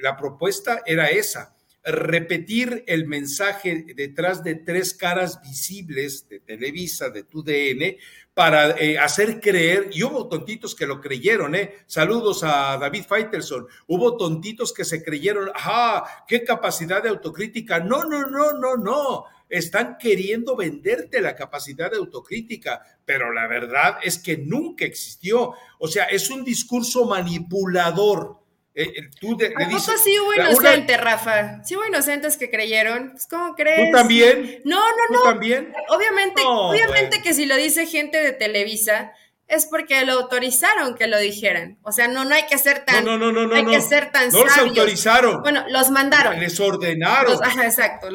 la 0.00 0.16
propuesta 0.16 0.82
era 0.86 1.08
esa 1.08 1.55
repetir 1.86 2.82
el 2.88 3.06
mensaje 3.06 3.86
detrás 3.94 4.42
de 4.42 4.56
tres 4.56 4.92
caras 4.92 5.40
visibles 5.40 6.28
de 6.28 6.40
Televisa, 6.40 7.10
de 7.10 7.22
tu 7.22 7.44
DN, 7.44 7.96
para 8.34 8.72
eh, 8.72 8.98
hacer 8.98 9.40
creer, 9.40 9.88
y 9.92 10.02
hubo 10.02 10.28
tontitos 10.28 10.74
que 10.74 10.86
lo 10.86 11.00
creyeron, 11.00 11.54
¿eh? 11.54 11.76
Saludos 11.86 12.42
a 12.42 12.76
David 12.76 13.04
Faitelson, 13.08 13.66
hubo 13.86 14.16
tontitos 14.16 14.74
que 14.74 14.84
se 14.84 15.02
creyeron, 15.02 15.48
¡ah! 15.54 16.24
¡Qué 16.26 16.42
capacidad 16.42 17.02
de 17.02 17.08
autocrítica! 17.08 17.78
No, 17.78 18.04
no, 18.04 18.26
no, 18.26 18.52
no, 18.52 18.76
no. 18.76 19.24
Están 19.48 19.96
queriendo 19.96 20.56
venderte 20.56 21.20
la 21.20 21.36
capacidad 21.36 21.90
de 21.90 21.98
autocrítica, 21.98 22.82
pero 23.04 23.32
la 23.32 23.46
verdad 23.46 23.98
es 24.02 24.18
que 24.18 24.36
nunca 24.36 24.84
existió. 24.84 25.52
O 25.78 25.86
sea, 25.86 26.06
es 26.06 26.28
un 26.30 26.44
discurso 26.44 27.06
manipulador 27.06 28.40
eh, 28.78 28.92
eh, 28.94 29.10
tú 29.18 29.32
¿A 29.32 29.68
poco 29.70 29.92
sí 29.96 30.18
hubo 30.20 30.34
inocente, 30.34 30.98
Rafa? 30.98 31.64
Sí 31.64 31.74
hubo 31.76 31.86
inocentes 31.86 32.36
que 32.36 32.50
creyeron. 32.50 33.12
Pues, 33.12 33.26
¿Cómo 33.26 33.54
crees? 33.54 33.90
¿Tú 33.90 33.96
también? 33.96 34.60
No, 34.66 34.78
no, 34.78 35.02
no. 35.08 35.18
¿Tú 35.20 35.24
también? 35.24 35.72
Obviamente, 35.88 36.42
obviamente 36.44 37.22
que 37.22 37.32
si 37.32 37.46
lo 37.46 37.56
dice 37.56 37.86
gente 37.86 38.18
de 38.18 38.32
Televisa, 38.32 39.14
es 39.48 39.64
porque 39.64 40.04
lo 40.04 40.12
autorizaron 40.12 40.94
que 40.94 41.06
lo 41.06 41.18
dijeran. 41.18 41.78
O 41.84 41.92
sea, 41.92 42.06
no, 42.06 42.26
no 42.26 42.34
hay 42.34 42.44
que 42.48 42.58
ser 42.58 42.84
tan. 42.84 43.02
No, 43.02 43.16
no, 43.16 43.32
no, 43.32 43.46
no. 43.46 43.54
Hay 43.54 43.64
que 43.64 43.80
ser 43.80 44.12
tan 44.12 44.28
No 44.30 44.44
los 44.44 44.58
autorizaron. 44.58 45.40
Bueno, 45.40 45.64
los 45.70 45.90
mandaron. 45.90 46.38
Les 46.38 46.60
ordenaron. 46.60 47.42
ajá, 47.42 47.64
exacto. 47.64 48.08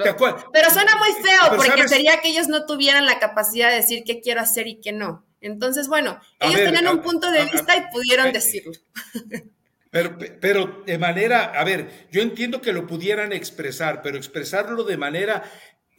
pero 0.53 0.69
suena 0.69 0.95
muy 0.97 1.09
feo 1.23 1.57
porque 1.57 1.87
sería 1.87 2.21
que 2.21 2.27
ellos 2.27 2.49
no 2.49 2.67
tuvieran 2.67 3.07
la 3.07 3.17
capacidad 3.17 3.71
de 3.71 3.77
decir 3.77 4.03
qué 4.05 4.21
quiero 4.21 4.41
hacer 4.41 4.67
y 4.67 4.79
qué 4.79 4.91
no. 4.91 5.25
Entonces, 5.39 5.87
bueno, 5.87 6.19
ellos 6.39 6.61
tenían 6.61 6.87
un 6.87 7.01
punto 7.01 7.31
de 7.31 7.45
vista 7.45 7.75
y 7.75 7.91
pudieron 7.91 8.31
decirlo. 8.31 8.73
Pero, 9.91 10.17
pero 10.39 10.83
de 10.85 10.97
manera, 10.97 11.51
a 11.51 11.63
ver, 11.63 12.07
yo 12.11 12.21
entiendo 12.21 12.61
que 12.61 12.71
lo 12.71 12.87
pudieran 12.87 13.33
expresar, 13.33 14.01
pero 14.01 14.17
expresarlo 14.17 14.83
de 14.85 14.97
manera 14.97 15.43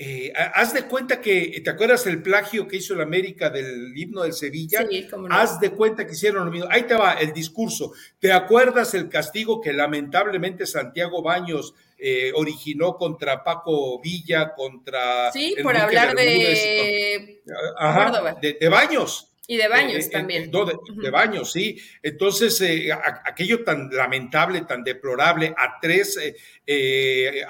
eh, 0.05 0.33
haz 0.35 0.72
de 0.74 0.87
cuenta 0.87 1.20
que, 1.20 1.61
¿te 1.62 1.70
acuerdas 1.70 2.09
el 2.09 2.22
plagio 2.22 2.66
que 2.66 2.78
hizo 2.78 2.94
el 2.94 3.02
América 3.02 3.50
del 3.50 3.96
himno 3.96 4.22
del 4.22 4.33
Sevilla? 4.33 4.85
Sí, 4.88 5.07
no. 5.12 5.28
Haz 5.31 5.61
de 5.61 5.70
cuenta 5.70 6.05
que 6.05 6.14
hicieron 6.14 6.44
lo 6.44 6.50
mismo. 6.50 6.66
Ahí 6.70 6.83
te 6.85 6.94
va 6.94 7.12
el 7.12 7.33
discurso. 7.33 7.92
¿Te 8.18 8.33
acuerdas 8.33 8.94
el 8.94 9.09
castigo 9.09 9.61
que 9.61 9.72
lamentablemente 9.72 10.66
Santiago 10.66 11.22
Baños 11.22 11.74
eh, 11.98 12.33
originó 12.35 12.96
contra 12.96 13.44
Paco 13.44 14.00
Villa, 14.00 14.54
contra... 14.54 15.31
Sí, 15.31 15.54
por 15.62 15.77
hablar 15.77 16.16
de... 16.16 17.44
Ajá, 17.79 18.35
de, 18.40 18.54
de 18.60 18.69
Baños. 18.69 19.31
Y 19.53 19.59
de 19.59 19.69
baños 19.69 20.05
eh, 20.05 20.07
eh, 20.07 20.11
también. 20.11 20.50
de, 20.50 21.11
baños, 21.11 21.53
sí. 21.53 21.77
Entonces, 22.03 22.59
eh, 22.63 22.88
aquello 22.90 23.63
tan 23.63 23.90
lamentable, 23.90 24.63
tan 24.63 24.83
deplorable, 24.83 25.55
a 25.55 25.79
tres 25.79 26.19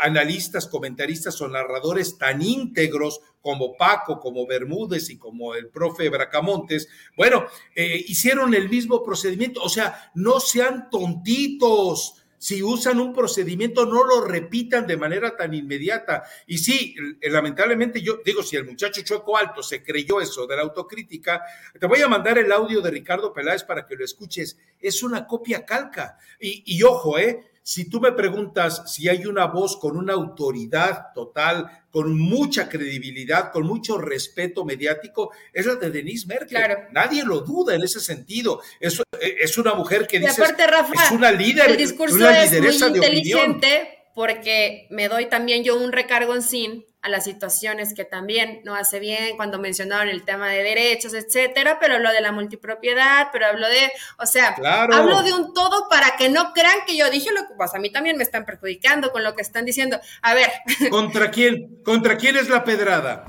analistas, 0.00 0.66
comentaristas 0.66 1.40
o 1.40 1.46
narradores 1.46 2.18
tan 2.18 2.42
íntegros 2.42 3.20
como 3.40 3.76
Paco, 3.76 4.18
como 4.18 4.48
Bermúdez 4.48 5.10
y 5.10 5.16
como 5.18 5.54
el 5.54 5.68
profe 5.68 6.08
Bracamontes, 6.08 6.88
bueno, 7.16 7.46
eh, 7.76 8.04
hicieron 8.08 8.52
el 8.54 8.68
mismo 8.68 9.04
procedimiento. 9.04 9.60
O 9.62 9.68
sea, 9.68 10.10
no 10.16 10.40
sean 10.40 10.90
tontitos 10.90 12.21
si 12.42 12.60
usan 12.60 12.98
un 12.98 13.12
procedimiento, 13.12 13.86
no 13.86 14.02
lo 14.04 14.22
repitan 14.22 14.84
de 14.84 14.96
manera 14.96 15.36
tan 15.36 15.54
inmediata. 15.54 16.24
Y 16.48 16.58
sí, 16.58 16.96
lamentablemente 17.20 18.02
yo 18.02 18.18
digo, 18.24 18.42
si 18.42 18.56
el 18.56 18.64
muchacho 18.64 19.00
Chueco 19.02 19.36
Alto 19.36 19.62
se 19.62 19.80
creyó 19.80 20.20
eso 20.20 20.44
de 20.48 20.56
la 20.56 20.62
autocrítica, 20.62 21.40
te 21.78 21.86
voy 21.86 22.00
a 22.00 22.08
mandar 22.08 22.38
el 22.38 22.50
audio 22.50 22.80
de 22.80 22.90
Ricardo 22.90 23.32
Peláez 23.32 23.62
para 23.62 23.86
que 23.86 23.94
lo 23.94 24.04
escuches. 24.04 24.58
Es 24.80 25.04
una 25.04 25.24
copia 25.24 25.64
calca. 25.64 26.18
Y, 26.40 26.64
y 26.66 26.82
ojo, 26.82 27.16
¿eh? 27.16 27.51
Si 27.62 27.88
tú 27.88 28.00
me 28.00 28.12
preguntas 28.12 28.82
si 28.92 29.08
hay 29.08 29.26
una 29.26 29.46
voz 29.46 29.76
con 29.76 29.96
una 29.96 30.14
autoridad 30.14 31.12
total, 31.14 31.84
con 31.90 32.18
mucha 32.18 32.68
credibilidad, 32.68 33.52
con 33.52 33.66
mucho 33.66 33.98
respeto 33.98 34.64
mediático, 34.64 35.30
es 35.52 35.66
la 35.66 35.76
de 35.76 35.90
Denise 35.90 36.26
Merkel. 36.26 36.60
Nadie 36.92 37.24
lo 37.24 37.40
duda 37.40 37.74
en 37.74 37.82
ese 37.82 38.00
sentido. 38.00 38.60
Es, 38.80 39.00
es 39.20 39.58
una 39.58 39.74
mujer 39.74 40.06
que 40.06 40.18
dice 40.18 40.42
es 40.42 41.10
una 41.10 41.30
líder, 41.30 41.70
el 41.70 41.76
discurso 41.76 42.16
una 42.16 42.44
lideresa 42.44 42.86
es 42.86 42.90
muy 42.90 42.98
inteligente 42.98 44.01
porque 44.14 44.86
me 44.90 45.08
doy 45.08 45.26
también 45.26 45.64
yo 45.64 45.76
un 45.76 45.92
recargo 45.92 46.34
en 46.34 46.42
sí 46.42 46.86
a 47.02 47.08
las 47.08 47.24
situaciones 47.24 47.94
que 47.94 48.04
también 48.04 48.60
no 48.64 48.76
hace 48.76 49.00
bien 49.00 49.36
cuando 49.36 49.58
mencionaron 49.58 50.08
el 50.08 50.24
tema 50.24 50.48
de 50.48 50.62
derechos, 50.62 51.14
etcétera, 51.14 51.78
pero 51.80 51.94
hablo 51.94 52.12
de 52.12 52.20
la 52.20 52.30
multipropiedad, 52.30 53.28
pero 53.32 53.46
hablo 53.46 53.68
de, 53.68 53.90
o 54.18 54.26
sea, 54.26 54.54
hablo 54.92 55.22
de 55.22 55.32
un 55.32 55.52
todo 55.52 55.88
para 55.88 56.16
que 56.16 56.28
no 56.28 56.52
crean 56.52 56.78
que 56.86 56.96
yo 56.96 57.10
dije 57.10 57.30
lo 57.32 57.48
que 57.48 57.54
pues 57.56 57.74
a 57.74 57.80
mí 57.80 57.90
también 57.90 58.16
me 58.16 58.22
están 58.22 58.44
perjudicando 58.46 59.10
con 59.10 59.24
lo 59.24 59.34
que 59.34 59.42
están 59.42 59.64
diciendo. 59.64 60.00
A 60.22 60.34
ver. 60.34 60.48
¿Contra 60.90 61.30
quién? 61.30 61.82
¿Contra 61.82 62.16
quién 62.16 62.36
es 62.36 62.48
la 62.48 62.62
pedrada? 62.62 63.26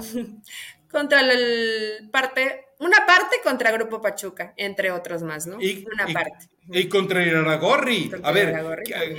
contra 0.91 1.21
el 1.21 2.09
parte, 2.11 2.67
una 2.79 3.05
parte 3.07 3.37
contra 3.43 3.71
Grupo 3.71 3.99
Pachuca, 3.99 4.53
entre 4.55 4.91
otros 4.91 5.23
más, 5.23 5.47
¿no? 5.47 5.59
Y, 5.59 5.83
una 5.91 6.05
parte. 6.13 6.47
Y 6.69 6.87
contra 6.87 7.25
Iraragorri. 7.25 8.11
a 8.21 8.31
ver, 8.31 8.55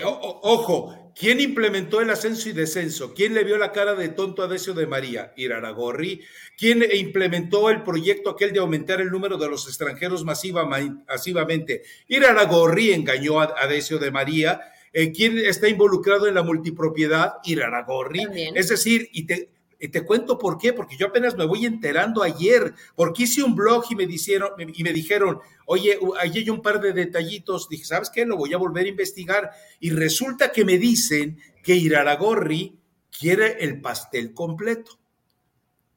ojo, 0.04 1.03
¿quién 1.18 1.40
implementó 1.40 2.00
el 2.00 2.10
ascenso 2.10 2.48
y 2.48 2.52
descenso? 2.52 3.14
¿Quién 3.14 3.34
le 3.34 3.44
vio 3.44 3.58
la 3.58 3.72
cara 3.72 3.94
de 3.94 4.08
tonto 4.08 4.42
a 4.42 4.48
Decio 4.48 4.74
de 4.74 4.86
María? 4.86 5.32
Iraragorri. 5.36 6.20
¿Quién 6.56 6.84
implementó 6.92 7.70
el 7.70 7.82
proyecto 7.82 8.30
aquel 8.30 8.52
de 8.52 8.60
aumentar 8.60 9.00
el 9.00 9.10
número 9.10 9.38
de 9.38 9.48
los 9.48 9.66
extranjeros 9.66 10.24
masivamente? 10.24 11.82
Iraragorri 12.08 12.92
engañó 12.92 13.40
a, 13.40 13.66
Decio 13.68 13.98
de 13.98 14.10
María. 14.10 14.60
Eh, 14.92 15.12
¿Quién 15.12 15.38
está 15.38 15.68
involucrado 15.68 16.26
en 16.26 16.34
la 16.34 16.42
multipropiedad? 16.42 17.34
Iraragorri. 17.44 18.52
Es 18.54 18.68
decir, 18.68 19.08
y 19.12 19.26
te, 19.26 19.48
y 19.78 19.88
te 19.88 20.04
cuento 20.04 20.38
por 20.38 20.58
qué, 20.58 20.72
porque 20.72 20.96
yo 20.96 21.06
apenas 21.08 21.36
me 21.36 21.46
voy 21.46 21.66
enterando 21.66 22.22
ayer, 22.22 22.74
porque 22.94 23.24
hice 23.24 23.42
un 23.42 23.54
blog 23.54 23.84
y 23.90 23.96
me, 23.96 24.06
dijeron, 24.06 24.50
y 24.58 24.82
me 24.82 24.92
dijeron, 24.92 25.40
oye, 25.66 25.98
ahí 26.20 26.38
hay 26.38 26.50
un 26.50 26.62
par 26.62 26.80
de 26.80 26.92
detallitos, 26.92 27.68
dije, 27.68 27.84
¿sabes 27.84 28.10
qué? 28.10 28.24
Lo 28.24 28.36
voy 28.36 28.54
a 28.54 28.58
volver 28.58 28.86
a 28.86 28.90
investigar. 28.90 29.50
Y 29.80 29.90
resulta 29.90 30.52
que 30.52 30.64
me 30.64 30.78
dicen 30.78 31.38
que 31.62 31.74
Iraragorri 31.74 32.78
quiere 33.10 33.64
el 33.64 33.80
pastel 33.80 34.34
completo. 34.34 34.98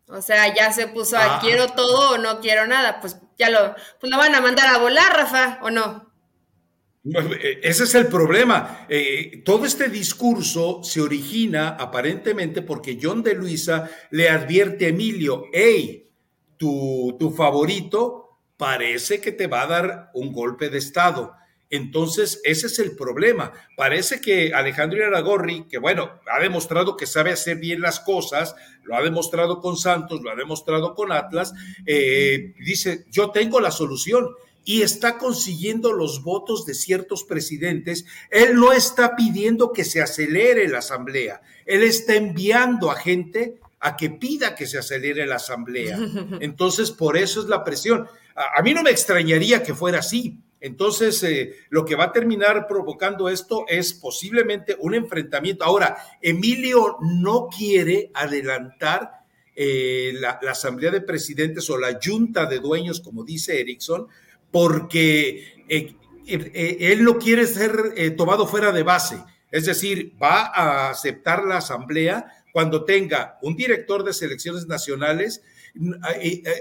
O 0.10 0.22
sea, 0.22 0.54
ya 0.56 0.72
se 0.72 0.88
puso 0.88 1.18
a 1.18 1.40
quiero 1.40 1.68
todo 1.68 2.12
o 2.12 2.18
no 2.18 2.40
quiero 2.40 2.66
nada, 2.66 3.02
pues 3.02 3.18
ya 3.38 3.50
lo, 3.50 3.76
pues 4.00 4.10
lo 4.10 4.18
van 4.18 4.36
a 4.36 4.42
mandar 4.42 4.74
a 4.74 4.78
volar, 4.78 5.14
Rafa, 5.14 5.60
¿o 5.62 5.70
no? 5.70 6.07
Eh, 7.14 7.60
ese 7.64 7.84
es 7.84 7.96
el 7.96 8.08
problema. 8.08 8.86
Eh, 8.90 9.42
todo 9.46 9.66
este 9.66 9.90
discurso 9.90 10.82
se 10.84 11.02
origina 11.02 11.70
aparentemente 11.70 12.62
porque 12.62 12.98
John 13.02 13.24
de 13.24 13.36
Luisa 13.36 13.90
le 14.12 14.30
advierte 14.30 14.86
a 14.86 14.90
Emilio, 14.90 15.46
hey, 15.54 16.10
tu, 16.58 17.16
tu 17.20 17.32
favorito 17.32 18.40
parece 18.58 19.22
que 19.22 19.32
te 19.32 19.48
va 19.48 19.62
a 19.62 19.68
dar 19.68 20.10
un 20.14 20.34
golpe 20.34 20.70
de 20.70 20.80
Estado. 20.80 21.34
Entonces, 21.70 22.40
ese 22.46 22.68
es 22.68 22.80
el 22.80 22.96
problema. 22.96 23.52
Parece 23.76 24.22
que 24.22 24.54
Alejandro 24.54 25.06
Aragorri, 25.06 25.68
que 25.68 25.80
bueno, 25.80 26.22
ha 26.32 26.42
demostrado 26.42 26.96
que 26.96 27.06
sabe 27.06 27.32
hacer 27.32 27.58
bien 27.58 27.82
las 27.82 28.00
cosas, 28.00 28.56
lo 28.84 28.96
ha 28.96 29.02
demostrado 29.02 29.60
con 29.60 29.76
Santos, 29.76 30.22
lo 30.22 30.32
ha 30.32 30.36
demostrado 30.36 30.96
con 30.96 31.12
Atlas, 31.12 31.54
eh, 31.86 32.54
dice, 32.66 33.06
yo 33.12 33.32
tengo 33.32 33.60
la 33.60 33.72
solución 33.72 34.30
y 34.68 34.82
está 34.82 35.18
consiguiendo 35.18 35.94
los 35.94 36.24
votos 36.24 36.66
de 36.66 36.74
ciertos 36.74 37.24
presidentes, 37.24 38.06
él 38.30 38.56
no 38.56 38.74
está 38.74 39.16
pidiendo 39.16 39.72
que 39.72 39.86
se 39.86 40.02
acelere 40.02 40.68
la 40.68 40.80
asamblea, 40.80 41.42
él 41.66 41.84
está 41.84 42.16
enviando 42.16 42.92
a 42.92 42.98
gente 42.98 43.62
a 43.80 43.96
que 43.96 44.10
pida 44.10 44.56
que 44.56 44.68
se 44.68 44.78
acelere 44.78 45.26
la 45.26 45.38
asamblea. 45.38 45.98
Entonces, 46.42 46.92
por 46.92 47.16
eso 47.16 47.40
es 47.40 47.48
la 47.48 47.64
presión. 47.64 48.08
A, 48.36 48.62
mí 48.62 48.74
no 48.74 48.84
me 48.84 48.92
extrañaría 48.92 49.64
que 49.64 49.74
fuera 49.74 50.00
así. 50.00 50.38
Entonces, 50.60 51.24
eh, 51.24 51.56
lo 51.70 51.86
que 51.86 51.96
va 51.96 52.06
a 52.06 52.12
terminar 52.12 52.68
provocando 52.68 53.30
esto 53.30 53.64
es 53.70 53.94
posiblemente 53.94 54.76
un 54.82 54.96
enfrentamiento. 54.96 55.64
Ahora, 55.64 55.98
Emilio 56.22 56.98
no 57.00 57.48
quiere 57.48 58.12
adelantar 58.14 59.12
eh, 59.56 60.12
la, 60.16 60.40
la, 60.42 60.52
asamblea 60.52 60.92
de 60.92 61.02
presidentes 61.02 61.70
o 61.70 61.78
la 61.78 61.98
junta 62.04 62.46
de 62.48 62.60
dueños, 62.60 63.00
como 63.00 63.24
dice 63.24 63.62
Erickson, 63.62 64.08
porque 64.52 65.64
eh, 65.70 65.96
eh, 66.28 66.52
eh, 66.54 66.78
él 66.80 67.04
no 67.04 67.18
quiere 67.18 67.46
ser 67.46 68.16
tomado 68.16 68.48
fuera 68.48 68.72
de 68.72 68.84
base. 68.84 69.18
Es 69.52 69.66
decir, 69.66 70.14
va 70.22 70.46
a 70.46 70.90
aceptar 70.90 71.46
la 71.46 71.58
asamblea 71.58 72.26
cuando 72.52 72.84
tenga 72.84 73.38
un 73.42 73.56
director 73.56 74.04
de 74.04 74.14
selecciones 74.14 74.68
nacionales. 74.68 75.42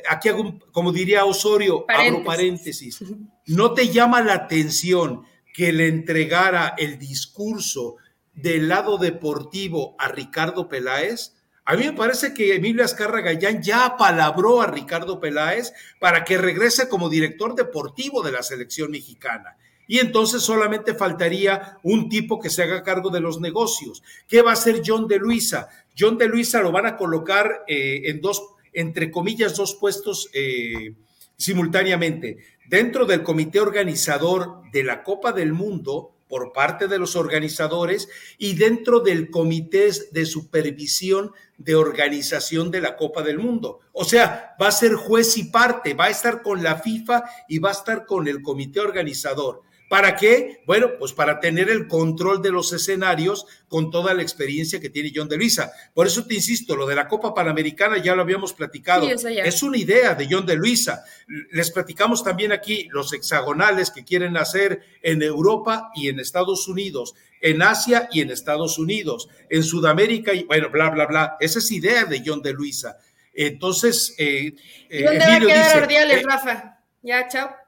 Aquí 0.09 0.29
hago, 0.29 0.59
como 0.71 0.93
diría 0.93 1.25
Osorio, 1.25 1.85
abro 1.89 2.23
paréntesis. 2.23 3.03
¿No 3.47 3.73
te 3.75 3.89
llama 3.89 4.21
la 4.21 4.35
atención 4.35 5.23
que 5.55 5.73
le 5.73 5.89
entregara 5.89 6.75
el 6.77 6.99
discurso 6.99 7.97
del 8.35 8.69
lado 8.69 8.99
deportivo 8.99 9.97
a 9.99 10.09
Ricardo 10.09 10.69
Peláez? 10.69 11.36
A 11.69 11.77
mí 11.77 11.85
me 11.85 11.95
parece 11.95 12.33
que 12.33 12.55
Emilio 12.55 12.85
Azcarra 12.85 13.21
Gallán 13.21 13.61
ya 13.61 13.87
apalabró 13.87 14.63
a 14.63 14.69
Ricardo 14.69 15.19
Peláez 15.19 15.73
para 15.99 16.23
que 16.23 16.39
regrese 16.39 16.89
como 16.89 17.09
director 17.09 17.57
deportivo 17.57 18.23
de 18.23 18.31
la 18.31 18.45
selección 18.45 18.93
mexicana. 18.93 19.57
Y 19.89 19.99
entonces 19.99 20.43
solamente 20.43 20.95
faltaría 20.95 21.79
un 21.83 22.09
tipo 22.09 22.39
que 22.39 22.51
se 22.51 22.63
haga 22.63 22.85
cargo 22.85 23.11
de 23.11 23.19
los 23.19 23.41
negocios. 23.41 24.05
¿Qué 24.29 24.43
va 24.43 24.51
a 24.51 24.55
hacer 24.55 24.83
John 24.87 25.09
de 25.09 25.19
Luisa? 25.19 25.69
John 25.99 26.17
de 26.19 26.29
Luisa 26.29 26.61
lo 26.61 26.71
van 26.71 26.87
a 26.87 26.97
colocar 26.97 27.65
eh, 27.67 28.03
en 28.05 28.21
dos, 28.21 28.43
entre 28.73 29.11
comillas, 29.11 29.57
dos 29.57 29.75
puestos 29.75 30.31
eh, 30.33 30.95
simultáneamente. 31.37 32.39
Dentro 32.69 33.07
del 33.07 33.25
comité 33.25 33.59
organizador 33.59 34.63
de 34.71 34.85
la 34.85 35.03
Copa 35.03 35.33
del 35.33 35.53
Mundo, 35.53 36.16
por 36.29 36.53
parte 36.53 36.89
de 36.89 36.99
los 36.99 37.17
organizadores 37.17 38.09
y 38.39 38.55
dentro 38.55 39.01
del 39.01 39.31
comité 39.31 39.91
de 40.11 40.27
supervisión 40.27 41.33
de 41.59 41.75
organización 41.75 42.71
de 42.71 42.81
la 42.81 42.97
Copa 42.97 43.23
del 43.23 43.39
Mundo. 43.39 43.81
O 43.93 44.05
sea, 44.05 44.57
va 44.61 44.69
a 44.69 44.73
ser 44.73 44.95
juez 44.95 45.37
y 45.39 45.45
parte, 45.45 45.95
va 45.95 46.07
a 46.07 46.11
estar 46.11 46.43
con 46.43 46.63
la 46.63 46.77
FIFA 46.77 47.25
y 47.49 47.59
va 47.59 47.71
a 47.71 47.73
estar 47.73 48.07
con 48.07 48.29
el 48.29 48.43
comité 48.43 48.81
organizador. 48.81 49.63
¿Para 49.89 50.17
qué? 50.17 50.63
Bueno, 50.67 50.91
pues 50.99 51.13
para 51.13 51.39
tener 51.39 51.71
el 51.71 51.87
control 51.87 52.43
de 52.43 52.51
los 52.51 52.73
escenarios 52.73 53.47
con 53.69 53.91
toda 53.91 54.15
la 54.15 54.23
experiencia 54.23 54.81
que 54.81 54.91
tiene 54.91 55.13
John 55.15 55.29
de 55.29 55.37
Luisa. 55.37 55.71
Por 55.95 56.09
eso 56.09 56.27
te 56.27 56.35
insisto, 56.35 56.75
lo 56.75 56.87
de 56.87 56.97
la 56.97 57.07
Copa 57.07 57.33
Panamericana 57.33 57.99
ya 57.99 58.17
lo 58.17 58.23
habíamos 58.23 58.53
platicado. 58.53 59.07
es 59.09 59.63
una 59.63 59.79
idea 59.79 60.15
de 60.15 60.27
John 60.29 60.45
de 60.45 60.57
Luisa. 60.57 61.05
Les 61.53 61.71
platicamos 61.71 62.25
también 62.25 62.53
aquí 62.53 62.89
los 62.91 63.13
hexagonales 63.13 63.91
que 63.91 64.05
quieren 64.05 64.37
hacer 64.37 64.83
en 65.03 65.23
Europa 65.23 65.91
y 65.95 66.09
en 66.09 66.19
Estados 66.19 66.67
Unidos, 66.67 67.15
en 67.41 67.63
Asia 67.63 68.09
y 68.11 68.23
en 68.23 68.31
Estados 68.31 68.79
Unidos, 68.79 69.29
en 69.49 69.63
Sudamérica 69.63 70.33
y 70.33 70.45
bueno, 70.45 70.69
bla, 70.71 70.91
bla, 70.91 71.07
bla. 71.07 71.37
Esa 71.39 71.61
es 71.61 71.71
idea 71.71 72.05
de 72.07 72.23
John 72.27 72.43
de 72.43 72.53
Luisa. 72.53 72.99
Entonces, 73.33 74.15
eh, 74.19 74.55
¿dónde 74.91 75.19
va 75.19 75.35
a 75.37 75.41
quedar 75.41 75.83
Ordiales, 75.83 76.19
eh, 76.19 76.23
Rafa? 76.25 76.81
Ya, 77.03 77.29
chao. 77.29 77.66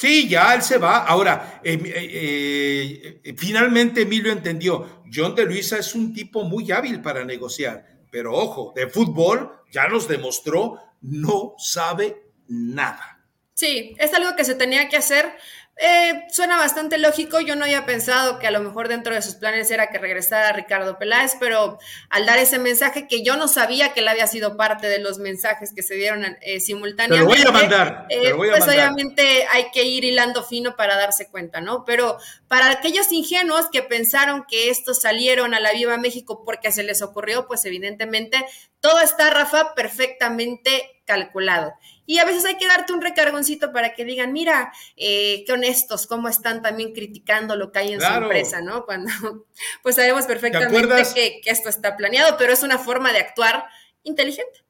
Sí, 0.00 0.30
ya 0.30 0.54
él 0.54 0.62
se 0.62 0.78
va. 0.78 1.04
Ahora, 1.04 1.60
eh, 1.62 1.78
eh, 1.84 3.20
eh, 3.22 3.34
finalmente 3.36 4.00
Emilio 4.00 4.32
entendió, 4.32 5.02
John 5.12 5.34
de 5.34 5.44
Luisa 5.44 5.76
es 5.76 5.94
un 5.94 6.14
tipo 6.14 6.42
muy 6.44 6.72
hábil 6.72 7.02
para 7.02 7.22
negociar, 7.22 7.84
pero 8.10 8.32
ojo, 8.32 8.72
de 8.74 8.88
fútbol 8.88 9.52
ya 9.70 9.88
nos 9.88 10.08
demostró, 10.08 10.78
no 11.02 11.52
sabe 11.58 12.32
nada. 12.48 13.26
Sí, 13.52 13.94
es 13.98 14.14
algo 14.14 14.34
que 14.36 14.44
se 14.46 14.54
tenía 14.54 14.88
que 14.88 14.96
hacer. 14.96 15.36
Eh, 15.82 16.26
suena 16.30 16.58
bastante 16.58 16.98
lógico. 16.98 17.40
Yo 17.40 17.56
no 17.56 17.64
había 17.64 17.86
pensado 17.86 18.38
que 18.38 18.46
a 18.46 18.50
lo 18.50 18.60
mejor 18.60 18.88
dentro 18.88 19.14
de 19.14 19.22
sus 19.22 19.36
planes 19.36 19.70
era 19.70 19.88
que 19.88 19.98
regresara 19.98 20.52
Ricardo 20.52 20.98
Peláez, 20.98 21.36
pero 21.40 21.78
al 22.10 22.26
dar 22.26 22.38
ese 22.38 22.58
mensaje 22.58 23.08
que 23.08 23.22
yo 23.22 23.36
no 23.36 23.48
sabía 23.48 23.94
que 23.94 24.00
él 24.00 24.08
había 24.08 24.26
sido 24.26 24.58
parte 24.58 24.88
de 24.88 24.98
los 24.98 25.18
mensajes 25.18 25.72
que 25.74 25.82
se 25.82 25.94
dieron 25.94 26.36
eh, 26.42 26.60
simultáneamente. 26.60 27.34
Te 27.34 27.44
lo 27.44 27.50
voy 27.50 27.60
a 27.60 27.62
mandar. 27.62 28.06
Eh, 28.10 28.34
pues 28.34 28.68
obviamente 28.68 29.46
hay 29.50 29.70
que 29.72 29.84
ir 29.84 30.04
hilando 30.04 30.44
fino 30.44 30.76
para 30.76 30.96
darse 30.96 31.30
cuenta, 31.30 31.62
¿no? 31.62 31.84
Pero 31.86 32.18
para 32.46 32.70
aquellos 32.70 33.10
ingenuos 33.10 33.70
que 33.72 33.82
pensaron 33.82 34.44
que 34.48 34.68
estos 34.68 35.00
salieron 35.00 35.54
a 35.54 35.60
la 35.60 35.72
Viva 35.72 35.96
México 35.96 36.42
porque 36.44 36.72
se 36.72 36.82
les 36.82 37.00
ocurrió, 37.00 37.46
pues 37.46 37.64
evidentemente 37.64 38.44
todo 38.80 39.00
está, 39.00 39.30
Rafa, 39.30 39.74
perfectamente 39.74 41.00
calculado. 41.04 41.72
Y 42.10 42.18
a 42.18 42.24
veces 42.24 42.44
hay 42.44 42.56
que 42.56 42.66
darte 42.66 42.92
un 42.92 43.00
recargoncito 43.00 43.72
para 43.72 43.94
que 43.94 44.04
digan, 44.04 44.32
mira, 44.32 44.72
eh, 44.96 45.44
qué 45.46 45.52
honestos, 45.52 46.08
cómo 46.08 46.28
están 46.28 46.60
también 46.60 46.92
criticando 46.92 47.54
lo 47.54 47.70
que 47.70 47.78
hay 47.78 47.92
en 47.92 48.00
su 48.00 48.12
empresa, 48.12 48.60
¿no? 48.60 48.84
Cuando 48.84 49.12
pues 49.84 49.94
sabemos 49.94 50.24
perfectamente 50.24 51.04
que, 51.14 51.40
esto 51.44 51.68
está 51.68 51.96
planeado, 51.96 52.36
pero 52.36 52.52
es 52.52 52.64
una 52.64 52.78
forma 52.78 53.12
de 53.12 53.20
actuar 53.20 53.64
inteligente. 54.02 54.64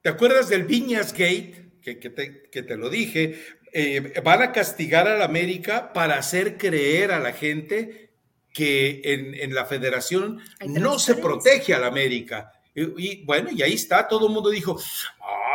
¿Te 0.00 0.08
acuerdas 0.08 0.48
del 0.48 0.62
Viñas 0.62 1.12
Gate? 1.12 1.74
Que, 1.82 1.96
te, 1.96 2.76
lo 2.78 2.88
dije. 2.88 3.38
Eh, 3.74 4.18
van 4.24 4.40
a 4.40 4.52
castigar 4.52 5.08
a 5.08 5.18
la 5.18 5.26
América 5.26 5.92
para 5.92 6.16
hacer 6.16 6.56
creer 6.56 7.12
a 7.12 7.18
la 7.18 7.34
gente 7.34 8.14
que 8.54 9.02
en, 9.04 9.34
en 9.34 9.54
la 9.54 9.66
federación 9.66 10.42
no 10.64 10.98
se 10.98 11.14
protege 11.14 11.74
a 11.74 11.78
la 11.78 11.88
América. 11.88 12.52
Y, 12.74 13.22
bueno, 13.24 13.50
y 13.52 13.62
ahí 13.62 13.74
está, 13.74 14.08
todo 14.08 14.28
el 14.28 14.32
mundo 14.32 14.48
dijo, 14.48 14.78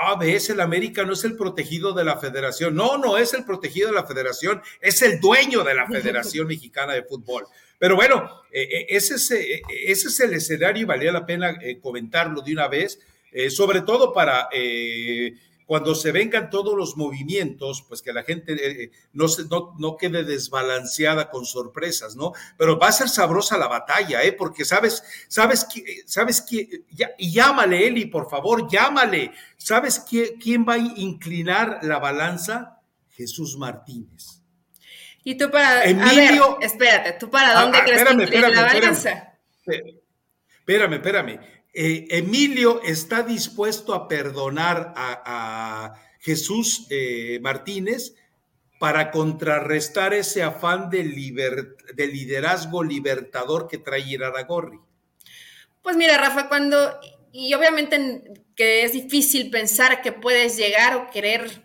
ah, 0.02 0.16
ves, 0.20 0.50
el 0.50 0.60
América 0.60 1.04
no 1.04 1.14
es 1.14 1.24
el 1.24 1.36
protegido 1.36 1.94
de 1.94 2.04
la 2.04 2.18
federación. 2.18 2.76
No, 2.76 2.98
no 2.98 3.18
es 3.18 3.34
el 3.34 3.44
protegido 3.44 3.90
de 3.90 3.96
la 3.96 4.06
federación, 4.06 4.62
es 4.82 5.02
el 5.02 5.20
dueño 5.20 5.64
de 5.64 5.76
la 5.76 5.88
Federación 5.92 6.48
Mexicana 6.48 6.94
de 6.94 7.04
Fútbol. 7.04 7.46
Pero 7.80 7.96
bueno, 7.96 8.44
eh, 8.52 8.64
eh, 8.64 8.86
ese, 8.90 9.16
es, 9.16 9.32
eh, 9.32 9.62
ese 9.86 10.08
es 10.08 10.20
el 10.20 10.34
escenario 10.34 10.84
y 10.84 10.86
valía 10.86 11.12
la 11.12 11.26
pena 11.26 11.58
comentarlo 11.82 12.42
de 12.42 12.54
una 12.54 12.68
vez, 12.68 13.00
sobre 13.50 13.82
todo 13.82 14.14
para 14.14 14.50
cuando 15.68 15.94
se 15.94 16.14
vengan 16.14 16.50
todos 16.50 16.76
los 16.76 16.96
movimientos, 16.96 17.84
pues 17.88 18.02
que 18.02 18.14
la 18.14 18.24
gente 18.24 18.54
eh, 18.54 18.84
eh, 18.84 18.92
no, 19.12 19.28
se, 19.28 19.44
no, 19.46 19.76
no, 19.78 19.98
quede 19.98 20.24
desbalanceada 20.24 21.30
con 21.30 21.46
sorpresas, 21.46 22.16
¿no? 22.16 22.32
Pero 22.58 22.80
va 22.80 22.88
a 22.88 22.94
ser 22.94 23.10
sabrosa 23.10 23.58
la 23.58 23.68
batalla, 23.68 24.24
¿eh? 24.24 24.32
Porque 24.32 24.64
sabes, 24.64 25.04
sabes, 25.28 25.66
que, 25.66 26.04
sabes 26.06 26.42
que, 26.42 26.86
y 27.18 27.32
llámale, 27.32 27.86
Eli, 27.86 28.06
por 28.06 28.30
favor, 28.30 28.68
llámale. 28.72 29.34
¿Sabes 29.58 30.06
quién 30.08 30.66
va 30.68 30.76
a 30.76 30.78
inclinar 30.78 31.80
la 31.84 32.00
balanza? 32.00 32.80
Jesús 33.12 33.58
Martínez. 33.58 34.42
Y 35.24 35.36
tú 35.36 35.52
para, 35.52 35.84
Emilio, 35.84 36.60
espérate, 36.62 37.14
¿tú 37.20 37.30
para 37.30 37.60
dónde 37.60 37.80
ah, 37.80 37.84
crees 37.84 38.06
que 38.06 38.14
inclina 38.14 38.48
la 38.48 38.62
balanza? 38.62 39.34
Espérame, 40.60 40.94
espérame. 40.94 41.57
Eh, 41.80 42.08
Emilio 42.10 42.82
está 42.82 43.22
dispuesto 43.22 43.94
a 43.94 44.08
perdonar 44.08 44.96
a, 44.96 45.94
Jesús 46.20 46.88
eh, 46.90 47.38
Martínez 47.44 48.16
para 48.80 49.12
contrarrestar 49.12 50.16
ese 50.16 50.42
afán 50.42 50.90
de, 50.90 51.04
de, 51.94 52.08
liderazgo 52.08 52.84
libertador 52.84 53.68
que 53.68 53.78
trae 53.78 54.02
Iraragorri. 54.02 54.80
Pues 55.84 55.96
mira, 55.96 56.18
Rafa, 56.18 56.50
cuando, 56.50 57.00
y 57.32 57.54
obviamente 57.54 58.24
que 58.56 58.82
es 58.82 58.94
difícil 58.94 59.52
pensar 59.52 60.02
que 60.02 60.12
puedes 60.12 60.58
llegar 60.58 60.96
o 60.96 61.12
querer 61.12 61.64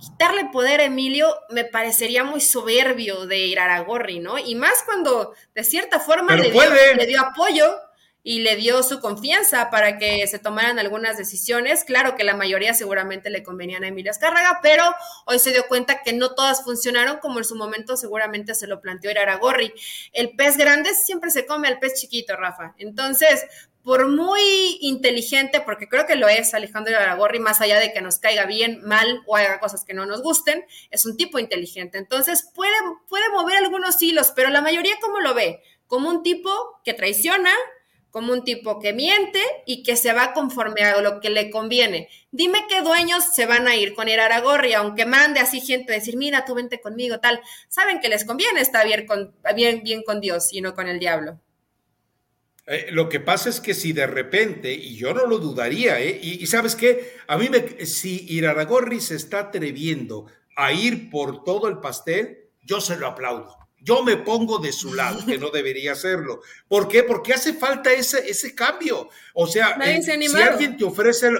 quitarle 0.00 0.46
poder 0.46 0.80
a 0.80 0.84
Emilio 0.84 1.36
me 1.50 1.64
parecería 1.64 2.24
muy 2.24 2.40
soberbio 2.40 3.26
de 3.26 3.46
Iraragorri, 3.46 4.18
¿no? 4.18 4.38
Y 4.38 4.54
más 4.54 4.82
cuando 4.86 5.34
de 5.54 5.62
cierta 5.62 6.00
forma 6.00 6.36
le 6.36 6.50
le 6.50 7.06
dio 7.06 7.20
apoyo 7.20 7.85
y 8.28 8.40
le 8.40 8.56
dio 8.56 8.82
su 8.82 8.98
confianza 8.98 9.70
para 9.70 9.98
que 9.98 10.26
se 10.26 10.40
tomaran 10.40 10.80
algunas 10.80 11.16
decisiones. 11.16 11.84
Claro 11.84 12.16
que 12.16 12.24
la 12.24 12.34
mayoría 12.34 12.74
seguramente 12.74 13.30
le 13.30 13.44
convenían 13.44 13.84
a 13.84 13.86
Emilio 13.86 14.10
Escárraga, 14.10 14.58
pero 14.64 14.82
hoy 15.26 15.38
se 15.38 15.52
dio 15.52 15.68
cuenta 15.68 16.02
que 16.02 16.12
no 16.12 16.34
todas 16.34 16.64
funcionaron 16.64 17.18
como 17.18 17.38
en 17.38 17.44
su 17.44 17.54
momento 17.54 17.96
seguramente 17.96 18.56
se 18.56 18.66
lo 18.66 18.80
planteó 18.80 19.12
Iraragorri. 19.12 19.72
El 20.12 20.34
pez 20.34 20.56
grande 20.56 20.92
siempre 20.92 21.30
se 21.30 21.46
come 21.46 21.68
al 21.68 21.78
pez 21.78 22.00
chiquito, 22.00 22.34
Rafa. 22.34 22.74
Entonces, 22.78 23.46
por 23.84 24.08
muy 24.08 24.78
inteligente, 24.80 25.60
porque 25.60 25.88
creo 25.88 26.04
que 26.06 26.16
lo 26.16 26.26
es 26.26 26.52
Alejandro 26.52 26.94
Iraragorri, 26.94 27.38
más 27.38 27.60
allá 27.60 27.78
de 27.78 27.92
que 27.92 28.00
nos 28.00 28.18
caiga 28.18 28.44
bien, 28.44 28.80
mal 28.82 29.22
o 29.26 29.36
haga 29.36 29.60
cosas 29.60 29.84
que 29.84 29.94
no 29.94 30.04
nos 30.04 30.22
gusten, 30.22 30.64
es 30.90 31.06
un 31.06 31.16
tipo 31.16 31.38
inteligente. 31.38 31.96
Entonces, 31.96 32.50
puede, 32.56 32.74
puede 33.08 33.28
mover 33.28 33.58
algunos 33.58 34.02
hilos, 34.02 34.32
pero 34.34 34.50
la 34.50 34.62
mayoría, 34.62 34.96
¿cómo 35.00 35.20
lo 35.20 35.32
ve? 35.32 35.62
Como 35.86 36.10
un 36.10 36.24
tipo 36.24 36.50
que 36.82 36.92
traiciona, 36.92 37.52
como 38.16 38.32
un 38.32 38.44
tipo 38.44 38.80
que 38.80 38.94
miente 38.94 39.42
y 39.66 39.82
que 39.82 39.94
se 39.94 40.14
va 40.14 40.32
conforme 40.32 40.80
a 40.80 41.02
lo 41.02 41.20
que 41.20 41.28
le 41.28 41.50
conviene. 41.50 42.08
Dime 42.30 42.64
qué 42.66 42.80
dueños 42.80 43.22
se 43.34 43.44
van 43.44 43.68
a 43.68 43.76
ir 43.76 43.92
con 43.92 44.08
Iraragorri, 44.08 44.72
aunque 44.72 45.04
mande 45.04 45.38
así 45.38 45.60
gente 45.60 45.92
a 45.92 45.96
decir, 45.96 46.16
mira, 46.16 46.46
tú 46.46 46.54
vente 46.54 46.80
conmigo, 46.80 47.20
tal. 47.20 47.42
Saben 47.68 48.00
que 48.00 48.08
les 48.08 48.24
conviene 48.24 48.62
estar 48.62 48.86
bien 48.86 50.02
con, 50.02 50.20
Dios 50.22 50.50
y 50.50 50.62
no 50.62 50.74
con 50.74 50.88
el 50.88 50.98
diablo. 50.98 51.38
Eh, 52.66 52.86
lo 52.90 53.10
que 53.10 53.20
pasa 53.20 53.50
es 53.50 53.60
que 53.60 53.74
si 53.74 53.92
de 53.92 54.06
repente, 54.06 54.72
y 54.72 54.96
yo 54.96 55.12
no 55.12 55.26
lo 55.26 55.36
dudaría, 55.36 56.00
¿eh? 56.00 56.18
y, 56.18 56.46
sabes 56.46 56.74
qué, 56.74 57.18
a 57.26 57.36
mí 57.36 57.50
me, 57.50 57.84
si 57.84 58.24
Iraragorri 58.30 59.02
se 59.02 59.16
está 59.16 59.40
atreviendo 59.40 60.24
a 60.56 60.72
ir 60.72 61.10
por 61.10 61.44
todo 61.44 61.68
el 61.68 61.80
pastel, 61.80 62.48
yo 62.62 62.80
se 62.80 62.96
lo 62.96 63.08
aplaudo. 63.08 63.65
Yo 63.86 64.02
me 64.02 64.16
pongo 64.16 64.58
de 64.58 64.72
su 64.72 64.94
lado, 64.94 65.24
que 65.24 65.38
no 65.38 65.50
debería 65.50 65.92
hacerlo. 65.92 66.40
¿Por 66.66 66.88
qué? 66.88 67.04
Porque 67.04 67.32
hace 67.32 67.54
falta 67.54 67.92
ese, 67.92 68.28
ese 68.28 68.52
cambio. 68.52 69.08
O 69.32 69.46
sea, 69.46 69.78
eh, 69.80 70.02
si 70.02 70.36
alguien 70.42 70.76
te 70.76 70.84
ofrece... 70.84 71.30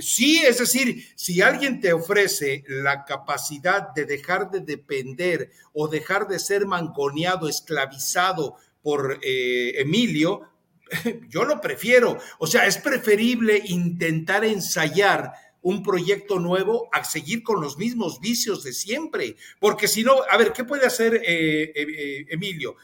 Sí, 0.00 0.42
es 0.44 0.58
decir, 0.58 1.04
si 1.14 1.40
alguien 1.40 1.80
te 1.80 1.92
ofrece 1.92 2.64
la 2.66 3.04
capacidad 3.04 3.94
de 3.94 4.04
dejar 4.04 4.50
de 4.50 4.60
depender 4.60 5.52
o 5.72 5.86
dejar 5.86 6.26
de 6.26 6.40
ser 6.40 6.66
mangoneado, 6.66 7.48
esclavizado 7.48 8.56
por 8.82 9.20
eh, 9.22 9.80
Emilio, 9.80 10.50
yo 11.28 11.44
lo 11.44 11.60
prefiero. 11.60 12.18
O 12.38 12.48
sea, 12.48 12.66
es 12.66 12.78
preferible 12.78 13.62
intentar 13.66 14.44
ensayar 14.44 15.32
un 15.62 15.82
proyecto 15.82 16.38
nuevo 16.38 16.88
a 16.92 17.04
seguir 17.04 17.42
con 17.42 17.60
los 17.60 17.78
mismos 17.78 18.20
vicios 18.20 18.62
de 18.62 18.72
siempre. 18.72 19.36
Porque 19.58 19.88
si 19.88 20.02
no, 20.02 20.16
a 20.30 20.36
ver, 20.36 20.52
¿qué 20.52 20.64
puede 20.64 20.86
hacer 20.86 21.16
eh, 21.16 21.22
eh, 21.24 21.72
eh, 21.74 22.26
Emilio? 22.30 22.76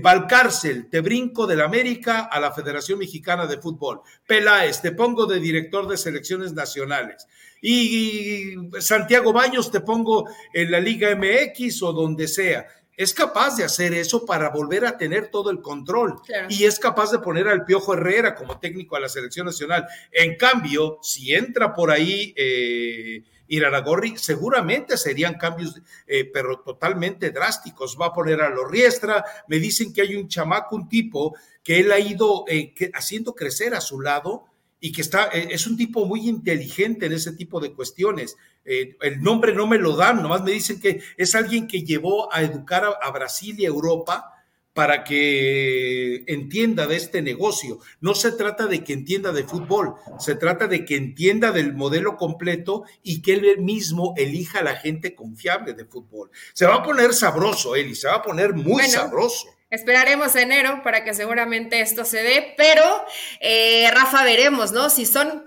Valcárcel, 0.00 0.88
te 0.88 1.02
brinco 1.02 1.46
del 1.46 1.60
América 1.60 2.20
a 2.20 2.40
la 2.40 2.52
Federación 2.52 2.98
Mexicana 2.98 3.46
de 3.46 3.58
Fútbol. 3.58 4.00
Peláez, 4.26 4.80
te 4.80 4.92
pongo 4.92 5.26
de 5.26 5.38
director 5.38 5.86
de 5.86 5.98
selecciones 5.98 6.54
nacionales. 6.54 7.26
Y 7.60 8.54
Santiago 8.80 9.34
Baños, 9.34 9.70
te 9.70 9.80
pongo 9.80 10.26
en 10.54 10.70
la 10.70 10.80
Liga 10.80 11.14
MX 11.14 11.82
o 11.82 11.92
donde 11.92 12.28
sea 12.28 12.66
es 12.96 13.12
capaz 13.12 13.56
de 13.56 13.64
hacer 13.64 13.94
eso 13.94 14.24
para 14.24 14.50
volver 14.50 14.84
a 14.86 14.96
tener 14.96 15.30
todo 15.30 15.50
el 15.50 15.60
control 15.60 16.16
y 16.48 16.64
es 16.64 16.78
capaz 16.78 17.10
de 17.10 17.18
poner 17.18 17.48
al 17.48 17.64
Piojo 17.64 17.94
Herrera 17.94 18.34
como 18.34 18.58
técnico 18.58 18.96
a 18.96 19.00
la 19.00 19.08
selección 19.08 19.46
nacional. 19.46 19.86
En 20.12 20.36
cambio, 20.36 20.98
si 21.02 21.34
entra 21.34 21.74
por 21.74 21.90
ahí 21.90 22.32
eh, 22.36 23.24
Iraragorri, 23.48 24.16
seguramente 24.16 24.96
serían 24.96 25.34
cambios, 25.34 25.80
eh, 26.06 26.24
pero 26.32 26.60
totalmente 26.60 27.30
drásticos. 27.30 27.96
Va 28.00 28.06
a 28.06 28.12
poner 28.12 28.40
a 28.40 28.50
Lorriestra, 28.50 29.24
me 29.48 29.58
dicen 29.58 29.92
que 29.92 30.02
hay 30.02 30.16
un 30.16 30.28
chamaco, 30.28 30.76
un 30.76 30.88
tipo 30.88 31.36
que 31.62 31.80
él 31.80 31.92
ha 31.92 31.98
ido 31.98 32.44
eh, 32.48 32.74
haciendo 32.94 33.34
crecer 33.34 33.74
a 33.74 33.80
su 33.80 34.00
lado 34.00 34.44
y 34.80 34.92
que 34.92 35.02
está, 35.02 35.30
eh, 35.32 35.48
es 35.50 35.66
un 35.66 35.76
tipo 35.76 36.04
muy 36.04 36.28
inteligente 36.28 37.06
en 37.06 37.12
ese 37.12 37.32
tipo 37.32 37.60
de 37.60 37.72
cuestiones. 37.72 38.36
Eh, 38.64 38.96
el 39.02 39.22
nombre 39.22 39.52
no 39.52 39.66
me 39.66 39.78
lo 39.78 39.96
dan, 39.96 40.22
nomás 40.22 40.42
me 40.42 40.52
dicen 40.52 40.80
que 40.80 41.00
es 41.16 41.34
alguien 41.34 41.66
que 41.66 41.82
llevó 41.82 42.32
a 42.32 42.42
educar 42.42 42.84
a, 43.00 43.10
Brasil 43.10 43.56
y 43.58 43.64
a 43.64 43.68
Europa 43.68 44.30
para 44.72 45.04
que 45.04 46.24
entienda 46.26 46.86
de 46.86 46.96
este 46.96 47.22
negocio. 47.22 47.78
No 48.00 48.14
se 48.14 48.32
trata 48.32 48.66
de 48.66 48.82
que 48.82 48.92
entienda 48.92 49.32
de 49.32 49.44
fútbol, 49.44 49.94
se 50.18 50.34
trata 50.34 50.66
de 50.66 50.84
que 50.84 50.96
entienda 50.96 51.52
del 51.52 51.74
modelo 51.74 52.16
completo 52.16 52.84
y 53.02 53.22
que 53.22 53.34
él 53.34 53.58
mismo 53.60 54.14
elija 54.16 54.60
a 54.60 54.64
la 54.64 54.76
gente 54.76 55.14
confiable 55.14 55.74
de 55.74 55.84
fútbol. 55.84 56.30
Se 56.54 56.66
va 56.66 56.76
a 56.76 56.82
poner 56.82 57.14
sabroso, 57.14 57.76
Eli, 57.76 57.94
se 57.94 58.08
va 58.08 58.14
a 58.14 58.22
poner 58.22 58.54
muy 58.54 58.82
sabroso. 58.84 59.48
Esperaremos 59.70 60.36
enero 60.36 60.82
para 60.84 61.04
que 61.04 61.14
seguramente 61.14 61.80
esto 61.80 62.04
se 62.04 62.22
dé, 62.22 62.54
pero 62.56 62.84
eh, 63.40 63.90
Rafa, 63.92 64.24
veremos, 64.24 64.72
¿no? 64.72 64.88
Si 64.88 65.04
son... 65.06 65.46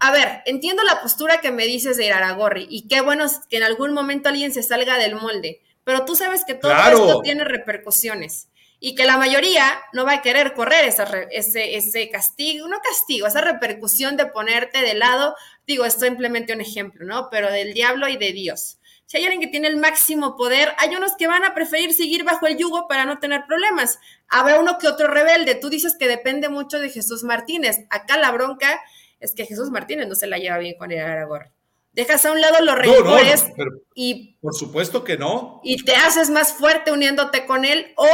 A 0.00 0.12
ver, 0.12 0.42
entiendo 0.46 0.84
la 0.84 1.00
postura 1.00 1.40
que 1.40 1.50
me 1.50 1.66
dices 1.66 1.96
de 1.96 2.06
Iraragorri 2.06 2.66
y 2.70 2.86
qué 2.86 3.00
bueno 3.00 3.26
que 3.48 3.56
en 3.56 3.64
algún 3.64 3.92
momento 3.92 4.28
alguien 4.28 4.52
se 4.52 4.62
salga 4.62 4.96
del 4.96 5.16
molde, 5.16 5.60
pero 5.84 6.04
tú 6.04 6.14
sabes 6.14 6.44
que 6.44 6.54
todo 6.54 6.72
esto 6.72 7.20
tiene 7.22 7.44
repercusiones 7.44 8.48
y 8.80 8.94
que 8.94 9.06
la 9.06 9.16
mayoría 9.16 9.64
no 9.92 10.04
va 10.04 10.14
a 10.14 10.22
querer 10.22 10.54
correr 10.54 10.84
esa, 10.84 11.04
ese, 11.32 11.76
ese 11.76 12.10
castigo, 12.10 12.68
no 12.68 12.78
castigo, 12.80 13.26
esa 13.26 13.40
repercusión 13.40 14.16
de 14.16 14.26
ponerte 14.26 14.80
de 14.82 14.94
lado, 14.94 15.34
digo, 15.66 15.84
esto 15.84 16.04
simplemente 16.04 16.52
un 16.52 16.60
ejemplo, 16.60 17.04
¿no? 17.04 17.28
Pero 17.30 17.50
del 17.50 17.74
diablo 17.74 18.06
y 18.08 18.16
de 18.16 18.32
Dios. 18.32 18.78
si 19.06 19.16
hay 19.16 19.24
alguien 19.24 19.40
que 19.40 19.48
tiene 19.48 19.66
el 19.66 19.78
máximo 19.78 20.36
poder, 20.36 20.74
hay 20.78 20.94
unos 20.94 21.16
que 21.16 21.26
van 21.26 21.44
a 21.44 21.54
preferir 21.54 21.92
seguir 21.92 22.22
bajo 22.22 22.46
el 22.46 22.56
yugo 22.56 22.86
para 22.86 23.04
no 23.04 23.18
tener 23.18 23.46
problemas. 23.46 23.98
Habrá 24.28 24.60
uno 24.60 24.78
que 24.78 24.86
otro 24.86 25.08
rebelde. 25.08 25.56
Tú 25.56 25.70
dices 25.70 25.96
que 25.98 26.06
depende 26.06 26.48
mucho 26.48 26.78
de 26.78 26.90
Jesús 26.90 27.24
Martínez. 27.24 27.78
Acá 27.90 28.16
la 28.16 28.30
bronca 28.30 28.80
es 29.20 29.34
que 29.34 29.46
Jesús 29.46 29.70
Martínez 29.70 30.08
no 30.08 30.14
se 30.14 30.26
la 30.26 30.38
lleva 30.38 30.58
bien 30.58 30.76
con 30.78 30.92
el 30.92 31.00
Aragorri. 31.00 31.48
Dejas 31.92 32.24
a 32.26 32.32
un 32.32 32.40
lado 32.40 32.64
los 32.64 32.76
rencores 32.76 33.46
y... 33.94 34.36
Por 34.40 34.54
supuesto 34.54 35.02
que 35.02 35.16
no. 35.16 35.60
Y 35.64 35.84
te 35.84 35.94
haces 35.96 36.30
más 36.30 36.52
fuerte 36.52 36.92
uniéndote 36.92 37.46
con 37.46 37.64
él 37.64 37.92
o 37.96 38.06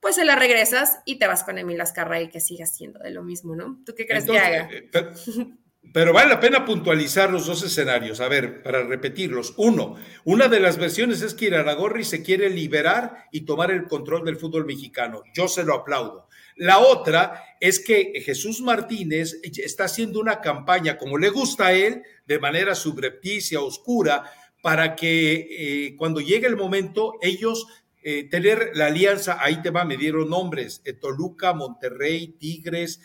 pues 0.00 0.14
se 0.14 0.24
la 0.24 0.36
regresas 0.36 0.98
y 1.04 1.18
te 1.18 1.26
vas 1.26 1.44
con 1.44 1.58
Emil 1.58 1.80
Azcarra 1.80 2.20
y 2.20 2.28
que 2.28 2.40
siga 2.40 2.66
siendo 2.66 3.00
de 3.00 3.10
lo 3.10 3.22
mismo, 3.22 3.54
¿no? 3.54 3.80
¿Tú 3.84 3.94
qué 3.96 4.06
crees 4.06 4.24
que 4.24 4.38
haga? 4.38 4.68
Eh, 4.70 4.90
Pero 5.92 6.12
vale 6.12 6.28
la 6.28 6.40
pena 6.40 6.64
puntualizar 6.64 7.30
los 7.30 7.46
dos 7.46 7.62
escenarios. 7.62 8.20
A 8.20 8.28
ver, 8.28 8.62
para 8.62 8.84
repetirlos. 8.84 9.54
Uno, 9.56 9.96
una 10.24 10.48
de 10.48 10.60
las 10.60 10.76
versiones 10.76 11.22
es 11.22 11.34
que 11.34 11.46
Iraragorri 11.46 12.04
se 12.04 12.22
quiere 12.22 12.50
liberar 12.50 13.26
y 13.32 13.42
tomar 13.42 13.70
el 13.70 13.84
control 13.84 14.24
del 14.24 14.36
fútbol 14.36 14.66
mexicano. 14.66 15.22
Yo 15.34 15.48
se 15.48 15.64
lo 15.64 15.74
aplaudo. 15.74 16.28
La 16.58 16.80
otra 16.80 17.44
es 17.60 17.78
que 17.78 18.20
Jesús 18.20 18.60
Martínez 18.60 19.40
está 19.42 19.84
haciendo 19.84 20.18
una 20.18 20.40
campaña, 20.40 20.98
como 20.98 21.16
le 21.16 21.30
gusta 21.30 21.68
a 21.68 21.72
él, 21.72 22.02
de 22.26 22.40
manera 22.40 22.74
subrepticia, 22.74 23.60
oscura, 23.60 24.24
para 24.60 24.96
que 24.96 25.46
eh, 25.50 25.96
cuando 25.96 26.20
llegue 26.20 26.48
el 26.48 26.56
momento 26.56 27.14
ellos 27.22 27.68
eh, 28.02 28.24
tener 28.28 28.72
la 28.74 28.86
alianza, 28.86 29.38
ahí 29.40 29.62
te 29.62 29.70
va, 29.70 29.84
me 29.84 29.96
dieron 29.96 30.30
nombres, 30.30 30.82
eh, 30.84 30.94
Toluca, 30.94 31.52
Monterrey, 31.54 32.34
Tigres, 32.38 33.00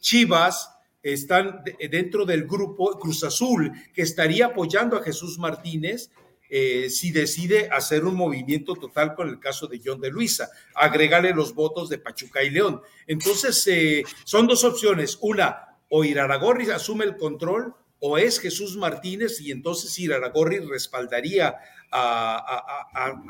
Chivas, 0.00 0.70
están 1.02 1.62
dentro 1.90 2.24
del 2.24 2.46
grupo 2.46 2.98
Cruz 2.98 3.24
Azul, 3.24 3.70
que 3.92 4.00
estaría 4.00 4.46
apoyando 4.46 4.96
a 4.96 5.02
Jesús 5.02 5.38
Martínez 5.38 6.10
eh, 6.54 6.90
si 6.90 7.12
decide 7.12 7.70
hacer 7.72 8.04
un 8.04 8.14
movimiento 8.14 8.74
total 8.74 9.14
con 9.14 9.30
el 9.30 9.40
caso 9.40 9.68
de 9.68 9.80
John 9.82 10.02
de 10.02 10.10
Luisa, 10.10 10.50
agregarle 10.74 11.32
los 11.32 11.54
votos 11.54 11.88
de 11.88 11.96
Pachuca 11.96 12.42
y 12.42 12.50
León. 12.50 12.82
Entonces, 13.06 13.66
eh, 13.68 14.04
son 14.24 14.46
dos 14.46 14.62
opciones. 14.62 15.16
Una, 15.22 15.78
o 15.88 16.04
Iraragorri 16.04 16.70
asume 16.70 17.06
el 17.06 17.16
control 17.16 17.74
o 18.00 18.18
es 18.18 18.38
Jesús 18.38 18.76
Martínez 18.76 19.40
y 19.40 19.50
entonces 19.50 19.98
Iraragorri 19.98 20.58
respaldaría 20.58 21.56
a, 21.90 22.76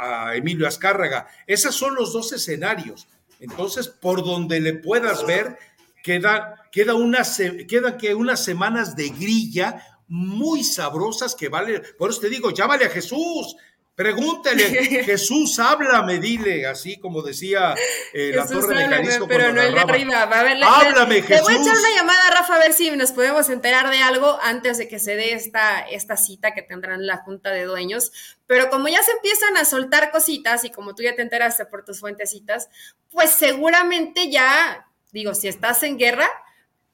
a 0.00 0.34
Emilio 0.34 0.66
Azcárraga. 0.66 1.28
Esos 1.46 1.76
son 1.76 1.94
los 1.94 2.12
dos 2.12 2.32
escenarios. 2.32 3.06
Entonces, 3.38 3.86
por 3.86 4.24
donde 4.24 4.60
le 4.60 4.74
puedas 4.74 5.24
ver, 5.24 5.58
queda, 6.02 6.68
queda 6.72 6.94
una, 6.94 7.22
quedan 7.68 7.98
que 7.98 8.14
unas 8.14 8.44
semanas 8.44 8.96
de 8.96 9.10
grilla 9.10 9.91
muy 10.12 10.62
sabrosas 10.62 11.34
que 11.34 11.48
vale, 11.48 11.80
por 11.96 12.10
eso 12.10 12.20
te 12.20 12.28
digo, 12.28 12.50
llámale 12.50 12.84
a 12.84 12.90
Jesús, 12.90 13.56
Pregúntale, 13.94 14.64
Jesús, 15.04 15.58
háblame, 15.58 16.18
dile, 16.18 16.66
así 16.66 16.98
como 16.98 17.20
decía 17.20 17.74
eh, 18.14 18.32
la 18.34 18.46
Torre 18.46 18.74
de 18.74 18.88
Jalisco. 18.88 19.28
Pero 19.28 19.52
no 19.52 19.60
el 19.60 19.74
de 19.74 19.80
arriba. 19.80 20.22
A 20.22 20.42
ver, 20.42 20.64
háblame, 20.64 21.20
Jesús. 21.20 21.36
Te 21.36 21.42
voy 21.42 21.54
a 21.54 21.60
echar 21.60 21.76
una 21.78 21.94
llamada, 21.94 22.30
Rafa, 22.30 22.54
a 22.54 22.58
ver 22.58 22.72
si 22.72 22.90
nos 22.92 23.12
podemos 23.12 23.50
enterar 23.50 23.90
de 23.90 23.98
algo 23.98 24.38
antes 24.42 24.78
de 24.78 24.88
que 24.88 24.98
se 24.98 25.14
dé 25.14 25.34
esta, 25.34 25.80
esta 25.80 26.16
cita 26.16 26.54
que 26.54 26.62
tendrán 26.62 27.06
la 27.06 27.18
Junta 27.18 27.50
de 27.50 27.64
Dueños. 27.64 28.12
Pero 28.46 28.70
como 28.70 28.88
ya 28.88 29.02
se 29.02 29.12
empiezan 29.12 29.58
a 29.58 29.66
soltar 29.66 30.10
cositas 30.10 30.64
y 30.64 30.70
como 30.70 30.94
tú 30.94 31.02
ya 31.02 31.14
te 31.14 31.20
enteraste 31.20 31.66
por 31.66 31.84
tus 31.84 32.00
fuentecitas, 32.00 32.70
pues 33.10 33.28
seguramente 33.28 34.30
ya 34.30 34.86
digo, 35.12 35.34
si 35.34 35.48
estás 35.48 35.82
en 35.82 35.98
guerra, 35.98 36.28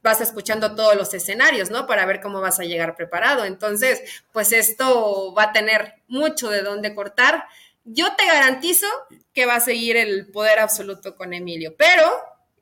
vas 0.08 0.22
escuchando 0.22 0.74
todos 0.74 0.96
los 0.96 1.12
escenarios, 1.12 1.70
¿no? 1.70 1.86
Para 1.86 2.06
ver 2.06 2.20
cómo 2.20 2.40
vas 2.40 2.58
a 2.58 2.64
llegar 2.64 2.96
preparado. 2.96 3.44
Entonces, 3.44 4.02
pues 4.32 4.52
esto 4.52 5.34
va 5.34 5.44
a 5.44 5.52
tener 5.52 5.96
mucho 6.08 6.48
de 6.48 6.62
dónde 6.62 6.94
cortar. 6.94 7.44
Yo 7.84 8.16
te 8.16 8.24
garantizo 8.24 8.86
que 9.34 9.44
va 9.44 9.56
a 9.56 9.60
seguir 9.60 9.96
el 9.96 10.30
poder 10.30 10.58
absoluto 10.60 11.14
con 11.14 11.34
Emilio, 11.34 11.74
pero, 11.76 12.10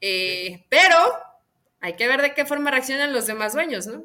eh, 0.00 0.66
pero 0.68 0.96
hay 1.80 1.94
que 1.94 2.08
ver 2.08 2.20
de 2.20 2.34
qué 2.34 2.44
forma 2.44 2.72
reaccionan 2.72 3.12
los 3.12 3.26
demás 3.26 3.52
dueños, 3.52 3.86
¿no? 3.86 4.04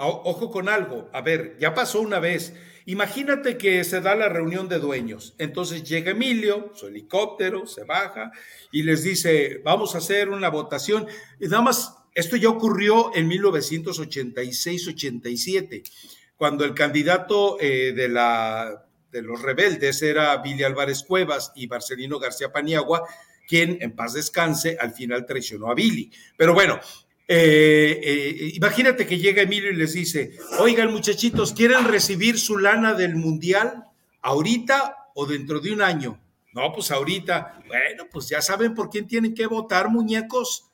Ojo 0.00 0.50
con 0.50 0.68
algo, 0.68 1.08
a 1.12 1.20
ver, 1.22 1.56
ya 1.58 1.74
pasó 1.74 2.00
una 2.00 2.20
vez. 2.20 2.52
Imagínate 2.88 3.58
que 3.58 3.84
se 3.84 4.00
da 4.00 4.14
la 4.14 4.30
reunión 4.30 4.66
de 4.66 4.78
dueños. 4.78 5.34
Entonces 5.36 5.82
llega 5.84 6.12
Emilio, 6.12 6.72
su 6.74 6.86
helicóptero, 6.86 7.66
se 7.66 7.84
baja 7.84 8.32
y 8.72 8.82
les 8.82 9.02
dice, 9.02 9.60
vamos 9.62 9.94
a 9.94 9.98
hacer 9.98 10.30
una 10.30 10.48
votación. 10.48 11.06
Y 11.38 11.48
nada 11.48 11.60
más, 11.60 11.97
esto 12.18 12.36
ya 12.36 12.48
ocurrió 12.48 13.14
en 13.14 13.30
1986-87, 13.30 15.88
cuando 16.36 16.64
el 16.64 16.74
candidato 16.74 17.58
eh, 17.60 17.92
de, 17.92 18.08
la, 18.08 18.88
de 19.12 19.22
los 19.22 19.40
rebeldes 19.40 20.02
era 20.02 20.36
Billy 20.38 20.64
Álvarez 20.64 21.04
Cuevas 21.04 21.52
y 21.54 21.68
Marcelino 21.68 22.18
García 22.18 22.50
Paniagua, 22.50 23.04
quien 23.46 23.78
en 23.80 23.94
paz 23.94 24.14
descanse 24.14 24.76
al 24.80 24.94
final 24.94 25.26
traicionó 25.26 25.70
a 25.70 25.76
Billy. 25.76 26.10
Pero 26.36 26.54
bueno, 26.54 26.80
eh, 27.28 28.00
eh, 28.02 28.50
imagínate 28.54 29.06
que 29.06 29.18
llega 29.18 29.42
Emilio 29.42 29.70
y 29.70 29.76
les 29.76 29.92
dice, 29.92 30.32
oigan 30.58 30.92
muchachitos, 30.92 31.52
¿quieren 31.52 31.84
recibir 31.84 32.40
su 32.40 32.58
lana 32.58 32.94
del 32.94 33.14
mundial 33.14 33.84
ahorita 34.22 35.10
o 35.14 35.24
dentro 35.24 35.60
de 35.60 35.70
un 35.70 35.82
año? 35.82 36.20
No, 36.52 36.72
pues 36.72 36.90
ahorita. 36.90 37.62
Bueno, 37.68 38.08
pues 38.10 38.28
ya 38.28 38.42
saben 38.42 38.74
por 38.74 38.90
quién 38.90 39.06
tienen 39.06 39.34
que 39.34 39.46
votar, 39.46 39.88
muñecos. 39.90 40.67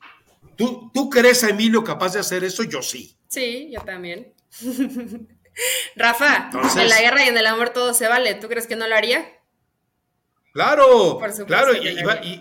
¿Tú, 0.57 0.91
¿Tú 0.93 1.11
crees 1.11 1.45
a 1.45 1.51
Emilio 1.51 1.85
capaz 1.85 2.15
de 2.15 2.21
hacer 2.21 2.45
eso? 2.45 2.63
Yo 2.63 2.83
sí. 2.83 3.17
Sí, 3.29 3.71
yo 3.73 3.81
también. 3.83 4.33
Rafa, 5.97 6.51
en 6.77 6.89
la 6.89 7.01
guerra 7.01 7.25
y 7.25 7.29
en 7.29 7.37
el 7.37 7.47
amor 7.47 7.71
todo 7.71 7.95
se 7.95 8.09
vale. 8.09 8.35
¿Tú 8.35 8.49
crees 8.49 8.67
que 8.67 8.77
no 8.77 8.87
lo 8.87 8.95
haría? 8.95 9.25
Claro, 10.53 11.21
claro, 11.47 11.75
y, 11.75 12.41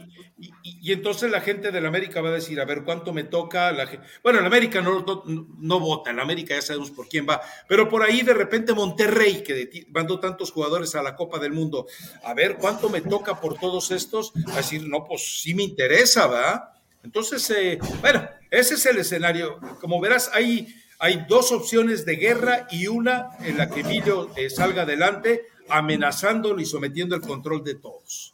y, 0.63 0.91
entonces 0.91 1.31
la 1.31 1.41
gente 1.41 1.71
de 1.71 1.81
la 1.81 1.87
América 1.87 2.21
va 2.21 2.29
a 2.29 2.33
decir, 2.33 2.59
a 2.59 2.65
ver, 2.65 2.83
¿cuánto 2.83 3.13
me 3.13 3.23
toca? 3.23 3.71
La 3.71 3.89
bueno, 4.21 4.39
en 4.39 4.45
América 4.45 4.81
no, 4.81 5.03
no, 5.25 5.79
vota, 5.79 6.11
en 6.11 6.19
América 6.19 6.53
ya 6.53 6.61
sabemos 6.61 6.91
por 6.91 7.07
quién 7.07 7.25
va, 7.27 7.41
pero 7.67 7.87
por 7.89 8.03
ahí 8.03 8.21
de 8.21 8.33
repente 8.33 8.73
Monterrey, 8.73 9.41
que 9.41 9.87
mandó 9.89 10.19
tantos 10.19 10.51
jugadores 10.51 10.93
a 10.95 11.03
la 11.03 11.15
Copa 11.15 11.39
del 11.39 11.53
Mundo, 11.53 11.87
a 12.23 12.33
ver, 12.33 12.57
¿cuánto 12.57 12.89
me 12.89 13.01
toca 13.01 13.39
por 13.39 13.57
todos 13.57 13.91
estos? 13.91 14.33
A 14.51 14.57
decir, 14.57 14.87
no, 14.87 15.05
pues 15.05 15.41
sí 15.41 15.53
me 15.55 15.63
interesa, 15.63 16.27
¿va? 16.27 16.72
Entonces, 17.03 17.49
eh, 17.49 17.79
bueno, 18.01 18.27
ese 18.49 18.75
es 18.75 18.85
el 18.85 18.97
escenario. 18.97 19.59
Como 19.81 19.99
verás, 19.99 20.31
hay, 20.33 20.73
hay 20.99 21.25
dos 21.27 21.51
opciones 21.51 22.05
de 22.05 22.15
guerra 22.15 22.67
y 22.71 22.87
una 22.87 23.29
en 23.41 23.57
la 23.57 23.69
que 23.69 23.81
Emilio 23.81 24.31
eh, 24.35 24.49
salga 24.49 24.83
adelante 24.83 25.47
amenazándolo 25.69 26.61
y 26.61 26.65
sometiendo 26.65 27.15
el 27.15 27.21
control 27.21 27.63
de 27.63 27.75
todos. 27.75 28.33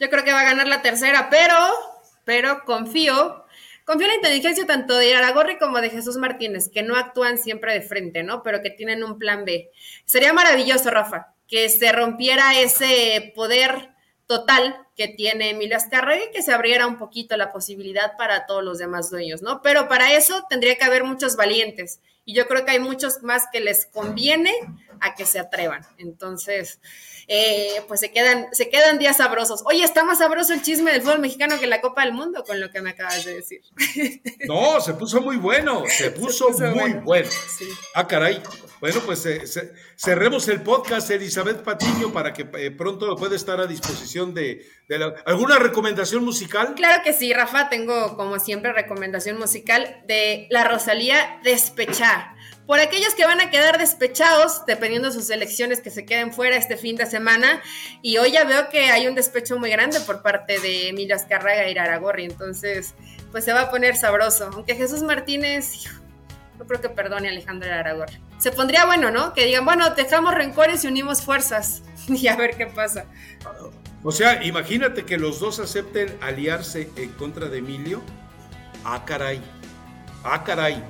Yo 0.00 0.08
creo 0.10 0.24
que 0.24 0.32
va 0.32 0.40
a 0.40 0.44
ganar 0.44 0.68
la 0.68 0.82
tercera, 0.82 1.28
pero, 1.30 1.54
pero 2.24 2.64
confío, 2.64 3.44
confío 3.84 4.06
en 4.06 4.10
la 4.10 4.16
inteligencia 4.16 4.66
tanto 4.66 4.96
de 4.96 5.14
Aragorri 5.14 5.58
como 5.58 5.80
de 5.80 5.90
Jesús 5.90 6.16
Martínez, 6.16 6.70
que 6.72 6.82
no 6.82 6.96
actúan 6.96 7.38
siempre 7.38 7.72
de 7.72 7.82
frente, 7.82 8.22
¿no? 8.22 8.42
Pero 8.42 8.62
que 8.62 8.70
tienen 8.70 9.02
un 9.02 9.18
plan 9.18 9.44
B. 9.44 9.70
Sería 10.04 10.32
maravilloso, 10.32 10.90
Rafa, 10.90 11.34
que 11.48 11.68
se 11.68 11.90
rompiera 11.92 12.58
ese 12.60 13.32
poder 13.34 13.90
total 14.28 14.86
que 14.94 15.08
tiene 15.08 15.50
Emilio 15.50 15.76
Azcárraga 15.76 16.20
que 16.32 16.42
se 16.42 16.52
abriera 16.52 16.86
un 16.86 16.98
poquito 16.98 17.36
la 17.36 17.50
posibilidad 17.50 18.16
para 18.16 18.46
todos 18.46 18.62
los 18.62 18.78
demás 18.78 19.10
dueños, 19.10 19.42
¿no? 19.42 19.62
Pero 19.62 19.88
para 19.88 20.12
eso 20.12 20.44
tendría 20.48 20.76
que 20.76 20.84
haber 20.84 21.02
muchos 21.02 21.34
valientes 21.34 22.00
y 22.26 22.34
yo 22.34 22.46
creo 22.46 22.64
que 22.66 22.72
hay 22.72 22.78
muchos 22.78 23.22
más 23.22 23.44
que 23.50 23.60
les 23.60 23.86
conviene 23.86 24.52
a 25.00 25.14
que 25.14 25.26
se 25.26 25.38
atrevan. 25.38 25.86
Entonces, 25.98 26.80
eh, 27.26 27.82
pues 27.86 28.00
se 28.00 28.10
quedan, 28.10 28.46
se 28.52 28.70
quedan 28.70 28.98
días 28.98 29.18
sabrosos. 29.18 29.62
Oye, 29.66 29.84
está 29.84 30.04
más 30.04 30.18
sabroso 30.18 30.54
el 30.54 30.62
chisme 30.62 30.92
del 30.92 31.02
fútbol 31.02 31.20
mexicano 31.20 31.60
que 31.60 31.66
la 31.66 31.80
Copa 31.80 32.04
del 32.04 32.14
Mundo, 32.14 32.44
con 32.44 32.60
lo 32.60 32.70
que 32.70 32.80
me 32.80 32.90
acabas 32.90 33.24
de 33.24 33.34
decir. 33.34 33.60
No, 34.46 34.80
se 34.80 34.94
puso 34.94 35.20
muy 35.20 35.36
bueno, 35.36 35.84
se 35.88 36.10
puso, 36.10 36.50
muy 36.50 36.94
bueno. 36.94 37.28
Ah, 37.94 38.06
caray. 38.06 38.42
Bueno, 38.80 39.00
pues 39.04 39.26
eh, 39.26 39.42
cerremos 39.96 40.46
el 40.48 40.62
podcast, 40.62 41.10
Elizabeth 41.10 41.62
Patiño, 41.62 42.12
para 42.12 42.32
que 42.32 42.48
eh, 42.58 42.70
pronto 42.70 43.14
pueda 43.16 43.34
estar 43.34 43.60
a 43.60 43.66
disposición 43.66 44.32
de, 44.34 44.64
¿Alguna 45.26 45.58
recomendación 45.58 46.24
musical? 46.24 46.74
Claro 46.76 47.02
que 47.04 47.12
sí, 47.12 47.32
Rafa, 47.34 47.68
tengo 47.68 48.16
como 48.16 48.38
siempre 48.38 48.72
recomendación 48.72 49.38
musical 49.38 50.02
de 50.06 50.46
la 50.50 50.64
Rosalía 50.64 51.40
Despechar 51.42 52.37
por 52.68 52.80
aquellos 52.80 53.14
que 53.14 53.24
van 53.24 53.40
a 53.40 53.48
quedar 53.48 53.78
despechados, 53.78 54.66
dependiendo 54.66 55.08
de 55.08 55.14
sus 55.14 55.30
elecciones 55.30 55.80
que 55.80 55.90
se 55.90 56.04
queden 56.04 56.34
fuera 56.34 56.54
este 56.54 56.76
fin 56.76 56.96
de 56.96 57.06
semana. 57.06 57.62
Y 58.02 58.18
hoy 58.18 58.32
ya 58.32 58.44
veo 58.44 58.68
que 58.68 58.90
hay 58.90 59.06
un 59.06 59.14
despecho 59.14 59.58
muy 59.58 59.70
grande 59.70 60.00
por 60.00 60.20
parte 60.20 60.60
de 60.60 60.90
Emilio 60.90 61.16
Azcárraga 61.16 61.66
y 61.66 61.78
Aragorri. 61.78 62.26
Entonces, 62.26 62.94
pues 63.32 63.46
se 63.46 63.54
va 63.54 63.62
a 63.62 63.70
poner 63.70 63.96
sabroso. 63.96 64.50
Aunque 64.52 64.74
Jesús 64.74 65.02
Martínez, 65.02 65.84
no 66.58 66.66
creo 66.66 66.82
que 66.82 66.90
perdone 66.90 67.28
a 67.28 67.30
Alejandro 67.30 67.72
Aragorri. 67.72 68.20
Se 68.38 68.52
pondría 68.52 68.84
bueno, 68.84 69.10
¿no? 69.10 69.32
Que 69.32 69.46
digan, 69.46 69.64
bueno, 69.64 69.88
dejamos 69.94 70.34
rencores 70.34 70.84
y 70.84 70.88
unimos 70.88 71.22
fuerzas. 71.22 71.82
y 72.06 72.28
a 72.28 72.36
ver 72.36 72.54
qué 72.58 72.66
pasa. 72.66 73.06
O 74.02 74.12
sea, 74.12 74.44
imagínate 74.44 75.06
que 75.06 75.16
los 75.16 75.40
dos 75.40 75.58
acepten 75.58 76.14
aliarse 76.20 76.90
en 76.96 77.12
contra 77.12 77.48
de 77.48 77.60
Emilio. 77.60 78.02
Ah, 78.84 79.06
caray. 79.06 79.40
Ah, 80.22 80.44
caray. 80.44 80.84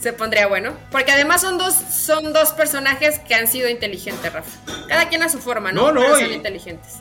Se 0.00 0.12
pondría 0.12 0.46
bueno. 0.46 0.72
Porque 0.90 1.12
además 1.12 1.42
son 1.42 1.58
dos, 1.58 1.74
son 1.74 2.32
dos 2.32 2.52
personajes 2.52 3.18
que 3.20 3.34
han 3.34 3.46
sido 3.46 3.68
inteligentes, 3.68 4.32
Rafa. 4.32 4.50
Cada 4.88 5.08
quien 5.08 5.22
a 5.22 5.28
su 5.28 5.38
forma, 5.38 5.72
¿no? 5.72 5.92
No, 5.92 6.08
no. 6.08 6.16
son 6.16 6.32
inteligentes. 6.32 7.00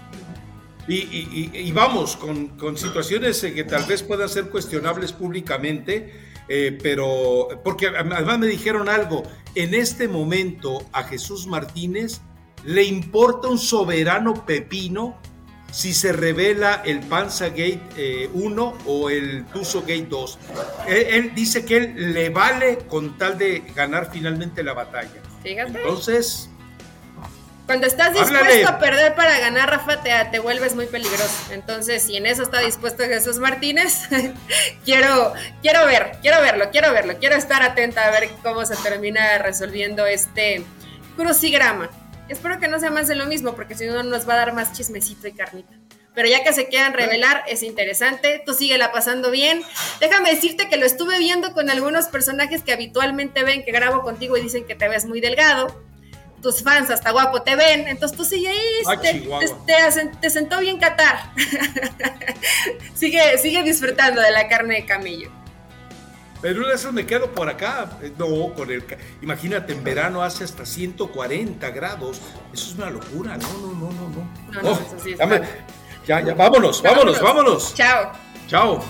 Y, 0.88 1.72
vamos, 1.72 2.18
con, 2.18 2.78
situaciones 2.78 3.40
que 3.42 3.64
tal 3.64 3.86
vez 3.86 4.02
puedan 4.02 4.28
ser 4.28 4.50
cuestionables 4.50 5.14
públicamente, 5.14 6.12
eh, 6.48 6.78
pero 6.82 7.48
porque 7.64 7.88
además 7.88 8.40
me 8.40 8.48
dijeron 8.48 8.90
algo, 8.90 9.22
en 9.54 9.76
este 9.76 10.08
momento 10.08 10.84
a 10.92 11.04
Jesús 11.04 11.46
Martínez 11.46 12.22
le 12.66 12.84
importa 12.84 13.50
un 13.50 13.60
soberano 13.60 14.46
pepino 14.48 15.22
si 15.72 15.94
se 15.94 16.12
revela 16.12 16.82
el 16.86 17.00
Panza 17.02 17.50
Gate 17.50 18.30
1 18.34 18.78
eh, 18.78 18.84
o 18.86 19.10
el 19.10 19.46
Tuso 19.46 19.82
Gate 19.82 20.08
2. 20.10 20.40
Él, 20.88 21.34
dice 21.36 21.66
que 21.66 21.78
él 21.78 22.14
le 22.14 22.30
vale 22.30 22.80
con 22.88 23.18
tal 23.18 23.38
de 23.38 23.64
ganar 23.76 24.10
finalmente 24.12 24.64
la 24.64 24.74
batalla. 24.74 25.22
Fíjate. 25.44 25.82
Entonces... 25.82 26.50
Cuando 27.66 27.86
estás 27.86 28.14
dispuesto 28.14 28.68
a 28.68 28.80
perder 28.80 29.14
para 29.14 29.38
ganar, 29.38 29.70
Rafa, 29.70 30.02
te, 30.02 30.10
te, 30.32 30.40
vuelves 30.40 30.74
muy 30.74 30.88
peligroso. 30.88 31.52
Entonces, 31.52 32.02
si 32.02 32.18
en 32.18 32.26
eso 32.26 32.42
está 32.42 32.62
dispuesto 32.62 33.04
Jesús 33.04 33.38
Martínez, 33.38 34.10
quiero, 34.86 35.34
quiero 35.62 35.86
ver, 35.86 36.18
quiero 36.24 36.42
verlo, 36.42 36.72
quiero 36.72 36.92
verlo, 36.92 37.20
quiero 37.20 37.36
estar 37.36 37.62
atenta 37.62 38.08
a 38.08 38.10
ver 38.10 38.32
cómo 38.42 38.66
se 38.66 38.76
termina 38.78 39.38
resolviendo 39.38 40.08
este 40.08 40.66
crucigrama. 41.16 41.92
Espero 42.30 42.60
que 42.60 42.68
no 42.68 42.80
sea 42.80 42.92
más 42.92 43.08
de 43.08 43.16
lo 43.16 43.26
mismo, 43.26 43.56
porque 43.56 43.76
si 43.76 43.86
no 43.86 44.04
nos 44.04 44.28
va 44.28 44.36
a 44.36 44.38
dar 44.38 44.54
más 44.54 44.74
chismecito 44.74 45.28
y 45.28 45.34
carnita. 45.34 45.74
Pero 46.16 46.28
ya 46.28 46.44
que 46.44 46.54
se 46.54 46.68
quieran 46.68 46.94
revelar, 46.94 47.44
es 47.48 47.64
interesante. 47.64 48.42
Tú 48.46 48.54
la 48.78 48.92
pasando 48.92 49.32
bien. 49.32 49.62
Déjame 50.00 50.34
decirte 50.34 50.68
que 50.68 50.78
lo 50.78 50.86
estuve 50.86 51.18
viendo 51.18 51.54
con 51.54 51.70
algunos 51.70 52.08
personajes 52.08 52.64
que 52.64 52.74
habitualmente 52.74 53.44
ven 53.44 53.64
que 53.64 53.72
grabo 53.72 54.02
contigo 54.02 54.36
y 54.36 54.42
dicen 54.42 54.66
que 54.66 54.76
te 54.76 54.90
ves 54.90 55.06
muy 55.06 55.22
delgado. 55.22 55.82
Tus 56.42 56.64
fans 56.64 56.90
hasta 56.90 57.12
guapo 57.12 57.42
te 57.42 57.56
ven. 57.56 57.88
Entonces 57.88 58.18
tú 58.18 58.26
sigue 58.26 58.50
ahí. 58.50 59.00
te, 60.20 60.30
sentó 60.30 60.60
bien 60.60 60.78
Qatar. 60.78 61.32
sigue, 62.96 63.38
sigue 63.38 63.64
disfrutando 63.64 64.22
de 64.22 64.32
la 64.32 64.48
carne 64.48 64.76
de 64.76 64.86
camillo. 64.86 65.32
Pero 66.42 66.62
una 66.62 66.70
vez 66.70 66.92
me 66.92 67.06
quedo 67.06 67.32
por 67.32 67.50
acá. 67.50 67.90
Eh, 68.02 68.14
no, 68.18 68.54
con 68.54 68.72
el. 68.72 68.84
Imagínate, 69.22 69.74
en 69.74 69.84
verano 69.84 70.22
hace 70.22 70.44
hasta 70.44 70.66
140 70.66 71.70
grados. 71.72 72.22
Eso 72.54 72.72
es 72.72 72.76
una 72.76 72.90
locura. 72.90 73.38
No, 73.38 73.54
no, 73.54 73.74
no, 73.74 73.92
no, 73.92 74.10
no. 74.10 74.62
no, 74.62 74.62
no 74.62 74.72
oh, 74.72 75.46
ya, 76.08 76.22
ya, 76.22 76.34
vámonos, 76.34 76.82
vámonos, 76.82 77.22
vámonos. 77.22 77.76
Chao. 77.76 78.12
Chao. 78.48 78.84